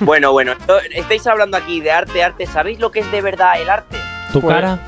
[0.00, 0.52] Bueno, bueno,
[0.90, 2.46] estáis hablando aquí de arte, arte.
[2.46, 3.96] ¿Sabéis lo que es de verdad el arte?
[4.32, 4.78] ¿Tu Pues- cara?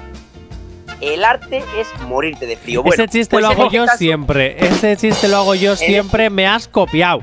[1.00, 2.82] El arte es morirte de frío.
[2.82, 4.56] Bueno, Ese chiste pues lo hago este yo caso- siempre.
[4.64, 6.30] Ese chiste lo hago yo siempre.
[6.30, 7.22] Me has copiado.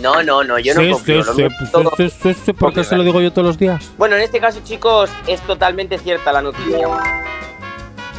[0.00, 1.22] No, no, no, yo no sí, confío.
[1.22, 1.54] sí, lo sí,
[1.98, 3.90] sí, sí, sí, sí, porque se lo digo yo todos los días.
[3.98, 6.88] Bueno, en este caso, chicos, es totalmente cierta la noticia.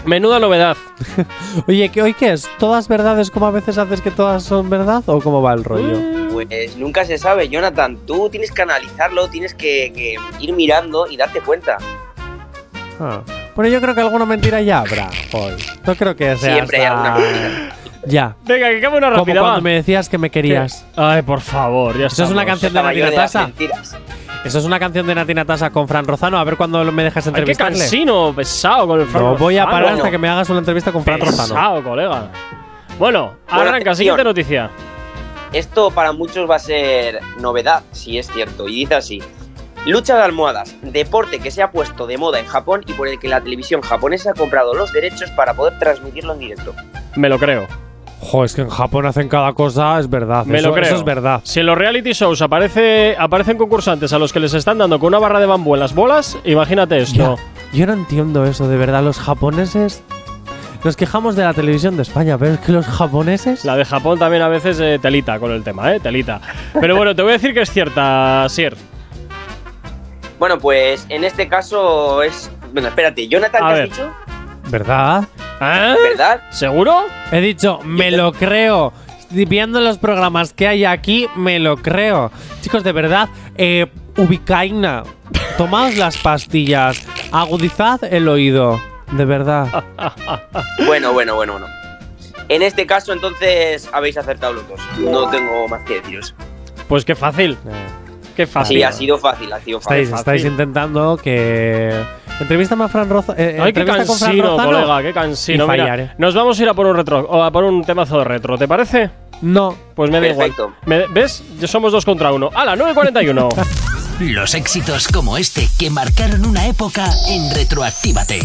[0.05, 0.77] Menuda novedad.
[1.67, 2.47] Oye, ¿qué, ¿hoy qué es?
[2.59, 6.29] ¿Todas verdades como a veces haces que todas son verdad o cómo va el rollo?
[6.31, 7.97] Pues nunca se sabe, Jonathan.
[8.05, 11.77] Tú tienes que analizarlo, tienes que, que ir mirando y darte cuenta.
[12.99, 13.21] Ah.
[13.55, 15.53] Bueno, yo creo que alguna mentira ya habrá hoy.
[15.85, 17.75] No creo que sea Siempre hay hasta- alguna mentira.
[18.03, 18.35] Ya.
[18.45, 19.61] Venga, que cabe una Como rápida, cuando va.
[19.61, 20.85] me decías que me querías.
[20.95, 23.47] Ay, por favor, ya Eso es una canción de La mayor Nati de las Natasa.
[23.47, 23.97] mentiras.
[24.43, 26.39] Eso es una canción de Nati Natasa con Fran Rozano.
[26.39, 27.77] A ver cuándo me dejas Ay, qué entrevistarle.
[27.77, 30.91] cansino, pesado con el Fran No voy a parar hasta que me hagas una entrevista
[30.91, 31.49] con Fran Rozano.
[31.53, 32.09] Pesado, colega.
[32.97, 33.95] Bueno, Bueno, arranca, atención.
[33.97, 34.69] siguiente noticia.
[35.53, 39.21] Esto para muchos va a ser novedad, si es cierto, y dice así.
[39.85, 43.17] Lucha de almohadas, deporte que se ha puesto de moda en Japón y por el
[43.17, 46.75] que la televisión japonesa ha comprado los derechos para poder transmitirlo en directo.
[47.15, 47.67] Me lo creo.
[48.19, 50.45] Jo, es que en Japón hacen cada cosa, es verdad.
[50.45, 50.85] Me eso, lo creo.
[50.85, 51.41] Eso es verdad.
[51.43, 55.07] Si en los reality shows aparece, aparecen concursantes a los que les están dando con
[55.07, 57.37] una barra de bambú en las bolas, imagínate esto.
[57.73, 59.01] Yo no entiendo eso, de verdad.
[59.01, 60.03] Los japoneses.
[60.83, 63.65] Nos quejamos de la televisión de España, pero es que los japoneses.
[63.65, 65.99] La de Japón también a veces eh, telita con el tema, ¿eh?
[65.99, 66.39] Telita.
[66.79, 68.75] Pero bueno, te voy a decir que es cierta, Sier.
[70.41, 72.49] Bueno, pues en este caso es.
[72.73, 73.89] Bueno, espérate, Jonathan, ¿qué has ver.
[73.89, 74.11] dicho?
[74.69, 75.23] ¿Verdad?
[75.61, 75.95] ¿Eh?
[76.01, 76.41] ¿Verdad?
[76.49, 77.05] ¿Seguro?
[77.31, 78.91] He dicho, me lo creo.
[79.29, 82.31] Viendo los programas que hay aquí, me lo creo.
[82.61, 83.85] Chicos, de verdad, eh,
[84.17, 85.03] ubicaina,
[85.59, 88.81] tomaos las pastillas, agudizad el oído.
[89.11, 89.67] De verdad.
[90.87, 91.67] Bueno, bueno, bueno, bueno.
[92.49, 94.81] En este caso, entonces, habéis acertado los dos.
[94.97, 96.33] No tengo más que deciros.
[96.87, 97.59] Pues qué fácil.
[98.35, 98.77] Qué fácil.
[98.77, 100.01] Sí, ha sido fácil, ha sido fácil.
[100.03, 101.93] Estáis, estáis intentando que.
[102.39, 103.33] Entrevista a Fran Rozo.
[103.37, 105.67] eh, Ay, qué entrevista con Fran cansino, colega, qué cansino.
[105.67, 106.11] Mira, fallaré.
[106.17, 108.57] nos vamos a ir a por un retro, o a por un temazo de retro,
[108.57, 109.09] ¿te parece?
[109.41, 109.75] No.
[109.95, 110.73] Pues me da Perfecto.
[110.85, 111.07] igual.
[111.07, 111.43] Me- ¿Ves?
[111.65, 112.49] Somos dos contra uno.
[112.53, 113.49] ¡Hala, 9.41!
[114.21, 118.41] Los éxitos como este que marcaron una época en Retroactívate.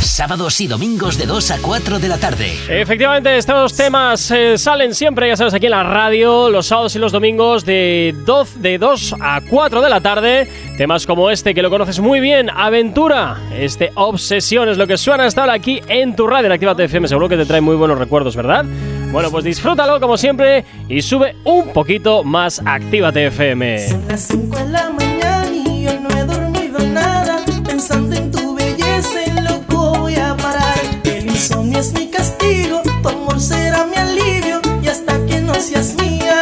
[0.00, 2.58] Sábados y domingos de 2 a 4 de la tarde.
[2.68, 6.98] Efectivamente, estos temas eh, salen siempre, ya sabes, aquí en la radio, los sábados y
[6.98, 10.50] los domingos de 2, de 2 a 4 de la tarde.
[10.76, 13.38] Temas como este, que lo conoces muy bien, Aventura.
[13.56, 17.06] Este Obsesión es lo que suena hasta ahora aquí en tu radio, en Actívate FM.
[17.06, 18.64] Seguro que te trae muy buenos recuerdos, ¿verdad?
[19.12, 23.86] Bueno, pues disfrútalo como siempre y sube un poquito más Actívate FM.
[24.08, 25.01] Las 5 de la mañana
[33.42, 36.41] será mi alivio Y hasta que no seas mía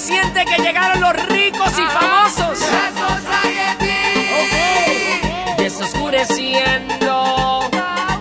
[0.00, 2.58] siente que llegaron los ricos y famosos.
[3.76, 5.20] Okay.
[5.58, 7.70] Y está oscureciendo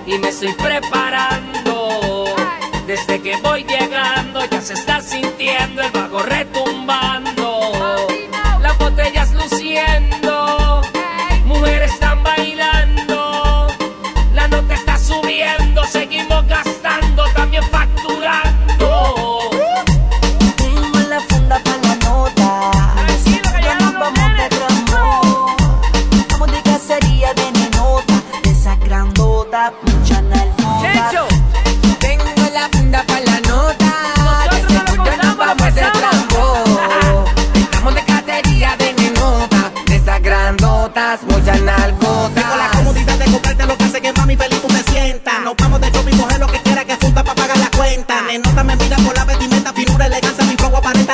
[0.06, 2.26] y me estoy preparando.
[2.86, 7.39] Desde que voy llegando ya se está sintiendo el vago retumbando.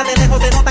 [0.06, 0.65] de lejos de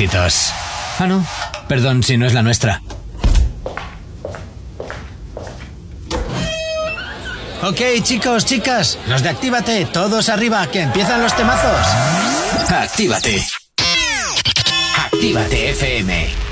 [0.00, 0.52] éxitos.
[0.98, 1.26] Ah, no.
[1.68, 2.82] Perdón si no es la nuestra.
[7.62, 11.86] Ok, chicos, chicas, los de Actívate, todos arriba, que empiezan los temazos.
[12.70, 13.46] Actívate.
[14.96, 16.49] Actívate FM.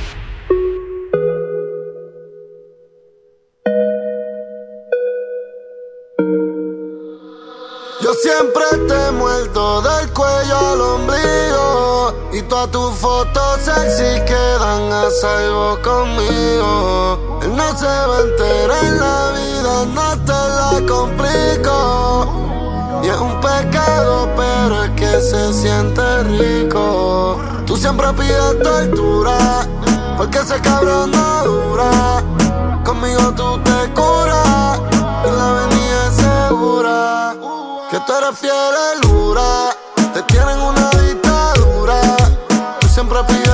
[25.28, 27.38] Se siente rico.
[27.66, 29.66] Tú siempre pides tortura,
[30.16, 32.22] porque ese cabrón no dura.
[32.82, 34.80] Conmigo tú te curas,
[35.26, 37.34] y la avenida es segura.
[37.90, 39.76] Que tú eres fiel dura,
[40.14, 42.00] te tienen una dictadura.
[42.80, 43.47] Tú siempre pides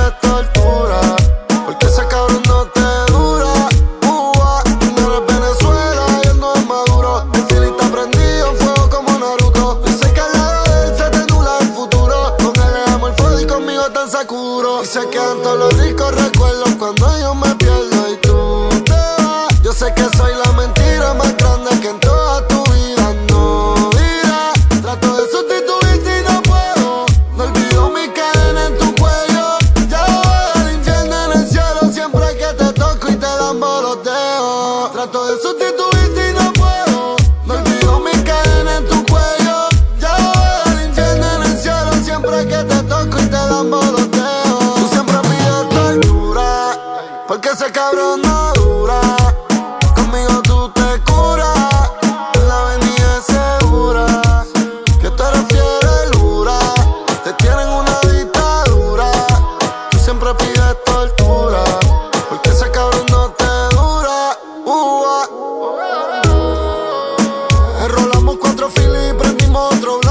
[67.85, 70.04] Enrolamos cuatro filis y prendimos otro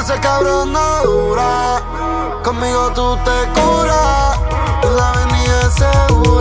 [0.00, 1.82] ese cabrón no dura.
[2.42, 4.38] Conmigo tú te curas.
[4.82, 6.39] En la avenida segura.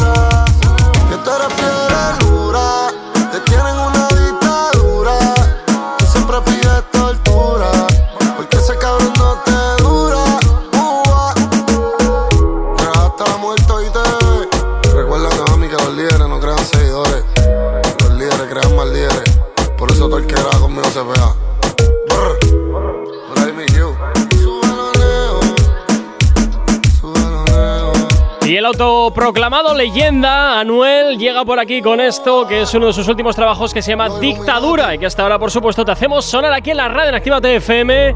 [29.10, 33.74] Autoproclamado leyenda, Anuel, llega por aquí con esto, que es uno de sus últimos trabajos
[33.74, 36.78] que se llama Dictadura, y que hasta ahora, por supuesto, te hacemos sonar aquí en
[36.78, 38.14] la radio en Actívate FM.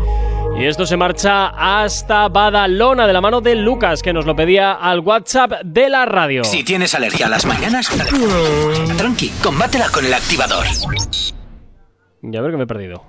[0.60, 4.74] Y esto se marcha hasta Badalona, de la mano de Lucas, que nos lo pedía
[4.74, 6.44] al WhatsApp de la radio.
[6.44, 7.90] Si tienes alergia a las mañanas,
[8.96, 10.68] tranqui, combátela con el activador.
[12.22, 13.04] Ya ver que me he perdido.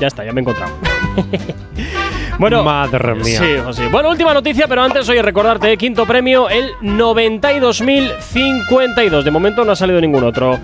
[0.00, 0.74] Ya está, ya me he encontrado.
[2.38, 3.38] bueno, Madre mía.
[3.38, 3.86] Sí, José.
[3.88, 9.22] Bueno, última noticia, pero antes, oye, recordarte, eh, quinto premio, el 92.052.
[9.22, 10.58] De momento no ha salido ningún otro.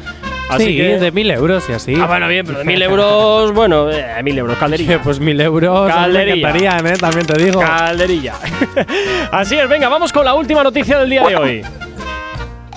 [0.48, 0.98] Así sí, que.
[0.98, 1.94] de mil euros y así.
[2.00, 5.00] Ah, bueno, bien, pero de mil euros, bueno, eh, mil euros, calderilla.
[5.00, 5.86] pues mil euros.
[5.86, 6.34] Me Calderilla.
[6.34, 6.96] encantarían, ¿eh?
[6.98, 7.60] También te digo.
[7.60, 8.34] Calderilla.
[9.30, 11.62] así es, venga, vamos con la última noticia del día de hoy.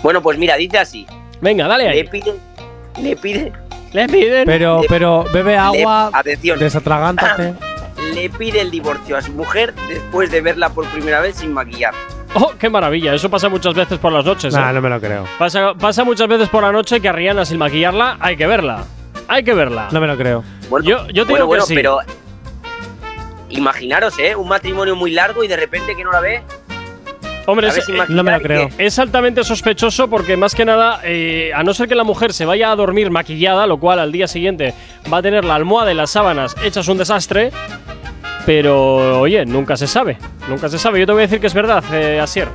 [0.03, 1.07] Bueno, pues mira, dice así.
[1.41, 2.03] Venga, dale Le ahí.
[2.03, 2.35] piden,
[3.01, 3.51] le piden,
[3.91, 4.45] Le piden.
[4.45, 6.59] Pero, pero bebe agua, atención.
[6.59, 7.55] desatragántate.
[8.13, 11.93] Le pide el divorcio a su mujer después de verla por primera vez sin maquillar.
[12.35, 13.13] Oh, qué maravilla.
[13.13, 14.53] Eso pasa muchas veces por las noches.
[14.53, 14.73] Nah, ¿eh?
[14.73, 15.25] no me lo creo.
[15.37, 18.85] Pasa, pasa muchas veces por la noche que a Rihanna sin maquillarla hay que verla.
[19.27, 19.87] Hay que verla.
[19.91, 20.43] No me lo creo.
[20.69, 21.75] Bueno, Yo- yo te bueno, digo que bueno, sí.
[21.75, 21.99] pero
[23.49, 24.35] imaginaros, ¿eh?
[24.35, 26.43] Un matrimonio muy largo y de repente que no la ve.
[27.45, 28.69] Hombre, A es, eh, No me lo creo.
[28.77, 32.45] es altamente sospechoso porque más que nada, eh, a no ser que la mujer se
[32.45, 34.73] vaya a dormir maquillada, lo cual al día siguiente
[35.11, 37.51] va a tener la almohada y las sábanas hechas un desastre,
[38.45, 40.17] pero oye, nunca se sabe,
[40.47, 40.99] nunca se sabe.
[40.99, 42.47] Yo te voy a decir que es verdad, eh, Asier.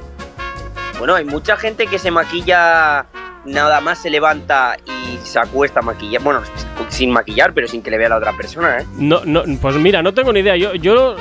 [0.99, 3.07] Bueno, hay mucha gente que se maquilla
[3.45, 6.43] nada más se levanta y se acuesta maquillar, bueno,
[6.89, 8.87] sin maquillar, pero sin que le vea la otra persona, ¿eh?
[8.97, 10.57] No, no, pues mira, no tengo ni idea.
[10.57, 11.17] Yo, yo,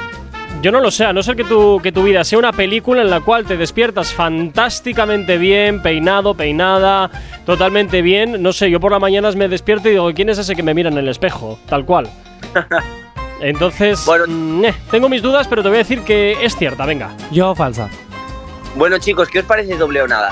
[0.62, 3.02] yo no lo sé, a no ser que tu, que tu vida sea una película
[3.02, 7.10] en la cual te despiertas fantásticamente bien, peinado, peinada,
[7.46, 8.42] totalmente bien.
[8.42, 10.74] No sé, yo por las mañanas me despierto y digo, ¿quién es ese que me
[10.74, 11.60] mira en el espejo?
[11.68, 12.10] Tal cual.
[13.40, 17.12] Entonces, mm, eh, tengo mis dudas, pero te voy a decir que es cierta, venga.
[17.32, 17.88] Yo falsa.
[18.76, 20.32] Bueno, chicos, ¿qué os parece doble o nada?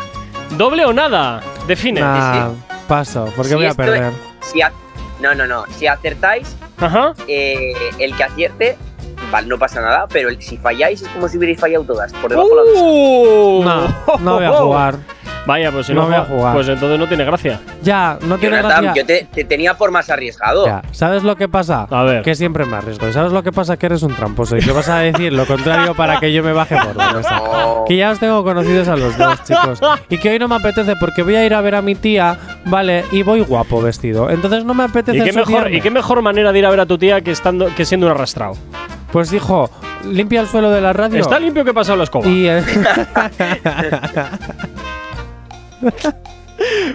[0.57, 1.41] ¿Doble o nada?
[1.67, 2.01] Define.
[2.01, 2.49] Nah,
[2.87, 4.11] paso, porque Si voy a perder.
[4.41, 4.71] si a-
[5.21, 5.65] no, no, no.
[5.77, 6.55] Si acertáis,
[7.27, 8.77] eh, el que acierte,
[9.31, 12.29] vale, no pasa nada, pero el- si falláis es como si hubierais fallado todas, por
[12.29, 12.83] debajo de la mesa.
[12.83, 13.63] Uh.
[13.63, 14.95] No, no voy a jugar.
[15.47, 16.53] Vaya, pues si No no, voy a jugar.
[16.55, 17.59] Pues entonces no tiene gracia.
[17.83, 19.01] Ya, no tiene Jonathan, gracia.
[19.03, 20.65] yo te, te tenía por más arriesgado.
[20.65, 21.85] Ya, ¿Sabes lo que pasa?
[21.91, 22.23] A ver.
[22.23, 23.11] Que siempre me arriesgo.
[23.11, 23.77] ¿Sabes lo que pasa?
[23.77, 26.51] Que eres un tramposo y que vas a decir lo contrario para que yo me
[26.51, 27.43] baje por la mesa.
[27.87, 29.79] Que ya os tengo conocidos a los dos, chicos.
[30.09, 32.39] Y que hoy no me apetece porque voy a ir a ver a mi tía,
[32.65, 33.05] ¿vale?
[33.11, 34.31] Y voy guapo vestido.
[34.31, 35.71] Entonces no me apetece ¿Y qué, mejor.
[35.71, 38.07] ¿Y qué mejor manera de ir a ver a tu tía que, estando, que siendo
[38.07, 38.53] un arrastrado?
[39.15, 39.69] Pues dijo,
[40.03, 41.21] limpia el suelo de la radio.
[41.21, 42.27] Está limpio que pasa la escoba.
[42.27, 42.61] Y, eh,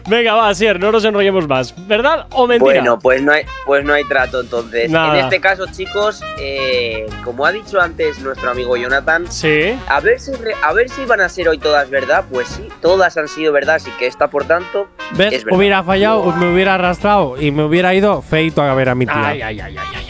[0.06, 1.74] Venga, va, Sier, no nos enrollemos más.
[1.88, 2.74] ¿Verdad o mentira?
[2.82, 4.90] Bueno, pues no hay, pues no hay trato entonces.
[4.90, 5.18] Nada.
[5.18, 9.74] En este caso, chicos, eh, como ha dicho antes nuestro amigo Jonathan, sí.
[9.88, 12.26] a ver si re- a ver si van a ser hoy todas verdad.
[12.30, 15.32] Pues sí, todas han sido verdad, así que esta, por tanto, ¿Ves?
[15.32, 15.58] es verdad.
[15.58, 19.26] Hubiera fallado, me hubiera arrastrado y me hubiera ido feito a ver a mi tía.
[19.26, 20.06] Ay, ay, ay, ay, ay, ay,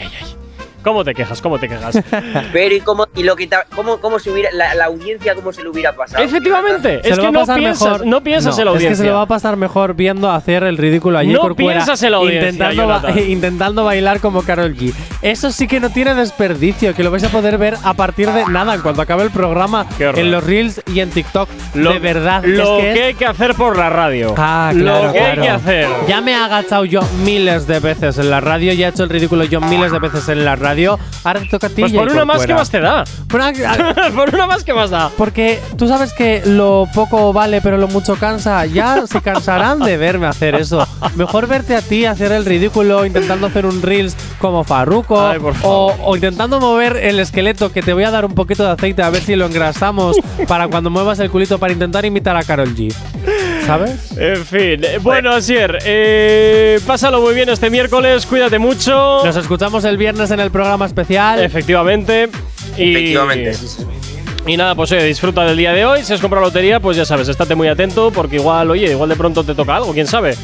[0.83, 1.41] ¿Cómo te quejas?
[1.41, 1.99] ¿Cómo te quejas?
[2.53, 5.53] Pero y cómo y lo que ta- cómo, cómo se hubiera la, la audiencia cómo
[5.53, 6.23] se le hubiera pasado.
[6.23, 8.65] Efectivamente, Se es lo que va a no pasar piensas, mejor- no piensas No, en
[8.65, 9.05] la Es que audiencia.
[9.05, 12.01] se lo va a pasar mejor viendo hacer el ridículo allí No por fuera, piensas
[12.03, 14.93] en la audiencia, intentando, ba- intentando bailar como Carol G.
[15.21, 18.45] Eso sí que no tiene desperdicio, que lo vais a poder ver a partir de
[18.47, 21.47] nada, en cuanto acabe el programa, en los reels y en TikTok.
[21.75, 24.33] Lo- de verdad, Lo es que, que es- hay que hacer por la radio.
[24.37, 25.87] Ah, lo claro, que hay que hacer.
[26.07, 29.09] Ya me he agachado yo miles de veces en la radio, ya he hecho el
[29.09, 30.70] ridículo yo miles de veces en la radio.
[31.23, 31.81] Ahora te toca a ti.
[31.81, 32.55] Pues por una más, ¿qué fuera.
[32.55, 33.03] más te da?
[33.27, 33.53] Por una-
[34.15, 35.09] por una más, ¿qué más da?
[35.17, 38.65] Porque tú sabes que lo poco vale, pero lo mucho cansa.
[38.65, 40.87] Ya se cansarán de verme hacer eso.
[41.15, 45.95] Mejor verte a ti hacer el ridículo intentando hacer un reels como Farruko Ay, o,
[46.03, 49.09] o intentando mover el esqueleto que te voy a dar un poquito de aceite a
[49.09, 50.17] ver si lo engrasamos
[50.47, 52.93] para cuando muevas el culito para intentar imitar a Carol G.
[53.65, 54.17] ¿Sabes?
[54.17, 59.21] En fin, eh, bueno, Asier, eh, pásalo muy bien este miércoles, cuídate mucho.
[59.23, 61.41] Nos escuchamos el viernes en el programa especial.
[61.41, 62.29] Efectivamente.
[62.77, 63.53] Y, Efectivamente.
[64.47, 66.03] Y nada, pues oye, disfruta del día de hoy.
[66.03, 69.15] Si has comprado lotería, pues ya sabes, estate muy atento porque igual, oye, igual de
[69.15, 70.35] pronto te toca algo, quién sabe.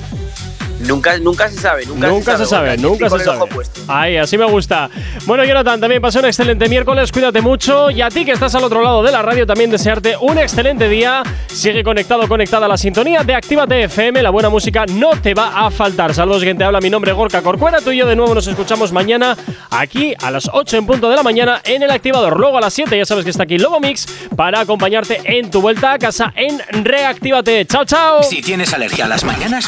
[0.79, 3.51] Nunca, nunca se sabe, nunca, Nunca se sabe, nunca se el ojo sabe.
[3.51, 3.81] puesto.
[3.87, 4.89] Ahí, así me gusta.
[5.25, 7.89] Bueno, Jonathan, también pasa un excelente miércoles, cuídate mucho.
[7.89, 10.87] Y a ti que estás al otro lado de la radio, también desearte un excelente
[10.87, 11.23] día.
[11.47, 14.21] Sigue conectado, conectada a la sintonía de Actívate FM.
[14.21, 16.13] La buena música no te va a faltar.
[16.13, 16.79] Saludos, quien te habla.
[16.79, 17.81] Mi nombre es Gorka Corcuera.
[17.81, 19.35] Tú y yo de nuevo nos escuchamos mañana
[19.71, 22.39] aquí a las 8 en punto de la mañana en el activador.
[22.39, 24.05] Luego a las 7 ya sabes que está aquí Lobo Mix
[24.35, 27.65] para acompañarte en tu vuelta a casa en Reactívate.
[27.65, 28.21] Chao, chao.
[28.23, 29.67] Si tienes alergia a las mañanas,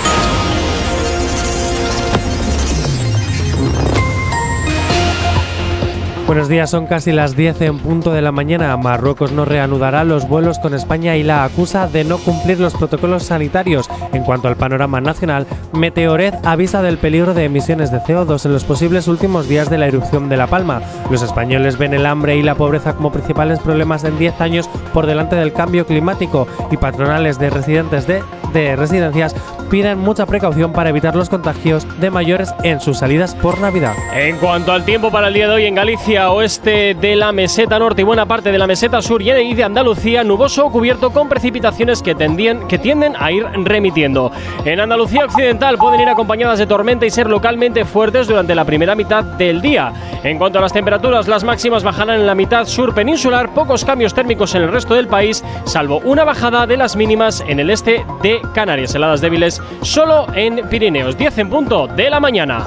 [6.31, 8.77] Buenos días, son casi las 10 en punto de la mañana.
[8.77, 13.23] Marruecos no reanudará los vuelos con España y la acusa de no cumplir los protocolos
[13.23, 13.89] sanitarios.
[14.13, 18.63] En cuanto al panorama nacional, Meteored avisa del peligro de emisiones de CO2 en los
[18.63, 20.81] posibles últimos días de la erupción de La Palma.
[21.09, 25.07] Los españoles ven el hambre y la pobreza como principales problemas en 10 años por
[25.07, 29.35] delante del cambio climático y patronales de residentes de, de residencias
[29.71, 33.93] piden mucha precaución para evitar los contagios de mayores en sus salidas por Navidad.
[34.13, 37.79] En cuanto al tiempo para el día de hoy en Galicia, oeste de la meseta
[37.79, 42.01] norte y buena parte de la meseta sur y de Andalucía, nuboso cubierto con precipitaciones
[42.03, 44.31] que, tendían- que tienden a ir remitiendo.
[44.65, 48.93] En Andalucía occidental pueden ir acompañadas de tormenta y ser localmente fuertes durante la primera
[48.93, 49.91] mitad del día.
[50.23, 54.13] En cuanto a las temperaturas, las máximas bajarán en la mitad sur peninsular, pocos cambios
[54.13, 58.05] térmicos en el resto del país, salvo una bajada de las mínimas en el este
[58.21, 62.65] de Canarias, heladas débiles solo en Pirineos, 10 en punto de la mañana.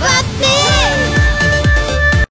[0.00, 0.10] Three, two.
[0.40, 0.69] Actívate.